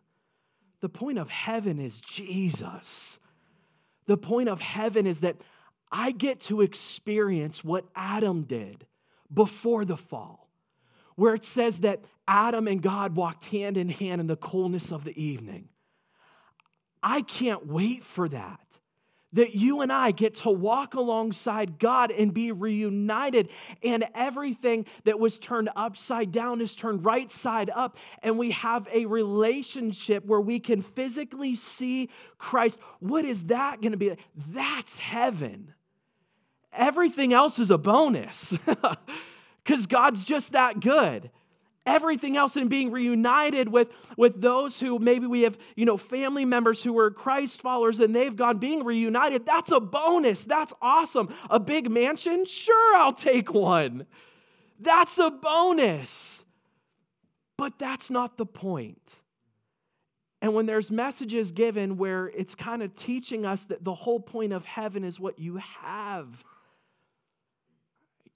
The 0.81 0.89
point 0.89 1.17
of 1.17 1.29
heaven 1.29 1.79
is 1.79 1.99
Jesus. 2.01 3.17
The 4.07 4.17
point 4.17 4.49
of 4.49 4.59
heaven 4.59 5.07
is 5.07 5.21
that 5.21 5.35
I 5.91 6.11
get 6.11 6.41
to 6.41 6.61
experience 6.61 7.63
what 7.63 7.85
Adam 7.95 8.43
did 8.43 8.85
before 9.33 9.85
the 9.85 9.97
fall, 9.97 10.49
where 11.15 11.33
it 11.33 11.45
says 11.53 11.79
that 11.79 12.01
Adam 12.27 12.67
and 12.67 12.81
God 12.81 13.15
walked 13.15 13.45
hand 13.45 13.77
in 13.77 13.89
hand 13.89 14.21
in 14.21 14.27
the 14.27 14.35
coolness 14.35 14.91
of 14.91 15.03
the 15.03 15.19
evening. 15.19 15.69
I 17.01 17.21
can't 17.21 17.65
wait 17.67 18.03
for 18.15 18.29
that 18.29 18.59
that 19.35 19.53
you 19.53 19.81
and 19.81 19.91
I 19.91 20.11
get 20.11 20.35
to 20.37 20.49
walk 20.49 20.95
alongside 20.95 21.79
God 21.79 22.11
and 22.11 22.33
be 22.33 22.51
reunited, 22.51 23.49
and 23.83 24.05
everything 24.15 24.85
that 25.03 25.19
was 25.19 25.37
turned 25.37 25.69
upside 25.75 26.31
down 26.31 26.61
is 26.61 26.75
turned 26.75 27.05
right 27.05 27.31
side 27.31 27.69
up, 27.73 27.97
and 28.23 28.37
we 28.37 28.51
have 28.51 28.87
a 28.91 29.05
relationship 29.05 30.25
where 30.25 30.41
we 30.41 30.59
can 30.59 30.81
physically 30.81 31.55
see 31.55 32.09
Christ. 32.37 32.77
What 32.99 33.25
is 33.25 33.41
that 33.45 33.81
going 33.81 33.91
to 33.91 33.97
be? 33.97 34.15
That's 34.53 34.97
heaven. 34.97 35.73
Everything 36.73 37.33
else 37.33 37.59
is 37.59 37.71
a 37.71 37.77
bonus 37.77 38.53
because 39.63 39.85
God's 39.85 40.23
just 40.25 40.51
that 40.53 40.79
good 40.79 41.29
everything 41.85 42.35
else 42.37 42.55
and 42.55 42.69
being 42.69 42.91
reunited 42.91 43.69
with, 43.69 43.89
with 44.17 44.41
those 44.41 44.79
who 44.79 44.99
maybe 44.99 45.27
we 45.27 45.41
have, 45.41 45.57
you 45.75 45.85
know, 45.85 45.97
family 45.97 46.45
members 46.45 46.81
who 46.81 46.97
are 46.97 47.11
Christ 47.11 47.61
followers 47.61 47.99
and 47.99 48.15
they've 48.15 48.35
gone 48.35 48.57
being 48.57 48.83
reunited. 48.83 49.45
That's 49.45 49.71
a 49.71 49.79
bonus. 49.79 50.43
That's 50.43 50.73
awesome. 50.81 51.33
A 51.49 51.59
big 51.59 51.89
mansion? 51.89 52.45
Sure, 52.45 52.95
I'll 52.95 53.13
take 53.13 53.53
one. 53.53 54.05
That's 54.79 55.17
a 55.17 55.29
bonus. 55.29 56.09
But 57.57 57.73
that's 57.79 58.09
not 58.09 58.37
the 58.37 58.45
point. 58.45 59.01
And 60.41 60.53
when 60.53 60.65
there's 60.65 60.91
messages 60.91 61.51
given 61.51 61.97
where 61.97 62.27
it's 62.27 62.53
kind 62.53 62.83
of 62.83 62.95
teaching 62.95 63.45
us 63.45 63.63
that 63.69 63.83
the 63.83 63.93
whole 63.93 64.19
point 64.19 64.53
of 64.53 64.65
heaven 64.65 65.03
is 65.03 65.19
what 65.19 65.39
you 65.39 65.59
have 65.81 66.27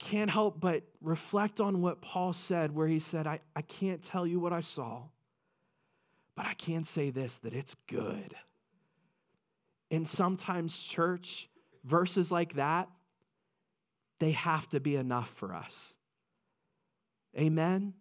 can't 0.00 0.30
help 0.30 0.60
but 0.60 0.82
reflect 1.00 1.60
on 1.60 1.82
what 1.82 2.00
Paul 2.00 2.32
said, 2.48 2.74
where 2.74 2.88
he 2.88 3.00
said, 3.00 3.26
I, 3.26 3.40
I 3.54 3.62
can't 3.62 4.02
tell 4.04 4.26
you 4.26 4.40
what 4.40 4.52
I 4.52 4.62
saw, 4.62 5.02
but 6.34 6.46
I 6.46 6.54
can 6.54 6.84
say 6.84 7.10
this 7.10 7.32
that 7.42 7.52
it's 7.52 7.74
good. 7.88 8.34
And 9.90 10.08
sometimes, 10.08 10.76
church, 10.76 11.48
verses 11.84 12.30
like 12.30 12.54
that, 12.54 12.88
they 14.20 14.32
have 14.32 14.68
to 14.70 14.80
be 14.80 14.96
enough 14.96 15.28
for 15.38 15.54
us. 15.54 15.72
Amen? 17.36 17.94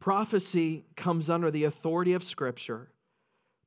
Prophecy 0.00 0.84
comes 0.96 1.28
under 1.28 1.50
the 1.50 1.64
authority 1.64 2.12
of 2.12 2.22
Scripture. 2.22 2.88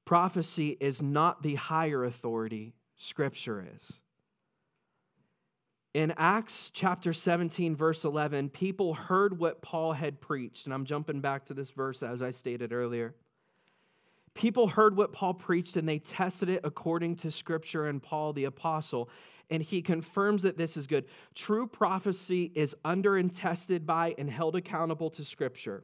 Prophecy 0.06 0.78
is 0.80 1.02
not 1.02 1.44
the 1.44 1.56
higher 1.56 2.06
authority, 2.06 2.74
Scripture 2.98 3.66
is. 3.76 4.00
In 5.96 6.14
Acts 6.18 6.70
chapter 6.74 7.14
17, 7.14 7.76
verse 7.76 8.04
11, 8.04 8.50
people 8.50 8.94
heard 8.94 9.38
what 9.40 9.62
Paul 9.62 9.92
had 9.92 10.22
preached. 10.22 10.66
And 10.66 10.74
I'm 10.74 10.86
jumping 10.86 11.20
back 11.20 11.46
to 11.48 11.56
this 11.56 11.72
verse 11.72 12.04
as 12.04 12.22
I 12.22 12.30
stated 12.30 12.72
earlier. 12.72 13.16
People 14.36 14.68
heard 14.68 14.96
what 14.96 15.12
Paul 15.12 15.34
preached 15.34 15.78
and 15.78 15.90
they 15.90 16.00
tested 16.00 16.48
it 16.48 16.62
according 16.64 17.16
to 17.18 17.32
Scripture 17.32 17.88
and 17.88 18.02
Paul 18.02 18.34
the 18.34 18.46
Apostle. 18.46 19.10
And 19.50 19.64
he 19.64 19.82
confirms 19.82 20.44
that 20.44 20.58
this 20.58 20.78
is 20.78 20.86
good. 20.86 21.06
True 21.34 21.66
prophecy 21.66 22.52
is 22.54 22.76
under 22.86 23.18
and 23.18 23.36
tested 23.36 23.88
by 23.88 24.14
and 24.20 24.30
held 24.30 24.56
accountable 24.56 25.10
to 25.12 25.26
Scripture. 25.26 25.84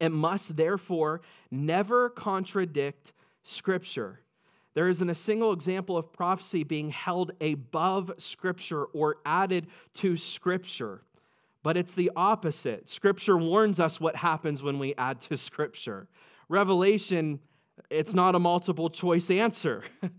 It 0.00 0.10
must 0.10 0.54
therefore 0.54 1.22
never 1.50 2.10
contradict 2.10 3.12
Scripture. 3.44 4.20
There 4.74 4.88
isn't 4.88 5.08
a 5.08 5.14
single 5.14 5.52
example 5.52 5.96
of 5.96 6.12
prophecy 6.12 6.64
being 6.64 6.90
held 6.90 7.32
above 7.40 8.12
Scripture 8.18 8.84
or 8.86 9.16
added 9.24 9.68
to 9.94 10.16
Scripture, 10.16 11.02
but 11.62 11.76
it's 11.76 11.92
the 11.92 12.10
opposite. 12.16 12.88
Scripture 12.90 13.36
warns 13.38 13.80
us 13.80 14.00
what 14.00 14.16
happens 14.16 14.62
when 14.62 14.78
we 14.78 14.94
add 14.98 15.20
to 15.22 15.36
Scripture. 15.36 16.08
Revelation, 16.48 17.38
it's 17.90 18.14
not 18.14 18.34
a 18.34 18.38
multiple 18.40 18.90
choice 18.90 19.30
answer. 19.30 19.84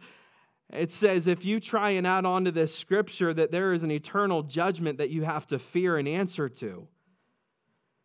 It 0.74 0.92
says 0.92 1.28
if 1.28 1.46
you 1.46 1.60
try 1.60 1.92
and 1.92 2.08
add 2.08 2.26
on 2.26 2.46
to 2.46 2.52
this 2.52 2.74
scripture 2.76 3.34
that 3.34 3.52
there 3.52 3.74
is 3.74 3.84
an 3.84 3.92
eternal 3.92 4.44
judgment 4.44 4.98
that 4.98 5.10
you 5.10 5.24
have 5.24 5.48
to 5.48 5.60
fear 5.60 5.98
and 5.98 6.08
answer 6.08 6.50
to. 6.50 6.88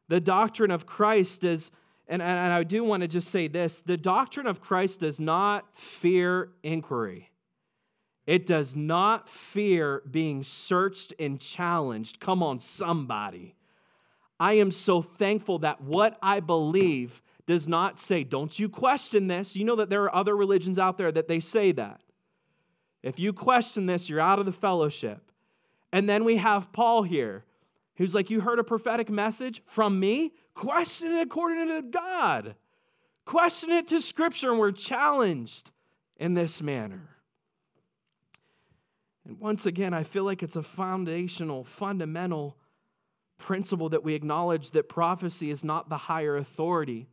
The 0.09 0.21
doctrine 0.21 0.71
of 0.71 0.87
Christ 0.87 1.45
is 1.45 1.71
and, 2.11 2.20
and 2.20 2.53
I 2.53 2.64
do 2.64 2.83
want 2.83 3.03
to 3.03 3.09
just 3.09 3.31
say 3.31 3.49
this 3.49 3.73
the 3.87 3.96
doctrine 3.96 4.46
of 4.46 4.61
Christ 4.61 5.01
does 5.01 5.18
not 5.18 5.64
fear 6.03 6.51
inquiry. 6.62 7.31
It 8.27 8.46
does 8.46 8.75
not 8.77 9.27
fear 9.55 10.03
being 10.11 10.44
searched 10.44 11.14
and 11.18 11.40
challenged. 11.40 12.20
Come 12.20 12.42
on, 12.42 12.61
somebody. 12.61 13.55
I 14.38 14.55
am 14.55 14.73
so 14.73 15.03
thankful 15.18 15.61
that 15.61 15.83
what 15.83 16.18
I 16.23 16.40
believe 16.40 17.12
does 17.46 17.66
not 17.66 17.99
say, 18.07 18.25
don't 18.25 18.57
you 18.59 18.68
question 18.68 19.27
this. 19.27 19.55
You 19.55 19.64
know 19.64 19.77
that 19.77 19.88
there 19.88 20.05
are 20.05 20.14
other 20.14 20.37
religions 20.37 20.79
out 20.79 20.99
there 20.99 21.11
that 21.11 21.29
they 21.29 21.40
say 21.40 21.73
that. 21.73 22.01
If 23.03 23.18
you 23.18 23.33
question 23.33 23.87
this, 23.87 24.09
you're 24.09 24.20
out 24.20 24.38
of 24.38 24.46
the 24.46 24.53
fellowship. 24.53 25.20
And 25.92 26.09
then 26.09 26.25
we 26.25 26.37
have 26.37 26.73
Paul 26.73 27.03
here, 27.03 27.44
who's 28.01 28.15
like, 28.15 28.31
You 28.31 28.41
heard 28.41 28.59
a 28.59 28.65
prophetic 28.65 29.11
message 29.11 29.63
from 29.75 30.01
me? 30.01 30.33
Question 30.55 31.13
it 31.13 31.21
according 31.21 31.69
to 31.69 31.83
God. 31.83 32.55
Question 33.27 33.71
it 33.73 33.89
to 33.89 34.01
Scripture, 34.01 34.51
and 34.51 34.59
we're 34.59 34.73
challenged 34.73 35.71
in 36.17 36.33
this 36.33 36.63
manner. 36.63 37.09
And 39.27 39.39
once 39.39 39.67
again, 39.67 39.93
I 39.93 40.05
feel 40.05 40.25
like 40.25 40.43
it's 40.43 40.57
a 40.57 40.63
foundational, 40.63 41.67
fundamental 41.79 42.57
principle 43.39 43.91
that 43.91 44.03
we 44.03 44.15
acknowledge 44.15 44.71
that 44.71 44.89
prophecy 44.89 45.51
is 45.51 45.63
not 45.63 45.91
the 45.91 45.99
higher 45.99 46.39
authority. 46.39 47.07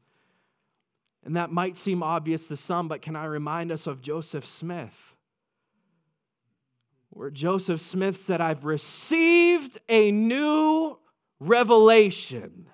And 1.26 1.36
that 1.36 1.52
might 1.52 1.76
seem 1.76 2.02
obvious 2.02 2.48
to 2.48 2.56
some, 2.56 2.88
but 2.88 3.02
can 3.02 3.18
I 3.18 3.26
remind 3.26 3.74
us 3.74 3.88
of 3.88 4.02
Joseph 4.02 4.46
Smith? 4.46 4.94
Where 7.10 7.30
Joseph 7.30 7.82
Smith 7.82 8.18
said, 8.26 8.42
I've 8.42 8.64
received 8.64 9.80
a 9.90 10.12
new 10.12 10.98
revelation. 11.40 12.68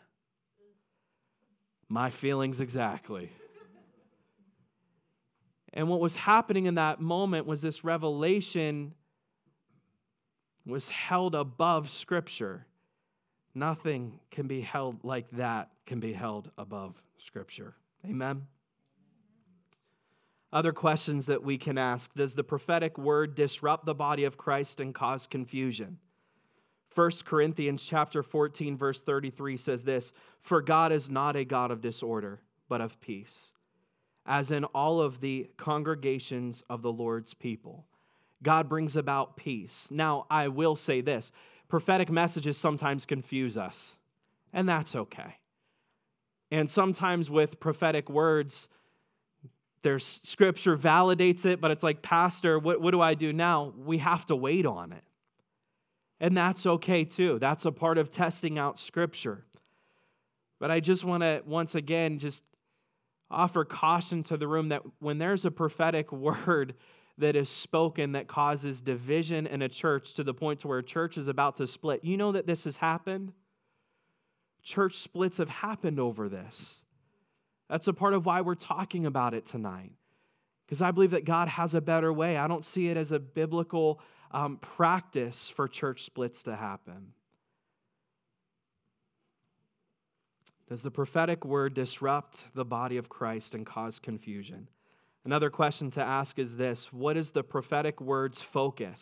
My 1.87 2.09
feelings 2.09 2.59
exactly. 2.59 3.31
And 5.73 5.89
what 5.89 5.99
was 5.99 6.15
happening 6.15 6.65
in 6.65 6.75
that 6.75 7.01
moment 7.01 7.47
was 7.47 7.61
this 7.61 7.83
revelation 7.83 8.93
was 10.65 10.87
held 10.87 11.35
above 11.35 11.89
Scripture. 11.89 12.65
Nothing 13.55 14.19
can 14.31 14.47
be 14.47 14.61
held 14.61 15.03
like 15.03 15.29
that 15.31 15.69
can 15.85 15.99
be 15.99 16.13
held 16.13 16.49
above 16.57 16.95
Scripture. 17.25 17.75
Amen. 18.05 18.47
Other 20.53 20.71
questions 20.71 21.25
that 21.25 21.43
we 21.43 21.57
can 21.57 21.79
ask 21.79 22.13
Does 22.13 22.35
the 22.35 22.43
prophetic 22.43 22.97
word 22.99 23.33
disrupt 23.33 23.85
the 23.85 23.95
body 23.95 24.23
of 24.23 24.37
Christ 24.37 24.79
and 24.79 24.93
cause 24.93 25.25
confusion? 25.25 25.97
1 26.93 27.11
Corinthians 27.25 27.83
chapter 27.83 28.21
14 28.21 28.77
verse 28.77 29.01
33 29.01 29.57
says 29.57 29.83
this, 29.83 30.13
"For 30.43 30.61
God 30.61 30.91
is 30.91 31.09
not 31.09 31.35
a 31.35 31.43
God 31.43 31.71
of 31.71 31.81
disorder, 31.81 32.39
but 32.69 32.81
of 32.81 33.01
peace, 33.01 33.51
as 34.27 34.51
in 34.51 34.63
all 34.65 35.01
of 35.01 35.19
the 35.19 35.49
congregations 35.57 36.61
of 36.69 36.83
the 36.83 36.93
Lord's 36.93 37.33
people." 37.33 37.87
God 38.43 38.69
brings 38.69 38.95
about 38.95 39.35
peace. 39.35 39.87
Now, 39.89 40.27
I 40.29 40.49
will 40.49 40.75
say 40.75 41.01
this, 41.01 41.31
prophetic 41.67 42.11
messages 42.11 42.57
sometimes 42.57 43.07
confuse 43.07 43.57
us, 43.57 43.97
and 44.51 44.69
that's 44.69 44.93
okay. 44.95 45.37
And 46.51 46.69
sometimes 46.69 47.31
with 47.31 47.59
prophetic 47.59 48.07
words, 48.07 48.67
there's 49.83 50.19
scripture 50.23 50.77
validates 50.77 51.45
it, 51.45 51.61
but 51.61 51.71
it's 51.71 51.83
like, 51.83 52.01
Pastor, 52.01 52.57
what, 52.57 52.81
what 52.81 52.91
do 52.91 53.01
I 53.01 53.13
do 53.13 53.33
now? 53.33 53.73
We 53.77 53.99
have 53.99 54.25
to 54.27 54.35
wait 54.35 54.65
on 54.65 54.93
it. 54.93 55.03
And 56.19 56.37
that's 56.37 56.65
okay 56.65 57.03
too. 57.03 57.37
That's 57.39 57.65
a 57.65 57.71
part 57.71 57.97
of 57.97 58.09
testing 58.09 58.57
out 58.57 58.79
Scripture. 58.79 59.43
But 60.57 60.71
I 60.71 60.79
just 60.79 61.03
want 61.03 61.21
to 61.21 61.41
once 61.45 61.75
again 61.75 62.19
just 62.19 62.41
offer 63.29 63.65
caution 63.65 64.23
to 64.23 64.37
the 64.37 64.47
room 64.47 64.69
that 64.69 64.83
when 64.99 65.17
there's 65.17 65.43
a 65.43 65.51
prophetic 65.51 66.11
word 66.13 66.75
that 67.17 67.35
is 67.35 67.49
spoken 67.49 68.13
that 68.13 68.29
causes 68.29 68.79
division 68.79 69.47
in 69.47 69.61
a 69.63 69.69
church 69.69 70.13
to 70.13 70.23
the 70.23 70.33
point 70.33 70.61
to 70.61 70.69
where 70.69 70.79
a 70.79 70.83
church 70.83 71.17
is 71.17 71.27
about 71.27 71.57
to 71.57 71.67
split, 71.67 72.05
you 72.05 72.15
know 72.15 72.31
that 72.31 72.47
this 72.47 72.63
has 72.63 72.77
happened? 72.77 73.33
Church 74.63 74.99
splits 74.99 75.37
have 75.37 75.49
happened 75.49 75.99
over 75.99 76.29
this. 76.29 76.55
That's 77.73 77.87
a 77.87 77.93
part 77.93 78.13
of 78.13 78.23
why 78.23 78.41
we're 78.41 78.53
talking 78.53 79.07
about 79.07 79.33
it 79.33 79.49
tonight. 79.49 79.93
Because 80.67 80.79
I 80.79 80.91
believe 80.91 81.09
that 81.09 81.25
God 81.25 81.47
has 81.47 81.73
a 81.73 81.81
better 81.81 82.13
way. 82.13 82.37
I 82.37 82.47
don't 82.47 82.63
see 82.65 82.87
it 82.87 82.97
as 82.97 83.11
a 83.11 83.17
biblical 83.17 83.99
um, 84.29 84.59
practice 84.77 85.35
for 85.55 85.67
church 85.67 86.05
splits 86.05 86.43
to 86.43 86.55
happen. 86.55 87.13
Does 90.69 90.83
the 90.83 90.91
prophetic 90.91 91.45
word 91.45 91.73
disrupt 91.73 92.37
the 92.53 92.63
body 92.63 92.97
of 92.97 93.09
Christ 93.09 93.55
and 93.55 93.65
cause 93.65 93.97
confusion? 94.03 94.67
Another 95.25 95.49
question 95.49 95.89
to 95.93 95.99
ask 95.99 96.37
is 96.37 96.55
this 96.55 96.85
What 96.91 97.17
is 97.17 97.31
the 97.31 97.41
prophetic 97.41 97.99
word's 97.99 98.39
focus? 98.53 99.01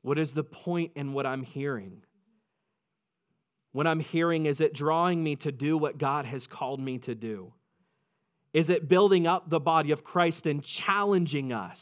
What 0.00 0.18
is 0.18 0.32
the 0.32 0.44
point 0.44 0.92
in 0.96 1.12
what 1.12 1.26
I'm 1.26 1.42
hearing? 1.42 2.00
What 3.72 3.86
I'm 3.86 4.00
hearing, 4.00 4.46
is 4.46 4.60
it 4.60 4.74
drawing 4.74 5.22
me 5.22 5.36
to 5.36 5.52
do 5.52 5.78
what 5.78 5.98
God 5.98 6.24
has 6.24 6.46
called 6.46 6.80
me 6.80 6.98
to 6.98 7.14
do? 7.14 7.52
Is 8.52 8.68
it 8.68 8.88
building 8.88 9.26
up 9.26 9.48
the 9.48 9.60
body 9.60 9.92
of 9.92 10.02
Christ 10.02 10.46
and 10.46 10.62
challenging 10.62 11.52
us 11.52 11.78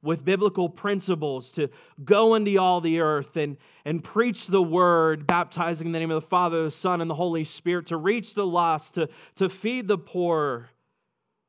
with 0.00 0.24
biblical 0.24 0.68
principles 0.68 1.50
to 1.52 1.68
go 2.04 2.34
into 2.34 2.58
all 2.58 2.80
the 2.80 3.00
earth 3.00 3.36
and, 3.36 3.56
and 3.84 4.04
preach 4.04 4.46
the 4.46 4.62
word, 4.62 5.26
baptizing 5.26 5.86
in 5.86 5.92
the 5.92 5.98
name 5.98 6.10
of 6.10 6.22
the 6.22 6.28
Father, 6.28 6.64
the 6.64 6.70
Son, 6.70 7.00
and 7.00 7.10
the 7.10 7.14
Holy 7.14 7.44
Spirit, 7.44 7.86
to 7.88 7.96
reach 7.96 8.34
the 8.34 8.46
lost, 8.46 8.94
to, 8.94 9.08
to 9.36 9.48
feed 9.48 9.88
the 9.88 9.98
poor? 9.98 10.68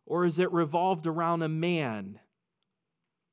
Or 0.08 0.26
is 0.26 0.39
it 0.39 0.52
revolved 0.52 1.06
around 1.06 1.43
a 1.43 1.50
man? 1.50 2.19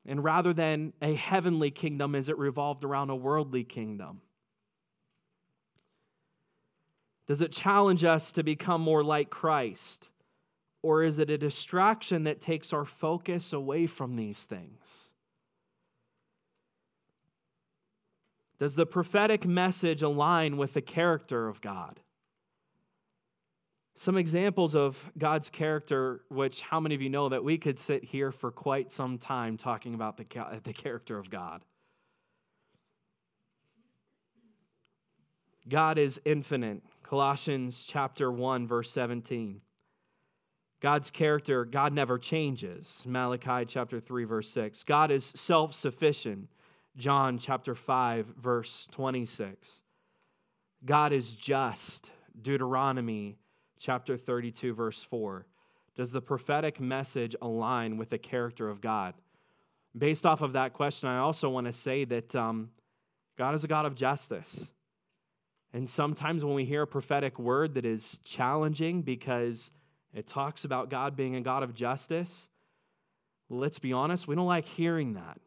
And 0.04 0.22
rather 0.22 0.52
than 0.52 0.92
a 1.00 1.14
heavenly 1.14 1.70
kingdom, 1.70 2.14
is 2.14 2.28
it 2.28 2.36
revolved 2.36 2.84
around 2.84 3.10
a 3.10 3.16
worldly 3.16 3.64
kingdom? 3.64 4.20
Does 7.32 7.40
it 7.40 7.52
challenge 7.52 8.04
us 8.04 8.30
to 8.32 8.42
become 8.42 8.82
more 8.82 9.02
like 9.02 9.30
Christ? 9.30 10.06
Or 10.82 11.02
is 11.02 11.18
it 11.18 11.30
a 11.30 11.38
distraction 11.38 12.24
that 12.24 12.42
takes 12.42 12.74
our 12.74 12.84
focus 12.84 13.54
away 13.54 13.86
from 13.86 14.16
these 14.16 14.36
things? 14.50 14.82
Does 18.60 18.74
the 18.74 18.84
prophetic 18.84 19.46
message 19.46 20.02
align 20.02 20.58
with 20.58 20.74
the 20.74 20.82
character 20.82 21.48
of 21.48 21.62
God? 21.62 21.98
Some 24.02 24.18
examples 24.18 24.74
of 24.74 24.94
God's 25.16 25.48
character, 25.48 26.20
which 26.28 26.60
how 26.60 26.80
many 26.80 26.94
of 26.94 27.00
you 27.00 27.08
know 27.08 27.30
that 27.30 27.42
we 27.42 27.56
could 27.56 27.80
sit 27.80 28.04
here 28.04 28.30
for 28.30 28.50
quite 28.50 28.92
some 28.92 29.16
time 29.16 29.56
talking 29.56 29.94
about 29.94 30.18
the, 30.18 30.26
the 30.64 30.74
character 30.74 31.18
of 31.18 31.30
God? 31.30 31.64
God 35.66 35.98
is 35.98 36.20
infinite. 36.26 36.82
Colossians 37.08 37.82
chapter 37.88 38.30
1 38.30 38.66
verse 38.66 38.90
17. 38.92 39.60
God's 40.80 41.10
character, 41.10 41.64
God 41.64 41.92
never 41.92 42.18
changes. 42.18 42.86
Malachi 43.04 43.66
chapter 43.68 44.00
3 44.00 44.24
verse 44.24 44.48
6. 44.52 44.82
God 44.84 45.10
is 45.10 45.24
self-sufficient. 45.46 46.48
John 46.96 47.38
chapter 47.38 47.74
5 47.74 48.26
verse 48.42 48.88
26. 48.92 49.56
God 50.84 51.12
is 51.12 51.28
just. 51.44 52.08
Deuteronomy 52.40 53.36
chapter 53.78 54.16
32 54.16 54.74
verse 54.74 55.06
4. 55.10 55.46
Does 55.96 56.10
the 56.10 56.20
prophetic 56.20 56.80
message 56.80 57.36
align 57.42 57.98
with 57.98 58.10
the 58.10 58.18
character 58.18 58.68
of 58.68 58.80
God? 58.80 59.14
Based 59.96 60.24
off 60.24 60.40
of 60.40 60.54
that 60.54 60.72
question, 60.72 61.08
I 61.08 61.18
also 61.18 61.50
want 61.50 61.66
to 61.66 61.80
say 61.82 62.04
that 62.06 62.34
um, 62.34 62.70
God 63.38 63.54
is 63.54 63.62
a 63.62 63.68
God 63.68 63.84
of 63.84 63.94
justice. 63.94 64.46
And 65.72 65.88
sometimes 65.88 66.44
when 66.44 66.54
we 66.54 66.64
hear 66.64 66.82
a 66.82 66.86
prophetic 66.86 67.38
word 67.38 67.74
that 67.74 67.86
is 67.86 68.02
challenging 68.24 69.02
because 69.02 69.70
it 70.12 70.28
talks 70.28 70.64
about 70.64 70.90
God 70.90 71.16
being 71.16 71.36
a 71.36 71.40
God 71.40 71.62
of 71.62 71.74
justice, 71.74 72.30
let's 73.48 73.78
be 73.78 73.92
honest, 73.92 74.28
we 74.28 74.34
don't 74.34 74.46
like 74.46 74.66
hearing 74.66 75.14
that. 75.14 75.40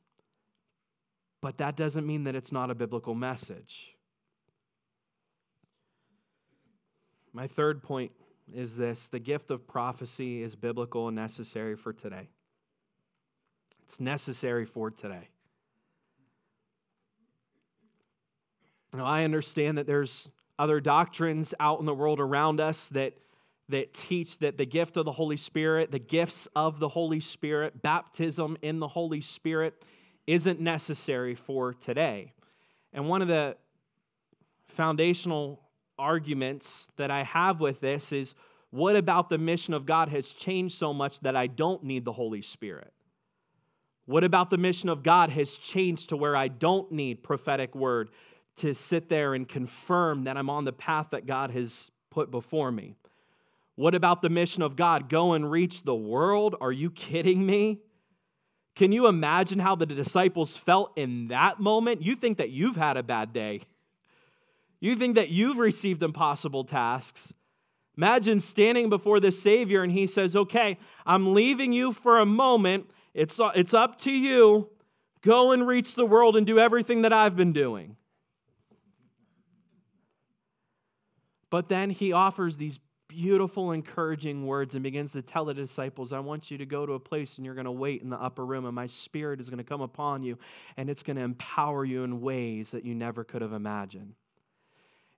But 1.42 1.60
that 1.60 1.78
doesn't 1.78 2.08
mean 2.08 2.24
that 2.24 2.36
it's 2.36 2.52
not 2.52 2.72
a 2.72 2.76
biblical 2.76 3.14
message. 3.14 3.96
My 7.34 7.48
third 7.48 7.84
point 7.84 8.12
is 8.54 8.76
this 8.76 9.00
the 9.12 9.20
gift 9.20 9.52
of 9.52 9.68
prophecy 9.68 10.42
is 10.42 10.56
biblical 10.56 11.08
and 11.08 11.16
necessary 11.16 11.76
for 11.76 11.94
today. 11.94 12.30
It's 13.88 14.00
necessary 14.00 14.66
for 14.66 14.90
today. 14.90 15.28
Now, 18.96 19.06
I 19.06 19.24
understand 19.24 19.78
that 19.78 19.88
there's 19.88 20.28
other 20.58 20.80
doctrines 20.80 21.54
out 21.60 21.80
in 21.80 21.86
the 21.86 21.94
world 21.94 22.20
around 22.20 22.62
us 22.62 22.78
that, 22.92 23.14
that 23.70 23.94
teach 24.08 24.38
that 24.40 24.58
the 24.58 24.66
gift 24.66 24.96
of 24.96 25.06
the 25.06 25.12
Holy 25.12 25.38
Spirit, 25.38 25.92
the 25.92 26.00
gifts 26.00 26.48
of 26.56 26.80
the 26.80 26.88
Holy 26.88 27.20
Spirit, 27.20 27.82
baptism 27.82 28.58
in 28.62 28.80
the 28.80 28.88
Holy 28.88 29.22
Spirit 29.22 29.74
isn't 30.28 30.60
necessary 30.62 31.36
for 31.36 31.74
today. 31.74 32.32
And 32.94 33.10
one 33.10 33.22
of 33.22 33.28
the 33.28 33.58
foundational 34.78 35.62
arguments 36.00 36.68
that 36.98 37.12
I 37.12 37.24
have 37.24 37.60
with 37.60 37.82
this 37.82 38.12
is 38.12 38.34
what 38.72 38.96
about 38.96 39.30
the 39.30 39.38
mission 39.38 39.74
of 39.74 39.86
God 39.86 40.10
has 40.10 40.26
changed 40.26 40.78
so 40.78 40.94
much 40.94 41.20
that 41.22 41.36
I 41.36 41.48
don't 41.48 41.84
need 41.84 42.06
the 42.06 42.14
Holy 42.14 42.42
Spirit? 42.42 42.92
What 44.06 44.24
about 44.24 44.50
the 44.50 44.58
mission 44.58 44.90
of 44.90 45.04
God 45.04 45.30
has 45.32 45.50
changed 45.50 46.10
to 46.10 46.18
where 46.18 46.36
I 46.36 46.48
don't 46.48 46.92
need 46.92 47.24
prophetic 47.24 47.74
word? 47.74 48.10
To 48.58 48.74
sit 48.74 49.10
there 49.10 49.34
and 49.34 49.48
confirm 49.48 50.26
that 50.26 50.38
I'm 50.38 50.50
on 50.50 50.66
the 50.66 50.72
path 50.72 51.08
that 51.12 51.26
God 51.26 51.52
has 51.52 51.72
put 52.12 52.32
before 52.32 52.72
me. 52.72 52.96
What 53.76 53.96
about 53.96 54.22
the 54.22 54.30
mission 54.30 54.62
of 54.62 54.76
God? 54.76 55.10
Go 55.10 55.34
and 55.34 55.52
reach 55.52 55.84
the 55.84 55.96
world? 55.96 56.56
Are 56.62 56.72
you 56.72 56.90
kidding 56.90 57.46
me? 57.46 57.80
Can 58.76 58.92
you 58.92 59.08
imagine 59.08 59.60
how 59.60 59.76
the 59.76 59.86
disciples 59.86 60.56
felt 60.66 60.98
in 60.98 61.30
that 61.30 61.60
moment? 61.60 62.02
You 62.02 62.16
think 62.16 62.38
that 62.38 62.50
you've 62.50 62.76
had 62.76 62.98
a 62.98 63.04
bad 63.04 63.34
day. 63.34 63.62
You 64.80 64.98
think 64.98 65.16
that 65.16 65.30
you've 65.30 65.58
received 65.58 66.04
impossible 66.04 66.66
tasks. 66.66 67.22
Imagine 67.98 68.42
standing 68.42 68.90
before 68.90 69.20
the 69.20 69.32
Savior 69.32 69.84
and 69.84 69.92
He 69.92 70.08
says, 70.08 70.36
Okay, 70.36 70.78
I'm 71.06 71.34
leaving 71.34 71.72
you 71.72 71.94
for 71.94 72.20
a 72.20 72.26
moment. 72.26 72.90
It's, 73.14 73.40
it's 73.56 73.74
up 73.74 74.02
to 74.02 74.12
you. 74.12 74.70
Go 75.22 75.54
and 75.54 75.66
reach 75.66 75.96
the 75.96 76.06
world 76.06 76.36
and 76.36 76.46
do 76.46 76.60
everything 76.60 77.04
that 77.04 77.14
I've 77.14 77.36
been 77.36 77.54
doing. 77.54 77.96
But 81.56 81.70
then 81.70 81.90
he 81.90 82.12
offers 82.12 82.58
these 82.58 82.78
beautiful, 83.08 83.72
encouraging 83.72 84.46
words 84.46 84.74
and 84.74 84.84
begins 84.84 85.14
to 85.14 85.22
tell 85.22 85.46
the 85.46 85.54
disciples, 85.54 86.12
I 86.12 86.20
want 86.20 86.52
you 86.52 86.58
to 86.58 86.66
go 86.66 86.86
to 86.86 86.92
a 86.96 87.00
place 87.00 87.32
and 87.38 87.46
you're 87.46 87.56
going 87.56 87.64
to 87.64 87.72
wait 87.72 88.02
in 88.02 88.10
the 88.10 88.22
upper 88.22 88.46
room, 88.46 88.66
and 88.66 88.76
my 88.76 88.88
spirit 88.88 89.40
is 89.40 89.48
going 89.48 89.60
to 89.60 89.64
come 89.64 89.80
upon 89.80 90.22
you, 90.22 90.38
and 90.76 90.90
it's 90.90 91.02
going 91.02 91.16
to 91.16 91.22
empower 91.22 91.86
you 91.86 92.04
in 92.04 92.20
ways 92.20 92.68
that 92.74 92.84
you 92.84 92.94
never 92.94 93.24
could 93.24 93.42
have 93.42 93.54
imagined. 93.54 94.16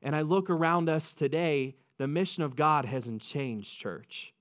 And 0.04 0.16
I 0.16 0.22
look 0.22 0.52
around 0.52 0.90
us 0.90 1.12
today, 1.18 1.76
the 1.98 2.06
mission 2.06 2.44
of 2.44 2.56
God 2.56 2.86
hasn't 2.86 3.24
changed, 3.24 3.80
church. 3.80 4.32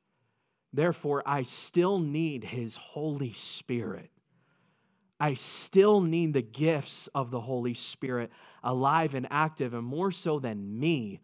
Therefore, 0.75 1.23
I 1.25 1.45
still 1.45 1.99
need 1.99 2.45
His 2.45 2.77
Holy 2.77 3.35
Spirit. 3.57 4.11
I 5.19 5.39
still 5.65 6.03
need 6.03 6.35
the 6.35 6.43
gifts 6.43 7.09
of 7.15 7.31
the 7.31 7.41
Holy 7.41 7.73
Spirit 7.73 8.31
alive 8.63 9.15
and 9.15 9.27
active, 9.31 9.73
and 9.73 9.87
more 9.87 10.13
so 10.13 10.39
than 10.39 10.79
me 10.79 11.21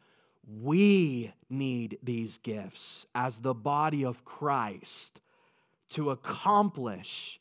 we 0.47 1.33
need 1.49 1.99
these 2.03 2.38
gifts 2.43 3.07
as 3.15 3.35
the 3.38 3.55
body 3.55 4.05
of 4.05 4.25
Christ 4.25 5.21
to 5.90 6.11
accomplish 6.11 7.38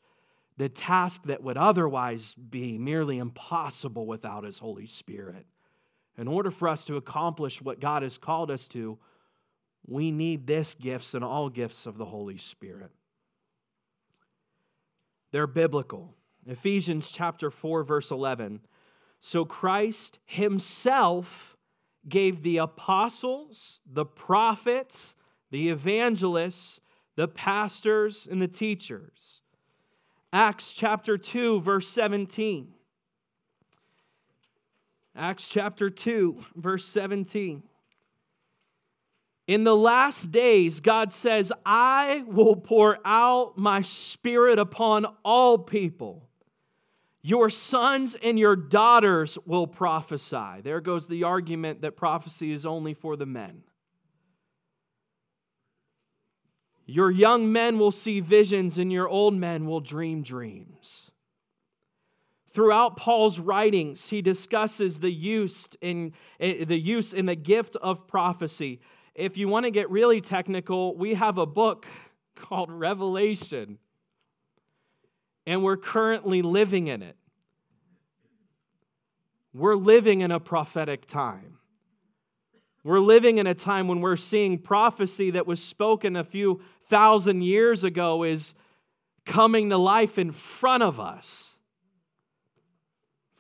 the 0.58 0.70
task 0.70 1.20
that 1.26 1.41
would 1.41 1.58
otherwise 1.58 2.36
be 2.49 2.78
merely 2.78 3.18
impossible 3.18 4.06
without 4.06 4.43
His 4.43 4.58
Holy 4.58 4.88
Spirit. 4.88 5.45
In 6.18 6.28
order 6.28 6.52
for 6.52 6.68
us 6.68 6.84
to 6.86 6.97
accomplish 6.97 7.62
what 7.62 7.80
God 7.80 8.04
has 8.04 8.18
called 8.18 8.52
us 8.52 8.68
to, 8.68 8.97
we 9.88 10.12
need 10.12 10.45
this 10.45 10.76
gifts 10.80 11.14
and 11.14 11.24
all 11.24 11.49
gifts 11.49 11.86
of 11.86 11.97
the 11.97 12.06
Holy 12.06 12.38
Spirit. 12.38 12.91
They're 15.32 15.47
biblical. 15.47 16.14
Ephesians 16.45 17.10
chapter 17.12 17.49
4 17.49 17.84
verse 17.84 18.12
11. 18.12 18.60
So 19.22 19.45
Christ 19.45 20.20
himself 20.26 21.26
gave 22.10 22.41
the 22.43 22.58
apostles, 22.58 23.80
the 23.93 24.06
prophets, 24.06 24.95
the 25.52 25.70
evangelists, 25.70 26.80
the 27.16 27.28
pastors, 27.28 28.28
and 28.30 28.41
the 28.41 28.47
teachers. 28.47 29.41
Acts 30.34 30.74
chapter 30.76 31.18
2, 31.18 31.62
verse 31.62 31.88
17. 31.89 32.68
Acts 35.16 35.45
chapter 35.49 35.89
2, 35.89 36.43
verse 36.56 36.86
17. 36.86 37.64
In 39.47 39.66
the 39.66 39.76
last 39.76 40.32
days, 40.32 40.80
God 40.80 41.12
says, 41.14 41.52
I 41.66 42.24
will 42.26 42.56
pour 42.56 42.97
out 43.04 43.58
my 43.58 43.82
spirit 43.82 44.60
upon 44.60 45.06
all 45.26 45.58
people. 45.58 46.30
Your 47.24 47.49
sons 47.49 48.15
and 48.22 48.39
your 48.39 48.55
daughters 48.55 49.38
will 49.45 49.67
prophesy. 49.67 50.61
There 50.63 50.82
goes 50.82 51.07
the 51.07 51.24
argument 51.24 51.82
that 51.82 51.95
prophecy 51.95 52.51
is 52.51 52.65
only 52.65 52.95
for 52.95 53.15
the 53.15 53.28
men. 53.28 53.61
Your 56.88 57.11
young 57.11 57.51
men 57.51 57.78
will 57.78 57.91
see 57.91 58.19
visions, 58.19 58.78
and 58.78 58.91
your 58.91 59.07
old 59.07 59.36
men 59.36 59.65
will 59.65 59.80
dream 59.80 60.24
dreams. 60.24 61.11
Throughout 62.53 62.97
Paul's 62.97 63.39
writings, 63.39 64.05
he 64.09 64.22
discusses 64.22 64.99
the 64.99 65.11
use 65.11 65.69
in 65.80 66.13
eh, 66.39 66.65
the 66.65 66.78
use 66.78 67.13
in 67.13 67.28
the 67.28 67.36
gift 67.36 67.78
of 67.78 68.07
prophecy. 68.07 68.82
If 69.15 69.38
you 69.38 69.47
want 69.47 69.65
to 69.65 69.72
get 69.72 69.89
really 69.89 70.19
technical, 70.19 70.97
we 70.97 71.13
have 71.13 71.38
a 71.38 71.45
book 71.45 71.86
called 72.36 72.69
Revelation, 72.69 73.78
and 75.46 75.64
we're 75.64 75.78
currently 75.78 76.42
living 76.42 76.88
in 76.88 77.02
it. 77.02 77.16
We're 79.54 79.76
living 79.76 80.22
in 80.22 80.32
a 80.32 80.39
prophetic 80.39 81.10
time. 81.10 81.58
We're 82.84 83.00
living 83.00 83.38
in 83.38 83.48
a 83.48 83.54
time 83.54 83.88
when 83.88 84.02
we're 84.02 84.18
seeing 84.18 84.58
prophecy 84.58 85.32
that 85.32 85.46
was 85.46 85.62
spoken 85.62 86.16
a 86.16 86.24
few 86.24 86.62
thousand 86.89 87.42
years 87.44 87.84
ago 87.84 88.24
is 88.24 88.54
coming 89.26 89.70
to 89.70 89.78
life 89.78 90.18
in 90.18 90.34
front 90.60 90.84
of 90.84 91.00
us. 91.00 91.26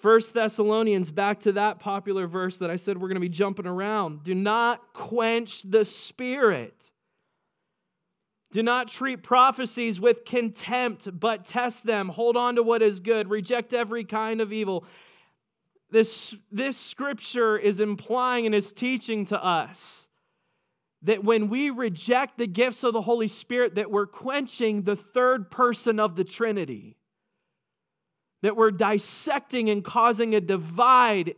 First 0.01 0.33
Thessalonians, 0.33 1.11
back 1.11 1.41
to 1.41 1.53
that 1.53 1.79
popular 1.79 2.27
verse 2.27 2.57
that 2.57 2.71
I 2.71 2.77
said 2.77 2.97
we're 2.97 3.07
going 3.07 3.15
to 3.15 3.21
be 3.21 3.29
jumping 3.29 3.67
around. 3.67 4.23
Do 4.23 4.33
not 4.33 4.93
quench 4.93 5.61
the 5.63 5.85
spirit. 5.85 6.75
Do 8.51 8.63
not 8.63 8.89
treat 8.89 9.23
prophecies 9.23 9.99
with 9.99 10.25
contempt, 10.25 11.07
but 11.19 11.47
test 11.47 11.85
them. 11.85 12.09
Hold 12.09 12.35
on 12.35 12.55
to 12.55 12.63
what 12.63 12.81
is 12.81 12.99
good. 12.99 13.29
Reject 13.29 13.73
every 13.73 14.03
kind 14.03 14.41
of 14.41 14.51
evil. 14.51 14.85
This, 15.89 16.35
this 16.51 16.77
scripture 16.77 17.57
is 17.57 17.79
implying 17.79 18.45
and 18.45 18.55
is 18.55 18.71
teaching 18.71 19.27
to 19.27 19.41
us 19.41 19.77
that 21.03 21.23
when 21.23 21.49
we 21.49 21.69
reject 21.69 22.37
the 22.37 22.47
gifts 22.47 22.83
of 22.83 22.93
the 22.93 23.01
Holy 23.01 23.27
Spirit, 23.27 23.75
that 23.75 23.89
we're 23.89 24.05
quenching 24.05 24.83
the 24.83 24.97
third 25.13 25.49
person 25.49 25.99
of 25.99 26.15
the 26.15 26.23
Trinity 26.23 26.97
that 28.41 28.55
we're 28.55 28.71
dissecting 28.71 29.69
and 29.69 29.83
causing 29.83 30.35
a 30.35 30.41
divide 30.41 31.35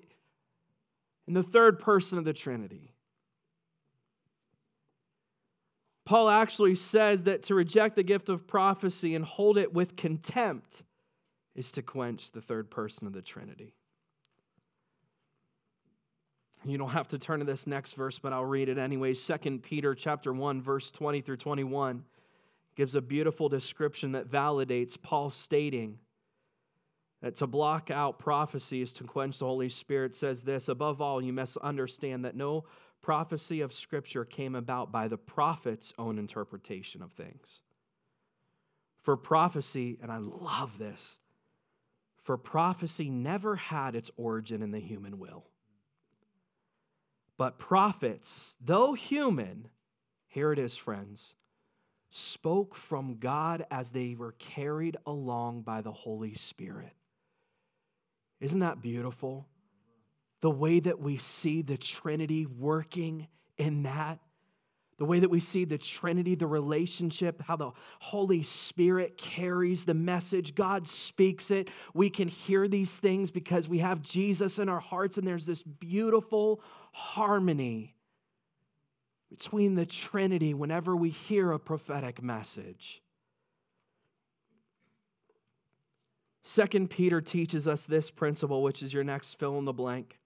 in 1.27 1.33
the 1.33 1.43
third 1.43 1.79
person 1.79 2.17
of 2.17 2.25
the 2.25 2.33
Trinity. 2.33 2.92
Paul 6.05 6.29
actually 6.29 6.75
says 6.75 7.23
that 7.23 7.43
to 7.43 7.55
reject 7.55 7.95
the 7.95 8.03
gift 8.03 8.29
of 8.29 8.47
prophecy 8.47 9.15
and 9.15 9.23
hold 9.23 9.57
it 9.57 9.73
with 9.73 9.95
contempt 9.95 10.83
is 11.55 11.71
to 11.73 11.81
quench 11.81 12.31
the 12.33 12.41
third 12.41 12.69
person 12.69 13.07
of 13.07 13.13
the 13.13 13.21
Trinity. 13.21 13.73
You 16.65 16.77
don't 16.77 16.91
have 16.91 17.09
to 17.09 17.19
turn 17.19 17.39
to 17.39 17.45
this 17.45 17.67
next 17.67 17.93
verse, 17.93 18.19
but 18.21 18.31
I'll 18.31 18.45
read 18.45 18.69
it 18.69 18.77
anyway. 18.77 19.13
2 19.13 19.59
Peter 19.59 19.95
chapter 19.95 20.31
1 20.31 20.61
verse 20.61 20.89
20 20.91 21.21
through 21.21 21.37
21 21.37 22.03
gives 22.75 22.95
a 22.95 23.01
beautiful 23.01 23.49
description 23.49 24.13
that 24.13 24.31
validates 24.31 24.95
Paul 25.01 25.31
stating 25.43 25.99
that 27.21 27.37
to 27.37 27.47
block 27.47 27.91
out 27.91 28.19
prophecy 28.19 28.81
is 28.81 28.91
to 28.93 29.03
quench 29.03 29.39
the 29.39 29.45
Holy 29.45 29.69
Spirit 29.69 30.15
says 30.15 30.41
this 30.41 30.67
above 30.67 31.01
all, 31.01 31.21
you 31.21 31.33
must 31.33 31.55
understand 31.57 32.25
that 32.25 32.35
no 32.35 32.65
prophecy 33.03 33.61
of 33.61 33.73
Scripture 33.73 34.25
came 34.25 34.55
about 34.55 34.91
by 34.91 35.07
the 35.07 35.17
prophet's 35.17 35.93
own 35.99 36.17
interpretation 36.17 37.03
of 37.03 37.11
things. 37.11 37.45
For 39.03 39.17
prophecy, 39.17 39.99
and 40.01 40.11
I 40.11 40.17
love 40.17 40.71
this, 40.79 40.99
for 42.23 42.37
prophecy 42.37 43.09
never 43.09 43.57
had 43.57 43.95
its 43.95 44.09
origin 44.15 44.63
in 44.63 44.71
the 44.71 44.79
human 44.79 45.19
will. 45.19 45.43
But 47.37 47.59
prophets, 47.59 48.27
though 48.65 48.93
human, 48.93 49.67
here 50.27 50.53
it 50.53 50.59
is, 50.59 50.75
friends, 50.77 51.21
spoke 52.31 52.75
from 52.87 53.17
God 53.19 53.65
as 53.69 53.89
they 53.89 54.15
were 54.17 54.35
carried 54.55 54.95
along 55.05 55.63
by 55.63 55.81
the 55.81 55.91
Holy 55.91 56.35
Spirit. 56.49 56.93
Isn't 58.39 58.59
that 58.59 58.81
beautiful? 58.81 59.45
The 60.43 60.49
way 60.49 60.81
that 60.81 60.99
we 60.99 61.21
see 61.41 61.61
the 61.61 61.77
Trinity 61.77 62.45
working 62.45 63.27
in 63.57 63.83
that. 63.83 64.19
The 64.99 65.05
way 65.05 65.21
that 65.21 65.29
we 65.29 65.39
see 65.39 65.63
the 65.63 65.77
Trinity, 65.77 66.35
the 66.35 66.45
relationship, 66.47 67.41
how 67.41 67.55
the 67.55 67.71
Holy 67.99 68.43
Spirit 68.43 69.17
carries 69.17 69.85
the 69.85 69.93
message. 69.93 70.53
God 70.53 70.85
speaks 70.89 71.49
it. 71.49 71.69
We 71.93 72.09
can 72.09 72.27
hear 72.27 72.67
these 72.67 72.89
things 72.89 73.31
because 73.31 73.69
we 73.69 73.79
have 73.79 74.01
Jesus 74.01 74.59
in 74.59 74.67
our 74.67 74.81
hearts, 74.81 75.17
and 75.17 75.25
there's 75.25 75.45
this 75.45 75.63
beautiful 75.63 76.59
harmony 76.91 77.95
between 79.29 79.75
the 79.75 79.85
Trinity 79.85 80.53
whenever 80.53 80.93
we 80.93 81.11
hear 81.11 81.53
a 81.53 81.59
prophetic 81.59 82.21
message. 82.21 83.01
Second 86.43 86.89
Peter 86.89 87.21
teaches 87.21 87.65
us 87.65 87.85
this 87.87 88.11
principle, 88.11 88.61
which 88.61 88.83
is 88.83 88.91
your 88.91 89.05
next 89.05 89.39
fill 89.39 89.57
in 89.57 89.63
the 89.63 89.71
blank. 89.71 90.17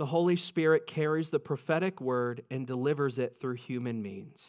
The 0.00 0.06
Holy 0.06 0.36
Spirit 0.36 0.86
carries 0.86 1.28
the 1.28 1.38
prophetic 1.38 2.00
word 2.00 2.42
and 2.50 2.66
delivers 2.66 3.18
it 3.18 3.36
through 3.38 3.56
human 3.56 4.00
means. 4.00 4.40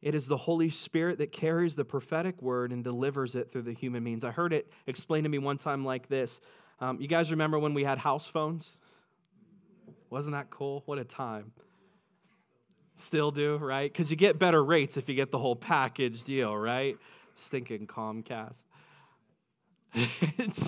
It 0.00 0.14
is 0.14 0.28
the 0.28 0.36
Holy 0.36 0.70
Spirit 0.70 1.18
that 1.18 1.32
carries 1.32 1.74
the 1.74 1.84
prophetic 1.84 2.40
word 2.40 2.70
and 2.70 2.84
delivers 2.84 3.34
it 3.34 3.50
through 3.50 3.62
the 3.62 3.74
human 3.74 4.04
means. 4.04 4.22
I 4.22 4.30
heard 4.30 4.52
it 4.52 4.70
explained 4.86 5.24
to 5.24 5.28
me 5.28 5.38
one 5.38 5.58
time 5.58 5.84
like 5.84 6.08
this. 6.08 6.30
Um, 6.78 7.00
you 7.00 7.08
guys 7.08 7.32
remember 7.32 7.58
when 7.58 7.74
we 7.74 7.82
had 7.82 7.98
house 7.98 8.30
phones? 8.32 8.64
Wasn't 10.08 10.34
that 10.34 10.50
cool? 10.50 10.84
What 10.86 10.98
a 11.00 11.04
time. 11.04 11.50
Still 13.06 13.32
do, 13.32 13.56
right? 13.56 13.92
Because 13.92 14.08
you 14.08 14.16
get 14.16 14.38
better 14.38 14.62
rates 14.62 14.98
if 14.98 15.08
you 15.08 15.16
get 15.16 15.32
the 15.32 15.38
whole 15.38 15.56
package 15.56 16.22
deal, 16.22 16.56
right? 16.56 16.96
Stinking 17.48 17.88
Comcast. 17.88 18.54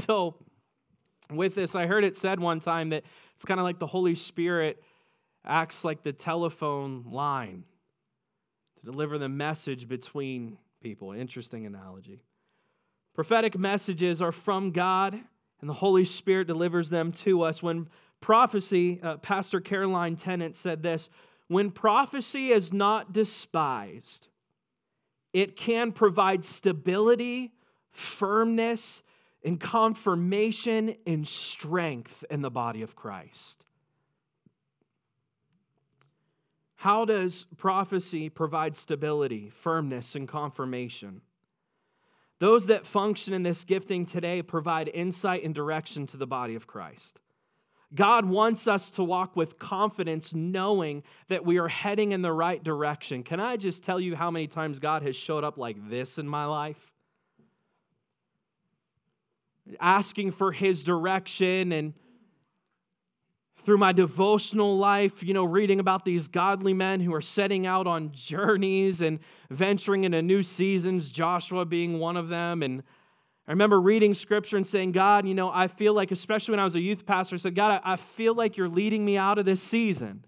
so, 0.07 0.35
with 1.37 1.55
this, 1.55 1.75
I 1.75 1.87
heard 1.87 2.05
it 2.05 2.17
said 2.17 2.41
one 2.41 2.61
time 2.61 2.91
that 2.91 3.05
it's 3.37 3.45
kind 3.45 3.61
of 3.61 3.65
like 3.65 3.79
the 3.79 3.87
Holy 3.87 4.15
Spirit 4.15 4.83
acts 5.45 5.85
like 5.85 6.03
the 6.03 6.13
telephone 6.13 7.05
line 7.11 7.65
to 8.79 8.91
deliver 8.91 9.19
the 9.19 9.29
message 9.29 9.89
between 9.89 10.57
people. 10.83 11.13
Interesting 11.13 11.67
analogy. 11.67 12.23
Prophetic 13.15 13.59
messages 13.59 14.23
are 14.23 14.33
from 14.33 14.73
God, 14.73 15.15
and 15.15 15.69
the 15.69 15.75
Holy 15.75 16.05
Spirit 16.05 16.47
delivers 16.47 16.89
them 16.89 17.13
to 17.25 17.43
us. 17.43 17.63
When 17.63 17.89
prophecy, 18.21 19.01
uh, 19.03 19.19
Pastor 19.19 19.61
Caroline 19.61 20.17
Tennant 20.17 20.57
said 20.57 20.83
this 20.83 21.09
when 21.49 21.71
prophecy 21.71 22.51
is 22.51 22.73
not 22.73 23.13
despised, 23.13 24.29
it 25.33 25.57
can 25.57 25.93
provide 25.93 26.45
stability, 26.45 27.53
firmness, 28.19 29.03
in 29.43 29.59
confirmation 29.59 30.95
and 31.07 31.27
strength 31.27 32.13
in 32.31 32.43
the 32.43 32.51
body 32.51 32.83
of 32.83 32.95
Christ. 32.95 33.65
How 36.77 37.05
does 37.05 37.47
prophecy 37.59 38.29
provide 38.29 38.77
stability, 38.77 39.53
firmness, 39.63 40.15
and 40.15 40.29
confirmation? 40.29 41.21
Those 42.41 42.67
that 42.67 42.89
function 42.89 43.35
in 43.35 43.45
this 43.45 43.63
gifting 43.65 44.05
today 44.05 44.43
provide 44.43 44.89
insight 44.89 45.45
and 45.45 45.55
direction 45.55 46.09
to 46.09 46.17
the 46.17 46.27
body 46.27 46.57
of 46.57 46.67
Christ. 46.67 47.21
God 47.95 48.25
wants 48.25 48.67
us 48.67 48.91
to 48.91 49.05
walk 49.05 49.37
with 49.37 49.59
confidence, 49.59 50.33
knowing 50.35 51.03
that 51.29 51.45
we 51.45 51.59
are 51.59 51.69
heading 51.69 52.13
in 52.13 52.23
the 52.23 52.33
right 52.33 52.63
direction. 52.63 53.23
Can 53.23 53.39
I 53.39 53.57
just 53.57 53.85
tell 53.85 54.01
you 54.01 54.17
how 54.17 54.31
many 54.31 54.47
times 54.47 54.79
God 54.79 55.03
has 55.03 55.15
showed 55.15 55.45
up 55.45 55.59
like 55.59 55.77
this 55.89 56.19
in 56.19 56.27
my 56.27 56.47
life? 56.47 56.92
Asking 59.81 60.33
for 60.33 60.53
his 60.53 60.83
direction 60.83 61.73
and 61.73 61.95
through 63.65 63.79
my 63.79 63.93
devotional 63.93 64.77
life, 64.77 65.13
you 65.21 65.35
know, 65.35 65.45
reading 65.45 65.79
about 65.79 66.05
these 66.05 66.27
godly 66.27 66.75
men 66.75 67.01
who 67.01 67.15
are 67.15 67.23
setting 67.23 67.67
out 67.67 67.87
on 67.87 68.11
journeys 68.13 69.01
and 69.01 69.21
venturing 69.51 70.05
into 70.05 70.21
new 70.21 70.43
seasons, 70.43 71.09
Joshua 71.09 71.65
being 71.65 71.99
one 71.99 72.17
of 72.17 72.29
them. 72.29 72.63
And 72.63 72.83
I 73.47 73.53
remember 73.53 73.81
reading 73.81 74.15
scripture 74.15 74.57
and 74.57 74.67
saying, 74.67 74.93
God, 74.93 75.27
you 75.27 75.35
know, 75.35 75.49
I 75.49 75.69
feel 75.69 75.95
like, 75.95 76.11
especially 76.11 76.53
when 76.53 76.61
I 76.61 76.65
was 76.65 76.75
a 76.75 76.81
youth 76.81 77.07
pastor, 77.07 77.37
I 77.37 77.39
said, 77.39 77.55
God, 77.55 77.81
I 77.85 77.97
feel 78.17 78.35
like 78.35 78.57
you're 78.57 78.69
leading 78.69 79.05
me 79.05 79.17
out 79.17 79.39
of 79.39 79.45
this 79.45 79.63
season. 79.63 80.25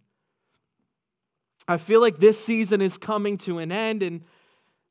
I 1.67 1.79
feel 1.79 2.01
like 2.01 2.19
this 2.19 2.45
season 2.45 2.81
is 2.81 2.97
coming 2.99 3.39
to 3.39 3.59
an 3.59 3.73
end. 3.73 4.03
And 4.03 4.23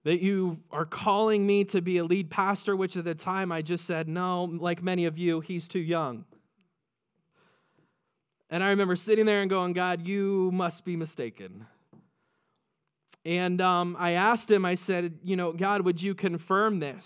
that 0.03 0.21
you 0.21 0.57
are 0.71 0.85
calling 0.85 1.45
me 1.45 1.63
to 1.65 1.81
be 1.81 1.97
a 1.97 2.03
lead 2.03 2.29
pastor, 2.29 2.75
which 2.75 2.97
at 2.97 3.05
the 3.05 3.15
time 3.15 3.51
I 3.51 3.61
just 3.61 3.85
said, 3.87 4.07
no, 4.07 4.43
like 4.43 4.83
many 4.83 5.05
of 5.05 5.17
you, 5.17 5.39
he's 5.39 5.67
too 5.67 5.79
young. 5.79 6.25
And 8.49 8.63
I 8.63 8.69
remember 8.69 8.95
sitting 8.95 9.25
there 9.25 9.41
and 9.41 9.49
going, 9.49 9.73
God, 9.73 10.05
you 10.05 10.51
must 10.53 10.85
be 10.85 10.95
mistaken. 10.95 11.65
And 13.25 13.61
um, 13.61 13.95
I 13.97 14.11
asked 14.11 14.51
him, 14.51 14.65
I 14.65 14.75
said, 14.75 15.17
You 15.23 15.35
know, 15.37 15.53
God, 15.53 15.81
would 15.81 16.01
you 16.01 16.13
confirm 16.13 16.79
this? 16.79 17.03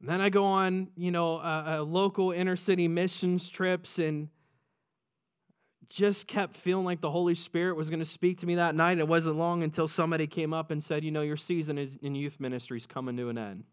And 0.00 0.08
then 0.08 0.20
I 0.20 0.30
go 0.30 0.44
on, 0.44 0.88
you 0.96 1.10
know, 1.10 1.38
a, 1.38 1.80
a 1.80 1.82
local 1.82 2.32
inner 2.32 2.56
city 2.56 2.88
missions 2.88 3.48
trips 3.48 3.98
and 3.98 4.28
just 5.96 6.26
kept 6.26 6.56
feeling 6.58 6.84
like 6.84 7.00
the 7.00 7.10
Holy 7.10 7.34
Spirit 7.34 7.76
was 7.76 7.88
going 7.88 8.00
to 8.00 8.06
speak 8.06 8.40
to 8.40 8.46
me 8.46 8.56
that 8.56 8.74
night. 8.74 8.98
It 8.98 9.08
wasn't 9.08 9.36
long 9.36 9.62
until 9.62 9.88
somebody 9.88 10.26
came 10.26 10.52
up 10.52 10.70
and 10.70 10.82
said, 10.82 11.04
You 11.04 11.10
know, 11.10 11.22
your 11.22 11.36
season 11.36 11.78
in 12.02 12.14
youth 12.14 12.38
ministry 12.38 12.78
is 12.78 12.86
coming 12.86 13.16
to 13.16 13.28
an 13.28 13.38
end. 13.38 13.64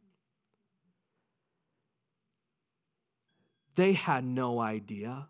They 3.75 3.93
had 3.93 4.23
no 4.23 4.59
idea. 4.59 5.27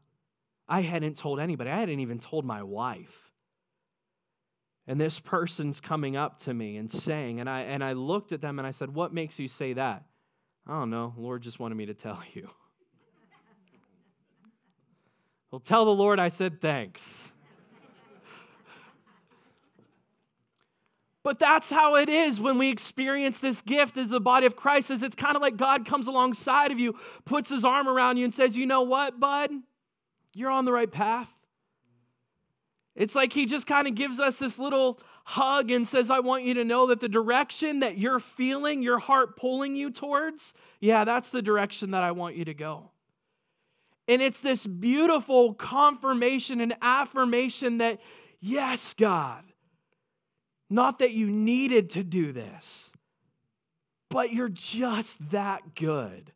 I 0.67 0.81
hadn't 0.81 1.17
told 1.17 1.39
anybody, 1.39 1.69
I 1.69 1.79
hadn't 1.79 1.99
even 1.99 2.19
told 2.19 2.45
my 2.45 2.63
wife. 2.63 3.07
And 4.87 4.99
this 4.99 5.19
person's 5.19 5.79
coming 5.79 6.17
up 6.17 6.39
to 6.45 6.53
me 6.53 6.77
and 6.77 6.91
saying, 6.91 7.39
and 7.39 7.49
I, 7.49 7.61
and 7.61 7.83
I 7.83 7.93
looked 7.93 8.31
at 8.31 8.41
them 8.41 8.57
and 8.57 8.67
I 8.67 8.71
said, 8.71 8.93
What 8.93 9.13
makes 9.13 9.37
you 9.37 9.47
say 9.47 9.73
that? 9.73 10.03
I 10.67 10.71
don't 10.71 10.89
know. 10.89 11.13
Lord 11.17 11.43
just 11.43 11.59
wanted 11.59 11.75
me 11.75 11.87
to 11.87 11.93
tell 11.93 12.21
you. 12.33 12.49
Well, 15.51 15.59
tell 15.59 15.85
the 15.85 15.91
Lord 15.91 16.19
I 16.19 16.29
said 16.29 16.61
thanks. 16.61 17.01
But 21.21 21.37
that's 21.37 21.69
how 21.69 21.95
it 21.95 22.07
is 22.07 22.39
when 22.39 22.57
we 22.57 22.71
experience 22.71 23.39
this 23.39 23.59
gift 23.61 23.97
as 23.97 24.09
the 24.09 24.21
body 24.21 24.45
of 24.45 24.55
Christ. 24.55 24.89
Is 24.89 25.03
it's 25.03 25.15
kind 25.15 25.35
of 25.35 25.41
like 25.41 25.57
God 25.57 25.85
comes 25.85 26.07
alongside 26.07 26.71
of 26.71 26.79
you, 26.79 26.95
puts 27.25 27.49
his 27.49 27.65
arm 27.65 27.87
around 27.87 28.17
you, 28.17 28.25
and 28.25 28.33
says, 28.33 28.55
"You 28.55 28.65
know 28.65 28.83
what, 28.83 29.19
bud? 29.19 29.51
You're 30.33 30.49
on 30.49 30.65
the 30.65 30.71
right 30.71 30.91
path." 30.91 31.27
It's 32.95 33.15
like 33.15 33.31
he 33.31 33.45
just 33.45 33.65
kind 33.65 33.87
of 33.87 33.95
gives 33.95 34.19
us 34.19 34.37
this 34.37 34.59
little 34.59 34.99
hug 35.23 35.71
and 35.71 35.87
says, 35.87 36.09
I 36.09 36.19
want 36.19 36.43
you 36.43 36.55
to 36.55 36.65
know 36.65 36.87
that 36.87 36.99
the 36.99 37.07
direction 37.07 37.79
that 37.79 37.97
you're 37.97 38.19
feeling 38.19 38.81
your 38.81 38.99
heart 38.99 39.37
pulling 39.37 39.75
you 39.75 39.91
towards, 39.91 40.41
yeah, 40.81 41.05
that's 41.05 41.29
the 41.29 41.41
direction 41.41 41.91
that 41.91 42.03
I 42.03 42.11
want 42.11 42.35
you 42.35 42.45
to 42.45 42.53
go. 42.53 42.91
And 44.09 44.23
it's 44.23 44.39
this 44.41 44.65
beautiful 44.65 45.53
confirmation 45.53 46.61
and 46.61 46.73
affirmation 46.81 47.77
that, 47.77 47.99
yes, 48.41 48.79
God, 48.97 49.43
not 50.67 50.97
that 50.99 51.11
you 51.11 51.29
needed 51.29 51.91
to 51.91 52.03
do 52.03 52.33
this, 52.33 52.65
but 54.09 54.33
you're 54.33 54.49
just 54.49 55.15
that 55.29 55.75
good. 55.75 56.31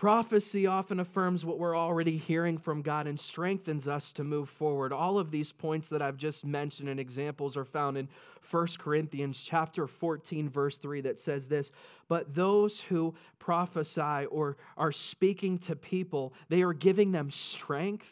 Prophecy 0.00 0.66
often 0.66 1.00
affirms 1.00 1.44
what 1.44 1.58
we're 1.58 1.76
already 1.76 2.16
hearing 2.16 2.56
from 2.56 2.80
God 2.80 3.06
and 3.06 3.20
strengthens 3.20 3.86
us 3.86 4.12
to 4.12 4.24
move 4.24 4.48
forward. 4.48 4.94
All 4.94 5.18
of 5.18 5.30
these 5.30 5.52
points 5.52 5.90
that 5.90 6.00
I've 6.00 6.16
just 6.16 6.42
mentioned 6.42 6.88
and 6.88 6.98
examples 6.98 7.54
are 7.54 7.66
found 7.66 7.98
in 7.98 8.08
1 8.50 8.68
Corinthians 8.78 9.38
chapter 9.46 9.86
14 9.86 10.48
verse 10.48 10.78
3 10.78 11.02
that 11.02 11.20
says 11.20 11.46
this, 11.46 11.70
but 12.08 12.34
those 12.34 12.80
who 12.80 13.14
prophesy 13.38 14.24
or 14.30 14.56
are 14.78 14.90
speaking 14.90 15.58
to 15.58 15.76
people, 15.76 16.32
they 16.48 16.62
are 16.62 16.72
giving 16.72 17.12
them 17.12 17.30
strength, 17.30 18.06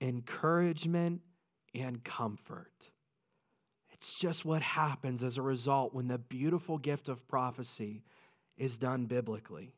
encouragement, 0.00 1.20
and 1.76 2.02
comfort. 2.02 2.72
It's 3.92 4.14
just 4.14 4.44
what 4.44 4.62
happens 4.62 5.22
as 5.22 5.36
a 5.36 5.42
result 5.42 5.94
when 5.94 6.08
the 6.08 6.18
beautiful 6.18 6.76
gift 6.76 7.08
of 7.08 7.24
prophecy 7.28 8.02
is 8.58 8.76
done 8.76 9.04
biblically. 9.04 9.72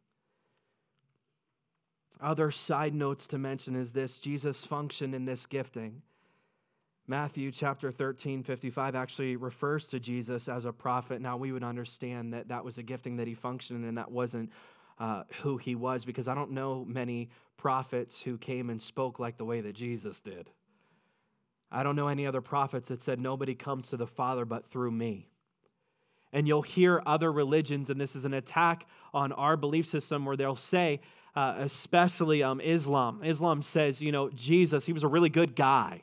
Other 2.20 2.50
side 2.50 2.94
notes 2.94 3.26
to 3.28 3.38
mention 3.38 3.76
is 3.76 3.92
this 3.92 4.16
Jesus 4.22 4.56
functioned 4.68 5.14
in 5.14 5.24
this 5.24 5.44
gifting. 5.46 6.02
Matthew 7.08 7.52
chapter 7.52 7.92
13, 7.92 8.42
55 8.42 8.94
actually 8.96 9.36
refers 9.36 9.86
to 9.88 10.00
Jesus 10.00 10.48
as 10.48 10.64
a 10.64 10.72
prophet. 10.72 11.20
Now, 11.20 11.36
we 11.36 11.52
would 11.52 11.62
understand 11.62 12.32
that 12.32 12.48
that 12.48 12.64
was 12.64 12.78
a 12.78 12.82
gifting 12.82 13.16
that 13.18 13.28
he 13.28 13.34
functioned 13.34 13.82
in, 13.82 13.88
and 13.88 13.98
that 13.98 14.10
wasn't 14.10 14.50
uh, 14.98 15.22
who 15.42 15.56
he 15.56 15.76
was, 15.76 16.04
because 16.04 16.26
I 16.26 16.34
don't 16.34 16.50
know 16.50 16.84
many 16.88 17.30
prophets 17.58 18.16
who 18.24 18.38
came 18.38 18.70
and 18.70 18.82
spoke 18.82 19.20
like 19.20 19.38
the 19.38 19.44
way 19.44 19.60
that 19.60 19.76
Jesus 19.76 20.16
did. 20.24 20.50
I 21.70 21.82
don't 21.82 21.96
know 21.96 22.08
any 22.08 22.26
other 22.26 22.40
prophets 22.40 22.88
that 22.88 23.04
said, 23.04 23.20
Nobody 23.20 23.54
comes 23.54 23.88
to 23.90 23.96
the 23.96 24.06
Father 24.06 24.44
but 24.44 24.70
through 24.72 24.90
me. 24.90 25.28
And 26.32 26.48
you'll 26.48 26.62
hear 26.62 27.02
other 27.06 27.30
religions, 27.30 27.88
and 27.88 28.00
this 28.00 28.14
is 28.16 28.24
an 28.24 28.34
attack 28.34 28.84
on 29.14 29.30
our 29.32 29.56
belief 29.56 29.88
system, 29.90 30.24
where 30.24 30.36
they'll 30.36 30.58
say, 30.70 31.00
uh, 31.36 31.56
especially 31.58 32.42
um, 32.42 32.60
Islam. 32.60 33.20
Islam 33.22 33.62
says, 33.62 34.00
you 34.00 34.10
know, 34.10 34.30
Jesus, 34.30 34.84
he 34.84 34.94
was 34.94 35.02
a 35.02 35.08
really 35.08 35.28
good 35.28 35.54
guy. 35.54 36.00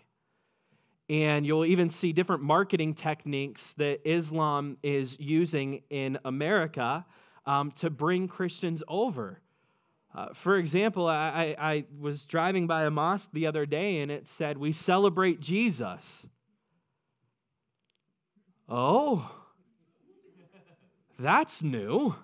And 1.09 1.45
you'll 1.45 1.65
even 1.65 1.89
see 1.89 2.13
different 2.13 2.43
marketing 2.43 2.93
techniques 2.93 3.61
that 3.77 4.07
Islam 4.09 4.77
is 4.83 5.15
using 5.19 5.81
in 5.89 6.19
America 6.23 7.03
um, 7.45 7.71
to 7.79 7.89
bring 7.89 8.27
Christians 8.27 8.83
over. 8.87 9.39
Uh, 10.15 10.27
for 10.43 10.57
example, 10.57 11.07
I, 11.07 11.55
I, 11.59 11.71
I 11.71 11.85
was 11.99 12.23
driving 12.25 12.67
by 12.67 12.85
a 12.85 12.91
mosque 12.91 13.27
the 13.33 13.47
other 13.47 13.65
day 13.65 14.01
and 14.01 14.11
it 14.11 14.27
said, 14.37 14.57
We 14.57 14.71
celebrate 14.71 15.41
Jesus. 15.41 16.01
Oh, 18.69 19.29
that's 21.19 21.61
new 21.61 22.15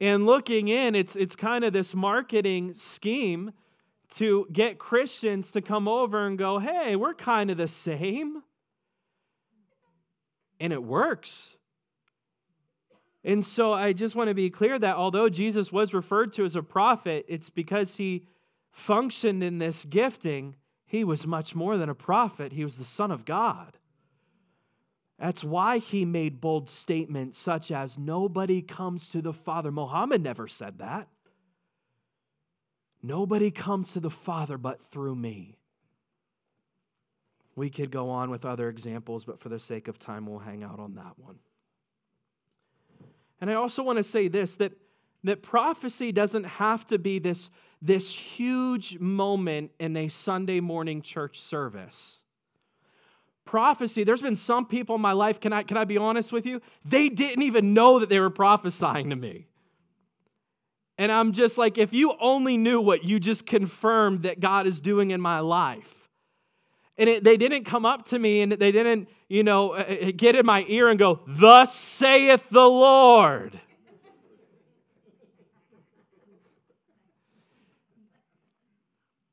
and 0.00 0.26
looking 0.26 0.68
in, 0.68 0.94
it's, 0.94 1.14
it's 1.16 1.34
kind 1.34 1.64
of 1.64 1.72
this 1.72 1.92
marketing 1.94 2.74
scheme 2.94 3.52
to 4.16 4.46
get 4.52 4.78
Christians 4.78 5.50
to 5.52 5.60
come 5.60 5.88
over 5.88 6.26
and 6.26 6.38
go, 6.38 6.58
hey, 6.58 6.96
we're 6.96 7.14
kind 7.14 7.50
of 7.50 7.58
the 7.58 7.68
same. 7.68 8.42
And 10.60 10.72
it 10.72 10.82
works. 10.82 11.30
And 13.24 13.44
so 13.44 13.72
I 13.72 13.92
just 13.92 14.14
want 14.14 14.28
to 14.28 14.34
be 14.34 14.50
clear 14.50 14.78
that 14.78 14.96
although 14.96 15.28
Jesus 15.28 15.70
was 15.72 15.92
referred 15.92 16.34
to 16.34 16.44
as 16.44 16.56
a 16.56 16.62
prophet, 16.62 17.26
it's 17.28 17.50
because 17.50 17.94
he 17.94 18.24
functioned 18.86 19.42
in 19.42 19.58
this 19.58 19.84
gifting. 19.84 20.54
He 20.86 21.04
was 21.04 21.26
much 21.26 21.54
more 21.54 21.76
than 21.76 21.90
a 21.90 21.94
prophet, 21.94 22.52
he 22.52 22.64
was 22.64 22.76
the 22.76 22.84
Son 22.84 23.10
of 23.10 23.24
God. 23.24 23.76
That's 25.18 25.42
why 25.42 25.78
he 25.78 26.04
made 26.04 26.40
bold 26.40 26.70
statements 26.70 27.38
such 27.38 27.72
as, 27.72 27.96
Nobody 27.98 28.62
comes 28.62 29.08
to 29.10 29.20
the 29.20 29.32
Father. 29.32 29.72
Muhammad 29.72 30.22
never 30.22 30.46
said 30.46 30.78
that. 30.78 31.08
Nobody 33.02 33.50
comes 33.50 33.92
to 33.92 34.00
the 34.00 34.10
Father 34.10 34.58
but 34.58 34.80
through 34.92 35.16
me. 35.16 35.56
We 37.56 37.70
could 37.70 37.90
go 37.90 38.10
on 38.10 38.30
with 38.30 38.44
other 38.44 38.68
examples, 38.68 39.24
but 39.24 39.40
for 39.40 39.48
the 39.48 39.58
sake 39.58 39.88
of 39.88 39.98
time, 39.98 40.26
we'll 40.26 40.38
hang 40.38 40.62
out 40.62 40.78
on 40.78 40.94
that 40.94 41.18
one. 41.18 41.36
And 43.40 43.50
I 43.50 43.54
also 43.54 43.82
want 43.82 43.98
to 43.98 44.04
say 44.04 44.28
this 44.28 44.52
that, 44.56 44.72
that 45.24 45.42
prophecy 45.42 46.12
doesn't 46.12 46.44
have 46.44 46.86
to 46.88 46.98
be 46.98 47.18
this, 47.18 47.50
this 47.82 48.08
huge 48.08 48.98
moment 49.00 49.72
in 49.80 49.96
a 49.96 50.08
Sunday 50.08 50.60
morning 50.60 51.02
church 51.02 51.40
service 51.40 52.17
prophecy, 53.48 54.04
there's 54.04 54.20
been 54.20 54.36
some 54.36 54.66
people 54.66 54.94
in 54.96 55.00
my 55.00 55.12
life, 55.12 55.40
can 55.40 55.52
I, 55.52 55.62
can 55.62 55.76
I 55.76 55.84
be 55.84 55.96
honest 55.96 56.32
with 56.32 56.44
you? 56.44 56.60
They 56.84 57.08
didn't 57.08 57.42
even 57.42 57.72
know 57.72 58.00
that 58.00 58.08
they 58.08 58.20
were 58.20 58.30
prophesying 58.30 59.10
to 59.10 59.16
me. 59.16 59.46
And 60.98 61.10
I'm 61.10 61.32
just 61.32 61.56
like, 61.56 61.78
if 61.78 61.92
you 61.92 62.12
only 62.20 62.56
knew 62.56 62.80
what 62.80 63.04
you 63.04 63.18
just 63.18 63.46
confirmed 63.46 64.24
that 64.24 64.40
God 64.40 64.66
is 64.66 64.80
doing 64.80 65.12
in 65.12 65.20
my 65.20 65.40
life. 65.40 65.86
And 66.98 67.08
it, 67.08 67.24
they 67.24 67.36
didn't 67.36 67.64
come 67.64 67.86
up 67.86 68.08
to 68.08 68.18
me 68.18 68.42
and 68.42 68.52
they 68.52 68.72
didn't, 68.72 69.08
you 69.28 69.44
know, 69.44 69.74
uh, 69.74 69.76
uh, 69.76 70.12
get 70.14 70.34
in 70.34 70.44
my 70.44 70.64
ear 70.68 70.88
and 70.88 70.98
go, 70.98 71.20
Thus 71.26 71.72
saith 71.98 72.42
the 72.50 72.60
Lord. 72.60 73.58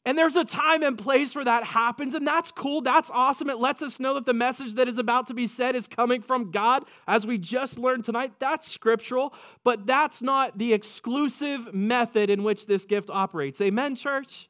And 0.05 0.15
there's 0.15 0.35
a 0.35 0.43
time 0.43 0.83
and 0.83 0.95
place 0.95 1.33
where 1.33 1.45
that 1.45 1.63
happens, 1.63 2.13
and 2.13 2.27
that's 2.27 2.51
cool. 2.51 2.81
That's 2.81 3.09
awesome. 3.11 3.49
It 3.49 3.57
lets 3.57 3.81
us 3.81 3.99
know 3.99 4.13
that 4.13 4.27
the 4.27 4.33
message 4.33 4.75
that 4.75 4.87
is 4.87 4.99
about 4.99 5.27
to 5.29 5.33
be 5.33 5.47
said 5.47 5.75
is 5.75 5.87
coming 5.87 6.21
from 6.21 6.51
God, 6.51 6.85
as 7.07 7.25
we 7.25 7.39
just 7.39 7.79
learned 7.79 8.05
tonight. 8.05 8.33
That's 8.39 8.71
scriptural, 8.71 9.33
but 9.63 9.87
that's 9.87 10.21
not 10.21 10.59
the 10.59 10.73
exclusive 10.73 11.73
method 11.73 12.29
in 12.29 12.43
which 12.43 12.67
this 12.67 12.85
gift 12.85 13.09
operates. 13.09 13.59
Amen, 13.61 13.95
church? 13.95 14.47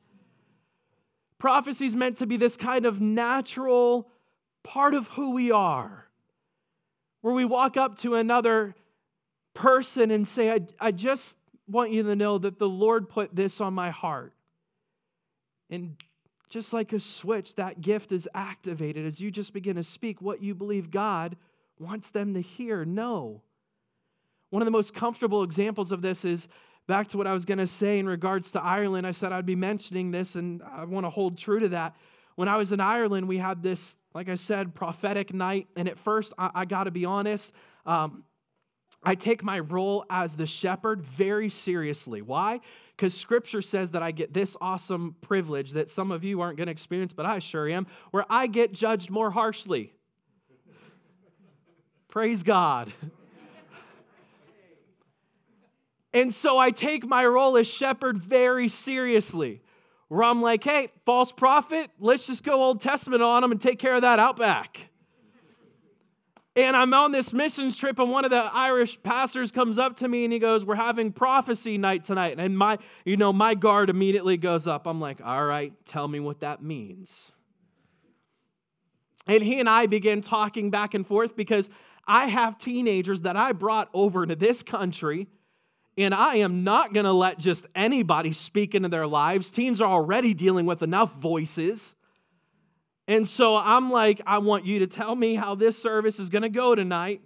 Prophecy 1.39 1.85
is 1.85 1.95
meant 1.95 2.17
to 2.17 2.25
be 2.25 2.35
this 2.35 2.57
kind 2.57 2.85
of 2.85 2.99
natural 2.99 4.09
part 4.61 4.93
of 4.93 5.07
who 5.07 5.31
we 5.31 5.51
are, 5.51 6.05
where 7.21 7.33
we 7.33 7.45
walk 7.45 7.77
up 7.77 7.99
to 7.99 8.15
another 8.15 8.75
person 9.53 10.11
and 10.11 10.27
say, 10.27 10.51
I, 10.51 10.59
I 10.81 10.91
just 10.91 11.23
want 11.65 11.91
you 11.91 12.03
to 12.03 12.15
know 12.15 12.39
that 12.39 12.59
the 12.59 12.67
Lord 12.67 13.07
put 13.07 13.33
this 13.33 13.61
on 13.61 13.73
my 13.73 13.91
heart. 13.91 14.33
And 15.75 15.95
just 16.49 16.73
like 16.73 16.93
a 16.93 16.99
switch, 16.99 17.53
that 17.55 17.81
gift 17.81 18.11
is 18.11 18.27
activated 18.33 19.05
as 19.05 19.19
you 19.19 19.29
just 19.29 19.53
begin 19.53 19.75
to 19.75 19.83
speak 19.83 20.21
what 20.21 20.41
you 20.41 20.55
believe 20.55 20.89
God 20.89 21.35
wants 21.79 22.09
them 22.09 22.33
to 22.33 22.41
hear. 22.41 22.85
No. 22.85 23.41
One 24.49 24.61
of 24.61 24.65
the 24.65 24.71
most 24.71 24.93
comfortable 24.93 25.43
examples 25.43 25.91
of 25.91 26.01
this 26.01 26.23
is 26.23 26.39
back 26.87 27.09
to 27.09 27.17
what 27.17 27.27
I 27.27 27.33
was 27.33 27.45
going 27.45 27.57
to 27.57 27.67
say 27.67 27.99
in 27.99 28.07
regards 28.07 28.49
to 28.51 28.61
Ireland. 28.61 29.05
I 29.05 29.11
said 29.11 29.31
I'd 29.31 29.45
be 29.45 29.55
mentioning 29.55 30.11
this, 30.11 30.35
and 30.35 30.61
I 30.63 30.85
want 30.85 31.05
to 31.05 31.09
hold 31.09 31.37
true 31.37 31.59
to 31.59 31.69
that. 31.69 31.95
When 32.35 32.47
I 32.47 32.57
was 32.57 32.71
in 32.71 32.79
Ireland, 32.79 33.27
we 33.27 33.37
had 33.37 33.63
this, 33.63 33.79
like 34.13 34.29
I 34.29 34.35
said, 34.35 34.75
prophetic 34.75 35.33
night. 35.33 35.67
And 35.75 35.89
at 35.89 35.97
first, 35.99 36.31
I, 36.37 36.51
I 36.53 36.65
got 36.65 36.83
to 36.83 36.91
be 36.91 37.05
honest, 37.05 37.51
um, 37.85 38.23
I 39.03 39.15
take 39.15 39.43
my 39.43 39.59
role 39.59 40.05
as 40.09 40.31
the 40.33 40.47
shepherd 40.47 41.03
very 41.17 41.49
seriously. 41.49 42.21
Why? 42.21 42.59
Because 42.95 43.13
scripture 43.13 43.61
says 43.61 43.91
that 43.91 44.01
I 44.01 44.11
get 44.11 44.33
this 44.33 44.55
awesome 44.61 45.15
privilege 45.21 45.71
that 45.73 45.91
some 45.91 46.11
of 46.11 46.23
you 46.23 46.41
aren't 46.41 46.57
going 46.57 46.67
to 46.67 46.71
experience, 46.71 47.13
but 47.13 47.25
I 47.25 47.39
sure 47.39 47.69
am, 47.69 47.87
where 48.11 48.25
I 48.29 48.47
get 48.47 48.73
judged 48.73 49.09
more 49.09 49.29
harshly. 49.29 49.93
Praise 52.09 52.41
God. 52.41 52.91
And 56.15 56.33
so 56.33 56.57
I 56.57 56.71
take 56.71 57.05
my 57.05 57.25
role 57.25 57.57
as 57.57 57.67
shepherd 57.67 58.23
very 58.23 58.69
seriously, 58.69 59.61
where 60.07 60.23
I'm 60.23 60.41
like, 60.41 60.63
hey, 60.63 60.89
false 61.05 61.29
prophet, 61.29 61.89
let's 61.99 62.25
just 62.25 62.41
go 62.41 62.63
Old 62.63 62.79
Testament 62.81 63.21
on 63.21 63.41
them 63.41 63.51
and 63.51 63.61
take 63.61 63.79
care 63.79 63.95
of 63.95 64.03
that 64.03 64.17
out 64.17 64.37
back. 64.37 64.79
And 66.55 66.73
I'm 66.75 66.93
on 66.93 67.11
this 67.11 67.33
missions 67.33 67.75
trip, 67.75 67.99
and 67.99 68.09
one 68.09 68.23
of 68.23 68.31
the 68.31 68.37
Irish 68.37 68.97
pastors 69.03 69.51
comes 69.51 69.77
up 69.77 69.97
to 69.97 70.07
me 70.07 70.23
and 70.23 70.31
he 70.31 70.39
goes, 70.39 70.63
We're 70.63 70.75
having 70.75 71.11
prophecy 71.11 71.77
night 71.77 72.05
tonight. 72.05 72.39
And 72.39 72.57
my, 72.57 72.77
you 73.03 73.17
know, 73.17 73.33
my 73.33 73.55
guard 73.55 73.89
immediately 73.89 74.37
goes 74.37 74.65
up. 74.65 74.87
I'm 74.87 75.01
like, 75.01 75.19
All 75.23 75.45
right, 75.45 75.73
tell 75.85 76.07
me 76.07 76.21
what 76.21 76.39
that 76.39 76.63
means. 76.63 77.09
And 79.27 79.43
he 79.43 79.59
and 79.59 79.67
I 79.67 79.87
began 79.87 80.21
talking 80.21 80.69
back 80.69 80.93
and 80.93 81.05
forth 81.05 81.35
because 81.35 81.67
I 82.07 82.27
have 82.27 82.59
teenagers 82.59 83.21
that 83.21 83.35
I 83.35 83.51
brought 83.51 83.89
over 83.93 84.25
to 84.25 84.35
this 84.35 84.61
country 84.63 85.27
and 85.97 86.13
I 86.13 86.37
am 86.37 86.63
not 86.63 86.93
going 86.93 87.05
to 87.05 87.13
let 87.13 87.39
just 87.39 87.65
anybody 87.73 88.33
speak 88.33 88.75
into 88.75 88.89
their 88.89 89.07
lives. 89.07 89.49
Teens 89.49 89.81
are 89.81 89.89
already 89.89 90.33
dealing 90.33 90.65
with 90.65 90.83
enough 90.83 91.11
voices. 91.15 91.79
And 93.07 93.27
so 93.27 93.55
I'm 93.55 93.91
like, 93.91 94.21
I 94.25 94.39
want 94.39 94.65
you 94.65 94.79
to 94.79 94.87
tell 94.87 95.15
me 95.15 95.35
how 95.35 95.55
this 95.55 95.79
service 95.81 96.19
is 96.19 96.29
going 96.29 96.41
to 96.41 96.49
go 96.49 96.73
tonight. 96.73 97.21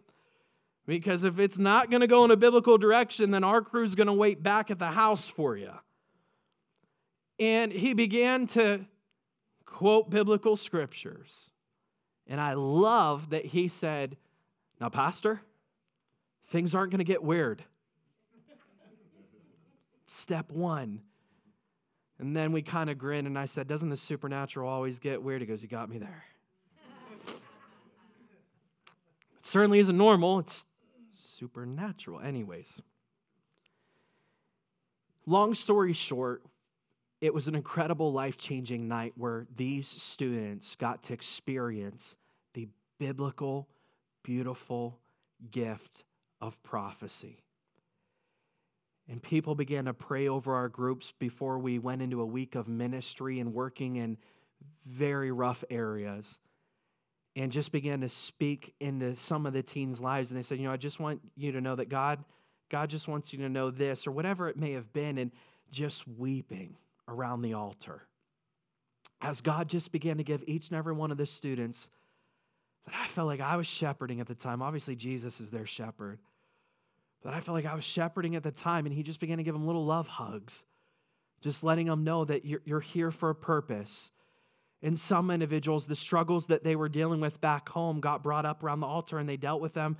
Because 0.86 1.24
if 1.24 1.40
it's 1.40 1.58
not 1.58 1.90
going 1.90 2.02
to 2.02 2.08
go 2.08 2.26
in 2.26 2.32
a 2.32 2.36
biblical 2.36 2.78
direction, 2.78 3.32
then 3.32 3.44
our 3.44 3.62
crew's 3.62 3.96
going 3.96 4.08
to 4.08 4.14
wait 4.14 4.42
back 4.42 4.72
at 4.72 4.80
the 4.80 4.88
house 4.88 5.32
for 5.36 5.56
you. 5.56 5.72
And 7.38 7.72
he 7.72 7.94
began 7.94 8.48
to 8.48 8.86
quote 9.66 10.10
biblical 10.10 10.58
scriptures. 10.58 11.30
And 12.28 12.42
I 12.42 12.54
love 12.54 13.30
that 13.30 13.46
he 13.46 13.70
said, 13.80 14.18
Now, 14.82 14.90
Pastor, 14.90 15.42
things 16.52 16.76
aren't 16.76 16.92
going 16.92 17.00
to 17.00 17.06
get 17.06 17.24
weird 17.24 17.64
step 20.20 20.52
one. 20.52 21.02
And 22.20 22.36
then 22.36 22.52
we 22.52 22.62
kind 22.62 22.90
of 22.90 22.98
grinned, 22.98 23.28
and 23.28 23.40
I 23.40 23.46
said, 23.46 23.68
Doesn't 23.68 23.90
the 23.90 23.98
supernatural 23.98 24.70
always 24.70 25.00
get 25.00 25.24
weird? 25.24 25.42
He 25.42 25.48
goes, 25.48 25.62
You 25.62 25.70
got 25.70 25.90
me 25.90 26.00
there. 26.00 26.24
it 27.28 27.34
certainly 29.52 29.80
isn't 29.80 29.98
normal, 29.98 30.40
it's 30.40 30.66
supernatural. 31.40 32.20
Anyways, 32.20 32.68
long 35.26 35.56
story 35.56 35.94
short, 35.94 36.44
it 37.22 37.34
was 37.34 37.48
an 37.48 37.56
incredible 37.56 38.12
life 38.12 38.38
changing 38.38 38.88
night 38.88 39.14
where 39.16 39.48
these 39.58 39.88
students 40.14 40.76
got 40.80 41.04
to 41.04 41.14
experience 41.14 42.02
the 42.54 42.68
biblical, 43.00 43.68
beautiful 44.24 44.98
gift 45.52 46.04
of 46.42 46.54
prophecy. 46.64 47.38
And 49.10 49.22
people 49.24 49.56
began 49.56 49.86
to 49.86 49.94
pray 49.94 50.28
over 50.28 50.54
our 50.54 50.70
groups 50.70 51.12
before 51.18 51.58
we 51.58 51.80
went 51.80 52.04
into 52.04 52.22
a 52.22 52.26
week 52.26 52.54
of 52.54 52.68
ministry 52.68 53.40
and 53.40 53.54
working 53.56 53.96
in 53.96 54.18
very 54.86 55.32
rough 55.32 55.64
areas. 55.72 56.26
And 57.36 57.52
just 57.52 57.72
began 57.72 58.02
to 58.02 58.10
speak 58.10 58.74
into 58.80 59.16
some 59.28 59.48
of 59.48 59.54
the 59.54 59.64
teens' 59.64 60.00
lives. 60.00 60.30
And 60.30 60.38
they 60.38 60.44
said, 60.44 60.60
You 60.60 60.66
know, 60.66 60.74
I 60.74 60.78
just 60.78 61.00
want 61.00 61.22
you 61.36 61.52
to 61.54 61.62
know 61.62 61.76
that 61.76 61.90
God, 61.90 62.24
God 62.72 62.90
just 62.90 63.08
wants 63.08 63.34
you 63.34 63.40
to 63.40 63.50
know 63.50 63.72
this, 63.72 64.06
or 64.06 64.12
whatever 64.12 64.48
it 64.48 64.58
may 64.58 64.74
have 64.74 64.92
been, 64.94 65.18
and 65.18 65.32
just 65.72 66.08
weeping 66.18 66.76
around 67.08 67.42
the 67.42 67.54
altar. 67.54 68.04
As 69.22 69.42
God 69.42 69.70
just 69.70 69.92
began 69.92 70.18
to 70.18 70.24
give 70.24 70.44
each 70.48 70.68
and 70.70 70.78
every 70.78 70.94
one 70.94 71.12
of 71.12 71.18
the 71.18 71.26
students 71.26 71.80
that 72.86 72.94
I 72.96 73.08
felt 73.16 73.28
like 73.28 73.42
I 73.42 73.56
was 73.56 73.68
shepherding 73.68 74.22
at 74.22 74.28
the 74.28 74.36
time. 74.36 74.62
Obviously, 74.62 74.96
Jesus 74.96 75.34
is 75.40 75.50
their 75.50 75.68
shepherd. 75.68 76.20
But 77.24 77.34
I 77.34 77.42
felt 77.42 77.56
like 77.56 77.66
I 77.66 77.76
was 77.76 77.84
shepherding 77.84 78.36
at 78.36 78.44
the 78.44 78.52
time, 78.52 78.86
and 78.86 78.96
he 78.96 79.04
just 79.04 79.20
began 79.20 79.38
to 79.38 79.44
give 79.44 79.54
them 79.54 79.66
little 79.66 79.86
love 79.86 80.08
hugs, 80.08 80.54
just 81.42 81.64
letting 81.64 81.88
them 81.88 82.04
know 82.04 82.26
that 82.26 82.46
you're, 82.46 82.62
you're 82.66 82.80
here 82.80 83.12
for 83.12 83.30
a 83.30 83.36
purpose. 83.36 83.92
And 84.82 84.98
some 84.98 85.30
individuals, 85.30 85.86
the 85.86 85.96
struggles 85.96 86.46
that 86.48 86.64
they 86.64 86.78
were 86.78 86.88
dealing 86.88 87.20
with 87.20 87.40
back 87.42 87.68
home 87.68 88.00
got 88.00 88.24
brought 88.24 88.46
up 88.46 88.64
around 88.64 88.80
the 88.80 88.88
altar, 88.88 89.20
and 89.20 89.28
they 89.28 89.36
dealt 89.36 89.60
with 89.60 89.74
them 89.74 89.98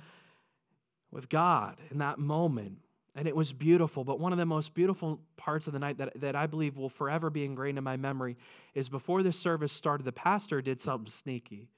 with 1.10 1.28
God 1.28 1.76
in 1.90 1.98
that 1.98 2.18
moment. 2.18 2.78
And 3.14 3.28
it 3.28 3.36
was 3.36 3.52
beautiful. 3.52 4.04
But 4.04 4.20
one 4.20 4.32
of 4.32 4.38
the 4.38 4.46
most 4.46 4.72
beautiful 4.72 5.20
parts 5.36 5.66
of 5.66 5.72
the 5.72 5.78
night 5.78 5.98
that, 5.98 6.18
that 6.20 6.36
I 6.36 6.46
believe 6.46 6.76
will 6.76 6.88
forever 6.88 7.28
be 7.28 7.44
ingrained 7.44 7.76
in 7.76 7.84
my 7.84 7.96
memory 7.96 8.36
is 8.74 8.88
before 8.88 9.22
the 9.22 9.32
service 9.32 9.72
started, 9.72 10.04
the 10.04 10.12
pastor 10.12 10.62
did 10.62 10.80
something 10.80 11.12
sneaky. 11.22 11.68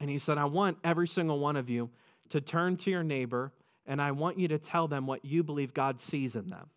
And 0.00 0.08
he 0.08 0.18
said, 0.18 0.38
I 0.38 0.46
want 0.46 0.78
every 0.82 1.06
single 1.06 1.38
one 1.38 1.56
of 1.56 1.68
you 1.68 1.90
to 2.30 2.40
turn 2.40 2.78
to 2.78 2.90
your 2.90 3.04
neighbor 3.04 3.52
and 3.90 4.00
I 4.00 4.12
want 4.12 4.38
you 4.38 4.46
to 4.48 4.58
tell 4.58 4.86
them 4.86 5.08
what 5.08 5.24
you 5.24 5.42
believe 5.42 5.74
God 5.74 6.00
sees 6.10 6.36
in 6.36 6.48
them. 6.48 6.68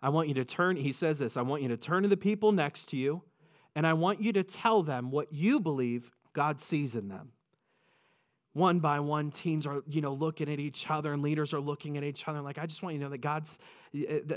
I 0.00 0.08
want 0.08 0.28
you 0.28 0.34
to 0.36 0.46
turn, 0.46 0.76
he 0.76 0.92
says 0.92 1.18
this, 1.18 1.36
I 1.36 1.42
want 1.42 1.62
you 1.62 1.68
to 1.68 1.76
turn 1.76 2.04
to 2.04 2.08
the 2.08 2.16
people 2.16 2.52
next 2.52 2.88
to 2.88 2.96
you, 2.96 3.20
and 3.74 3.86
I 3.86 3.92
want 3.92 4.22
you 4.22 4.32
to 4.32 4.42
tell 4.42 4.82
them 4.82 5.10
what 5.10 5.30
you 5.30 5.60
believe 5.60 6.10
God 6.32 6.58
sees 6.70 6.94
in 6.94 7.08
them 7.08 7.32
one 8.56 8.78
by 8.78 8.98
one 8.98 9.30
teens 9.30 9.66
are 9.66 9.82
you 9.86 10.00
know 10.00 10.14
looking 10.14 10.50
at 10.50 10.58
each 10.58 10.86
other 10.88 11.12
and 11.12 11.22
leaders 11.22 11.52
are 11.52 11.60
looking 11.60 11.98
at 11.98 12.02
each 12.02 12.24
other. 12.26 12.40
Like 12.40 12.56
i 12.56 12.64
just 12.64 12.82
want 12.82 12.94
you 12.94 13.00
to 13.00 13.04
know 13.04 13.10
that 13.10 13.20
god's 13.20 13.50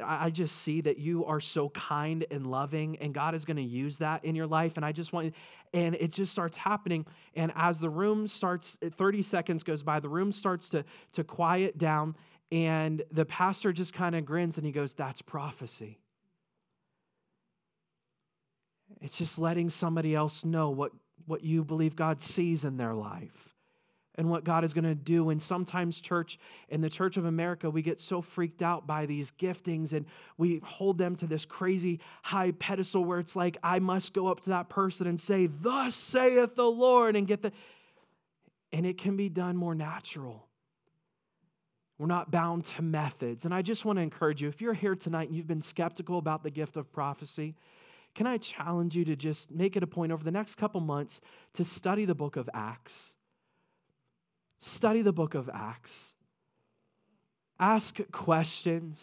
i 0.06 0.30
just 0.30 0.62
see 0.66 0.82
that 0.82 0.98
you 0.98 1.24
are 1.24 1.40
so 1.40 1.70
kind 1.70 2.26
and 2.30 2.46
loving 2.46 2.98
and 3.00 3.14
god 3.14 3.34
is 3.34 3.46
going 3.46 3.56
to 3.56 3.64
use 3.64 3.96
that 4.00 4.26
in 4.26 4.36
your 4.36 4.46
life. 4.46 4.74
And 4.76 4.84
i 4.84 4.92
just 4.92 5.14
want 5.14 5.34
and 5.74 5.96
it 5.96 6.12
just 6.12 6.32
starts 6.32 6.58
happening. 6.58 7.06
And 7.36 7.54
as 7.56 7.78
the 7.78 7.90
room 7.90 8.28
starts 8.28 8.68
30 8.98 9.24
seconds 9.24 9.64
goes 9.64 9.84
by 9.84 10.02
the 10.02 10.10
room 10.10 10.34
starts 10.34 10.68
to 10.70 10.84
to 11.14 11.24
quiet 11.24 11.78
down 11.78 12.14
and 12.52 13.02
the 13.14 13.24
pastor 13.24 13.72
just 13.72 13.94
kind 13.94 14.16
of 14.16 14.26
grins 14.26 14.58
and 14.58 14.66
he 14.66 14.74
goes 14.74 14.94
that's 14.98 15.22
prophecy. 15.22 15.98
It's 19.00 19.16
just 19.16 19.38
letting 19.40 19.70
somebody 19.70 20.14
else 20.14 20.44
know 20.44 20.72
what 20.72 20.92
what 21.26 21.42
you 21.42 21.64
believe 21.64 21.96
god 21.96 22.22
sees 22.22 22.66
in 22.66 22.76
their 22.76 22.94
life 22.94 23.49
and 24.20 24.30
what 24.30 24.44
God 24.44 24.66
is 24.66 24.74
going 24.74 24.84
to 24.84 24.96
do. 24.96 25.30
And 25.30 25.42
sometimes, 25.42 25.98
church, 26.02 26.38
in 26.68 26.82
the 26.82 26.90
Church 26.90 27.16
of 27.16 27.24
America, 27.24 27.70
we 27.70 27.82
get 27.82 28.02
so 28.02 28.22
freaked 28.22 28.62
out 28.62 28.86
by 28.86 29.06
these 29.06 29.32
giftings 29.42 29.94
and 29.94 30.06
we 30.38 30.60
hold 30.62 30.98
them 30.98 31.16
to 31.16 31.26
this 31.26 31.46
crazy 31.46 32.02
high 32.22 32.52
pedestal 32.52 33.06
where 33.06 33.20
it's 33.20 33.34
like, 33.34 33.58
I 33.64 33.80
must 33.80 34.14
go 34.14 34.28
up 34.28 34.44
to 34.44 34.50
that 34.50 34.68
person 34.68 35.08
and 35.08 35.22
say, 35.22 35.48
Thus 35.62 35.96
saith 35.96 36.54
the 36.58 36.66
Lord, 36.66 37.16
and 37.16 37.26
get 37.28 37.42
the. 37.42 37.54
And 38.74 38.86
it 38.86 38.98
can 38.98 39.16
be 39.16 39.30
done 39.30 39.56
more 39.56 39.74
natural. 39.74 40.46
We're 41.98 42.08
not 42.08 42.30
bound 42.30 42.66
to 42.76 42.82
methods. 42.82 43.46
And 43.46 43.54
I 43.54 43.62
just 43.62 43.86
want 43.86 44.00
to 44.00 44.04
encourage 44.04 44.42
you 44.42 44.50
if 44.50 44.60
you're 44.60 44.74
here 44.74 44.96
tonight 44.96 45.30
and 45.30 45.38
you've 45.38 45.48
been 45.48 45.64
skeptical 45.64 46.18
about 46.18 46.44
the 46.44 46.52
gift 46.52 46.76
of 46.76 46.92
prophecy, 46.92 47.56
can 48.16 48.28
I 48.28 48.38
challenge 48.38 48.96
you 48.96 49.06
to 49.06 49.16
just 49.16 49.50
make 49.50 49.78
it 49.78 49.84
a 49.84 49.88
point 49.88 50.12
over 50.12 50.26
the 50.26 50.32
next 50.32 50.56
couple 50.56 50.82
months 50.82 51.22
to 51.56 51.64
study 51.64 52.04
the 52.04 52.16
book 52.16 52.36
of 52.36 52.50
Acts? 52.54 52.92
Study 54.62 55.02
the 55.02 55.12
book 55.12 55.36
of 55.36 55.50
Acts. 55.54 55.92
Ask 57.60 57.96
questions 58.12 59.00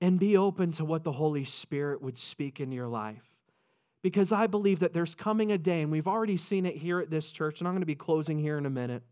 and 0.00 0.18
be 0.18 0.36
open 0.36 0.72
to 0.74 0.84
what 0.84 1.04
the 1.04 1.12
Holy 1.12 1.44
Spirit 1.44 2.02
would 2.02 2.18
speak 2.18 2.60
in 2.60 2.72
your 2.72 2.88
life. 2.88 3.22
Because 4.02 4.30
I 4.30 4.46
believe 4.46 4.80
that 4.80 4.92
there's 4.92 5.14
coming 5.14 5.52
a 5.52 5.58
day, 5.58 5.82
and 5.82 5.90
we've 5.90 6.06
already 6.06 6.36
seen 6.36 6.66
it 6.66 6.76
here 6.76 7.00
at 7.00 7.10
this 7.10 7.28
church, 7.30 7.58
and 7.58 7.66
I'm 7.66 7.74
going 7.74 7.82
to 7.82 7.86
be 7.86 7.96
closing 7.96 8.38
here 8.38 8.56
in 8.56 8.64
a 8.64 8.70
minute, 8.70 9.02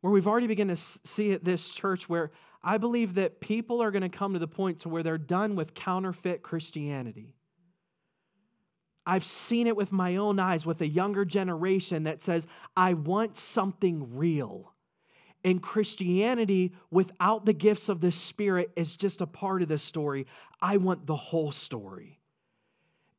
where 0.00 0.12
we've 0.12 0.28
already 0.28 0.46
begun 0.46 0.68
to 0.68 0.78
see 1.16 1.32
at 1.32 1.44
this 1.44 1.66
church 1.68 2.08
where 2.08 2.30
I 2.62 2.78
believe 2.78 3.14
that 3.14 3.40
people 3.40 3.82
are 3.82 3.90
going 3.90 4.08
to 4.08 4.16
come 4.16 4.34
to 4.34 4.38
the 4.38 4.46
point 4.46 4.80
to 4.80 4.88
where 4.88 5.02
they're 5.02 5.18
done 5.18 5.56
with 5.56 5.74
counterfeit 5.74 6.42
Christianity. 6.42 7.34
I've 9.06 9.24
seen 9.24 9.66
it 9.66 9.76
with 9.76 9.92
my 9.92 10.16
own 10.16 10.38
eyes 10.38 10.66
with 10.66 10.80
a 10.80 10.86
younger 10.86 11.24
generation 11.24 12.04
that 12.04 12.22
says, 12.22 12.44
I 12.76 12.94
want 12.94 13.36
something 13.54 14.16
real. 14.16 14.72
And 15.42 15.62
Christianity 15.62 16.74
without 16.90 17.46
the 17.46 17.54
gifts 17.54 17.88
of 17.88 18.00
the 18.00 18.12
Spirit 18.12 18.70
is 18.76 18.96
just 18.96 19.20
a 19.20 19.26
part 19.26 19.62
of 19.62 19.68
the 19.68 19.78
story. 19.78 20.26
I 20.60 20.76
want 20.76 21.06
the 21.06 21.16
whole 21.16 21.52
story. 21.52 22.20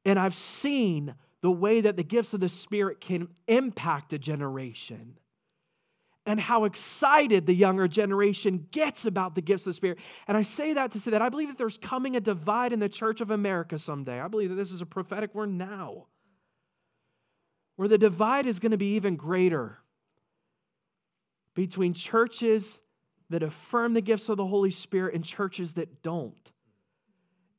And 0.05 0.19
I've 0.19 0.35
seen 0.35 1.15
the 1.41 1.51
way 1.51 1.81
that 1.81 1.95
the 1.95 2.03
gifts 2.03 2.33
of 2.33 2.39
the 2.39 2.49
Spirit 2.49 3.01
can 3.01 3.27
impact 3.47 4.13
a 4.13 4.19
generation. 4.19 5.17
And 6.25 6.39
how 6.39 6.65
excited 6.65 7.45
the 7.45 7.53
younger 7.53 7.87
generation 7.87 8.67
gets 8.71 9.05
about 9.05 9.33
the 9.33 9.41
gifts 9.41 9.63
of 9.63 9.71
the 9.71 9.73
Spirit. 9.73 9.97
And 10.27 10.37
I 10.37 10.43
say 10.43 10.73
that 10.73 10.91
to 10.91 10.99
say 10.99 11.11
that 11.11 11.21
I 11.21 11.29
believe 11.29 11.47
that 11.47 11.57
there's 11.57 11.79
coming 11.81 12.15
a 12.15 12.19
divide 12.19 12.73
in 12.73 12.79
the 12.79 12.89
church 12.89 13.21
of 13.21 13.31
America 13.31 13.79
someday. 13.79 14.19
I 14.19 14.27
believe 14.27 14.49
that 14.49 14.55
this 14.55 14.71
is 14.71 14.81
a 14.81 14.85
prophetic 14.85 15.33
word 15.33 15.49
now, 15.49 16.05
where 17.75 17.87
the 17.87 17.97
divide 17.97 18.45
is 18.45 18.59
going 18.59 18.71
to 18.71 18.77
be 18.77 18.95
even 18.95 19.15
greater 19.15 19.79
between 21.55 21.93
churches 21.93 22.63
that 23.29 23.43
affirm 23.43 23.93
the 23.93 24.01
gifts 24.01 24.29
of 24.29 24.37
the 24.37 24.45
Holy 24.45 24.71
Spirit 24.71 25.15
and 25.15 25.23
churches 25.23 25.73
that 25.73 26.03
don't. 26.03 26.35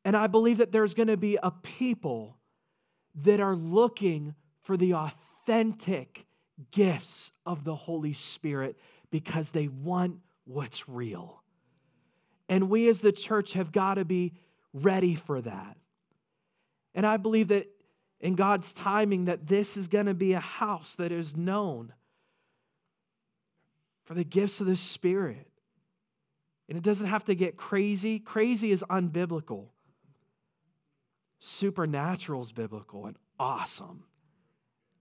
And 0.04 0.16
I 0.16 0.28
believe 0.28 0.58
that 0.58 0.70
there's 0.70 0.94
going 0.94 1.08
to 1.08 1.16
be 1.16 1.38
a 1.42 1.50
people 1.50 2.36
that 3.24 3.40
are 3.40 3.56
looking 3.56 4.34
for 4.64 4.76
the 4.76 4.94
authentic 4.94 6.24
gifts 6.70 7.30
of 7.46 7.64
the 7.64 7.74
Holy 7.74 8.14
Spirit 8.14 8.76
because 9.10 9.48
they 9.50 9.68
want 9.68 10.16
what's 10.44 10.88
real. 10.88 11.42
And 12.48 12.68
we 12.68 12.88
as 12.88 13.00
the 13.00 13.12
church 13.12 13.52
have 13.54 13.72
got 13.72 13.94
to 13.94 14.04
be 14.04 14.34
ready 14.72 15.14
for 15.26 15.40
that. 15.40 15.76
And 16.94 17.06
I 17.06 17.16
believe 17.16 17.48
that 17.48 17.68
in 18.20 18.34
God's 18.34 18.70
timing 18.74 19.26
that 19.26 19.46
this 19.46 19.76
is 19.76 19.88
going 19.88 20.06
to 20.06 20.14
be 20.14 20.32
a 20.32 20.40
house 20.40 20.92
that 20.98 21.12
is 21.12 21.36
known 21.36 21.92
for 24.04 24.14
the 24.14 24.24
gifts 24.24 24.60
of 24.60 24.66
the 24.66 24.76
Spirit. 24.76 25.48
And 26.68 26.78
it 26.78 26.84
doesn't 26.84 27.06
have 27.06 27.24
to 27.26 27.34
get 27.34 27.56
crazy. 27.56 28.18
Crazy 28.18 28.70
is 28.72 28.82
unbiblical. 28.88 29.66
Supernatural 31.40 32.42
is 32.42 32.52
biblical 32.52 33.06
and 33.06 33.16
awesome. 33.38 34.04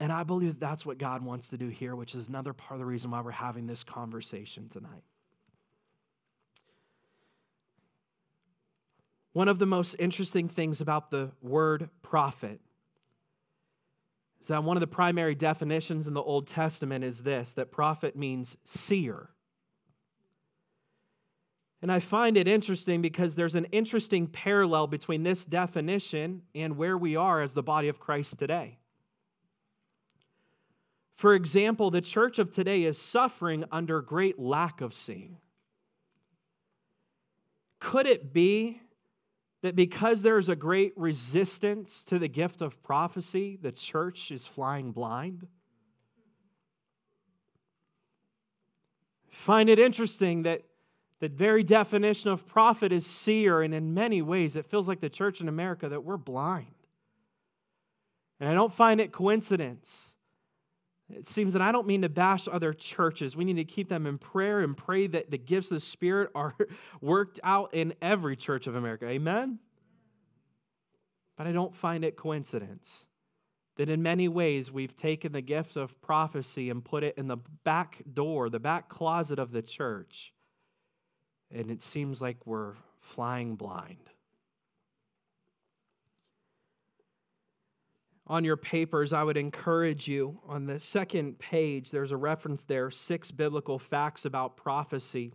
And 0.02 0.10
I 0.10 0.24
believe 0.24 0.58
that's 0.58 0.84
what 0.84 0.98
God 0.98 1.24
wants 1.24 1.46
to 1.50 1.56
do 1.56 1.68
here, 1.68 1.94
which 1.94 2.16
is 2.16 2.26
another 2.26 2.52
part 2.52 2.72
of 2.72 2.80
the 2.80 2.84
reason 2.84 3.12
why 3.12 3.20
we're 3.20 3.30
having 3.30 3.68
this 3.68 3.84
conversation 3.84 4.68
tonight. 4.72 5.04
One 9.32 9.46
of 9.46 9.60
the 9.60 9.66
most 9.66 9.94
interesting 10.00 10.48
things 10.48 10.80
about 10.80 11.12
the 11.12 11.30
word 11.40 11.88
prophet 12.02 12.58
is 14.40 14.48
that 14.48 14.64
one 14.64 14.76
of 14.76 14.80
the 14.80 14.88
primary 14.88 15.36
definitions 15.36 16.08
in 16.08 16.14
the 16.14 16.20
Old 16.20 16.48
Testament 16.48 17.04
is 17.04 17.18
this 17.18 17.48
that 17.54 17.70
prophet 17.70 18.16
means 18.16 18.56
seer. 18.88 19.28
And 21.80 21.92
I 21.92 22.00
find 22.00 22.36
it 22.36 22.48
interesting 22.48 23.02
because 23.02 23.36
there's 23.36 23.54
an 23.54 23.66
interesting 23.66 24.26
parallel 24.26 24.88
between 24.88 25.22
this 25.22 25.44
definition 25.44 26.42
and 26.56 26.76
where 26.76 26.98
we 26.98 27.14
are 27.14 27.40
as 27.40 27.52
the 27.52 27.62
body 27.62 27.86
of 27.86 28.00
Christ 28.00 28.36
today. 28.36 28.78
For 31.22 31.36
example, 31.36 31.92
the 31.92 32.00
church 32.00 32.40
of 32.40 32.52
today 32.52 32.82
is 32.82 32.98
suffering 32.98 33.62
under 33.70 34.02
great 34.02 34.40
lack 34.40 34.80
of 34.80 34.92
seeing. 34.92 35.36
Could 37.78 38.06
it 38.06 38.32
be 38.32 38.80
that 39.62 39.76
because 39.76 40.20
there's 40.20 40.48
a 40.48 40.56
great 40.56 40.94
resistance 40.96 41.88
to 42.08 42.18
the 42.18 42.26
gift 42.26 42.60
of 42.60 42.82
prophecy, 42.82 43.56
the 43.62 43.70
church 43.70 44.32
is 44.32 44.44
flying 44.56 44.90
blind? 44.90 45.46
Find 49.46 49.70
it 49.70 49.78
interesting 49.78 50.42
that 50.42 50.62
the 51.20 51.28
very 51.28 51.62
definition 51.62 52.30
of 52.30 52.44
prophet 52.48 52.90
is 52.90 53.06
seer, 53.06 53.62
and 53.62 53.72
in 53.72 53.94
many 53.94 54.22
ways, 54.22 54.56
it 54.56 54.68
feels 54.72 54.88
like 54.88 55.00
the 55.00 55.08
church 55.08 55.40
in 55.40 55.46
America 55.46 55.88
that 55.88 56.02
we're 56.02 56.16
blind. 56.16 56.66
And 58.40 58.48
I 58.48 58.54
don't 58.54 58.74
find 58.74 59.00
it 59.00 59.12
coincidence 59.12 59.86
it 61.12 61.28
seems 61.28 61.52
that 61.52 61.62
I 61.62 61.72
don't 61.72 61.86
mean 61.86 62.02
to 62.02 62.08
bash 62.08 62.48
other 62.50 62.72
churches. 62.72 63.36
We 63.36 63.44
need 63.44 63.56
to 63.56 63.64
keep 63.64 63.88
them 63.88 64.06
in 64.06 64.18
prayer 64.18 64.60
and 64.60 64.76
pray 64.76 65.06
that 65.08 65.30
the 65.30 65.38
gifts 65.38 65.70
of 65.70 65.74
the 65.74 65.86
Spirit 65.86 66.30
are 66.34 66.54
worked 67.00 67.38
out 67.44 67.74
in 67.74 67.94
every 68.00 68.36
church 68.36 68.66
of 68.66 68.74
America. 68.74 69.06
Amen? 69.06 69.58
But 71.36 71.46
I 71.46 71.52
don't 71.52 71.74
find 71.76 72.04
it 72.04 72.16
coincidence 72.16 72.86
that 73.76 73.88
in 73.88 74.02
many 74.02 74.28
ways 74.28 74.70
we've 74.70 74.96
taken 74.96 75.32
the 75.32 75.40
gifts 75.40 75.76
of 75.76 76.00
prophecy 76.02 76.70
and 76.70 76.84
put 76.84 77.02
it 77.02 77.16
in 77.16 77.26
the 77.26 77.38
back 77.64 77.96
door, 78.12 78.50
the 78.50 78.58
back 78.58 78.88
closet 78.88 79.38
of 79.38 79.50
the 79.50 79.62
church. 79.62 80.32
And 81.50 81.70
it 81.70 81.82
seems 81.82 82.20
like 82.20 82.46
we're 82.46 82.74
flying 83.14 83.56
blind. 83.56 84.11
On 88.26 88.44
your 88.44 88.56
papers, 88.56 89.12
I 89.12 89.22
would 89.22 89.36
encourage 89.36 90.06
you 90.06 90.38
on 90.46 90.66
the 90.66 90.78
second 90.78 91.38
page, 91.38 91.90
there's 91.90 92.12
a 92.12 92.16
reference 92.16 92.64
there 92.64 92.90
six 92.90 93.30
biblical 93.30 93.78
facts 93.78 94.24
about 94.24 94.56
prophecy. 94.56 95.32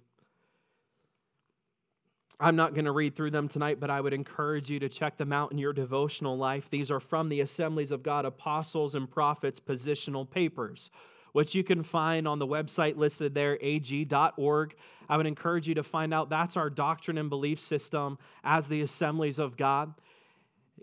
I'm 2.39 2.55
not 2.55 2.75
going 2.75 2.85
to 2.85 2.91
read 2.91 3.15
through 3.15 3.31
them 3.31 3.49
tonight, 3.49 3.79
but 3.79 3.89
I 3.89 3.99
would 3.99 4.13
encourage 4.13 4.69
you 4.69 4.79
to 4.79 4.89
check 4.89 5.17
them 5.17 5.33
out 5.33 5.51
in 5.51 5.57
your 5.57 5.73
devotional 5.73 6.37
life. 6.37 6.65
These 6.69 6.91
are 6.91 6.99
from 6.99 7.29
the 7.29 7.41
Assemblies 7.41 7.89
of 7.91 8.03
God 8.03 8.25
Apostles 8.25 8.93
and 8.93 9.09
Prophets 9.09 9.59
positional 9.59 10.29
papers, 10.29 10.91
which 11.33 11.55
you 11.55 11.63
can 11.63 11.83
find 11.83 12.27
on 12.27 12.37
the 12.37 12.45
website 12.45 12.95
listed 12.95 13.33
there, 13.33 13.57
ag.org. 13.61 14.75
I 15.09 15.17
would 15.17 15.25
encourage 15.25 15.67
you 15.67 15.73
to 15.75 15.83
find 15.83 16.13
out 16.13 16.29
that's 16.29 16.55
our 16.55 16.69
doctrine 16.69 17.17
and 17.17 17.29
belief 17.29 17.59
system 17.67 18.19
as 18.43 18.67
the 18.67 18.81
Assemblies 18.81 19.39
of 19.39 19.57
God. 19.57 19.93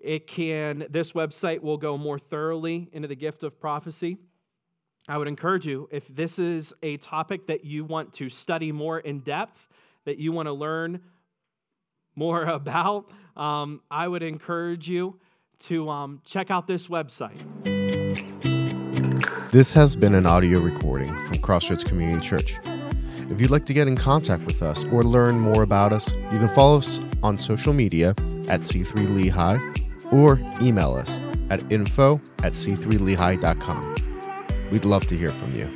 It 0.03 0.27
can, 0.27 0.87
this 0.91 1.13
website 1.13 1.61
will 1.61 1.77
go 1.77 1.97
more 1.97 2.19
thoroughly 2.19 2.89
into 2.93 3.09
the 3.09 3.15
gift 3.15 3.43
of 3.43 3.59
prophecy. 3.61 4.19
I 5.09 5.19
would 5.19 5.29
encourage 5.29 5.67
you, 5.67 5.89
if 5.93 6.03
this 6.09 6.39
is 6.39 6.73
a 6.83 6.97
topic 6.99 7.47
that 7.47 7.65
you 7.65 7.85
want 7.85 8.15
to 8.15 8.31
study 8.31 8.73
more 8.73 9.01
in 9.01 9.21
depth, 9.21 9.59
that 10.07 10.19
you 10.19 10.33
want 10.33 10.47
to 10.47 10.53
learn 10.53 11.01
more 12.17 12.45
about, 12.47 13.07
um, 13.37 13.81
I 13.91 14.09
would 14.09 14.23
encourage 14.23 14.89
you 14.89 15.19
to 15.69 15.89
um, 15.89 16.21
check 16.25 16.51
out 16.51 16.67
this 16.67 16.87
website. 16.87 17.41
This 19.51 19.73
has 19.75 19.95
been 19.95 20.15
an 20.15 20.27
audio 20.27 20.59
recording 20.59 21.15
from 21.27 21.39
Crossroads 21.39 21.85
Community 21.85 22.27
Church. 22.27 22.59
If 23.31 23.41
you'd 23.41 23.51
like 23.51 23.67
to 23.67 23.73
get 23.73 23.87
in 23.87 23.97
contact 23.97 24.45
with 24.45 24.63
us 24.63 24.85
or 24.85 25.05
learn 25.05 25.39
more 25.39 25.63
about 25.63 25.93
us, 25.93 26.13
you 26.15 26.39
can 26.39 26.49
follow 26.49 26.79
us 26.79 27.01
on 27.23 27.39
social 27.39 27.73
media 27.73 28.11
at 28.49 28.61
C3 28.61 29.09
Lehigh 29.09 29.59
or 30.15 30.39
email 30.63 30.95
us 30.95 31.21
at 31.51 31.61
info 31.73 32.21
at 32.43 32.53
c3lehigh.com. 32.53 33.95
We'd 34.71 34.85
love 34.85 35.07
to 35.07 35.17
hear 35.17 35.33
from 35.33 35.53
you. 35.55 35.69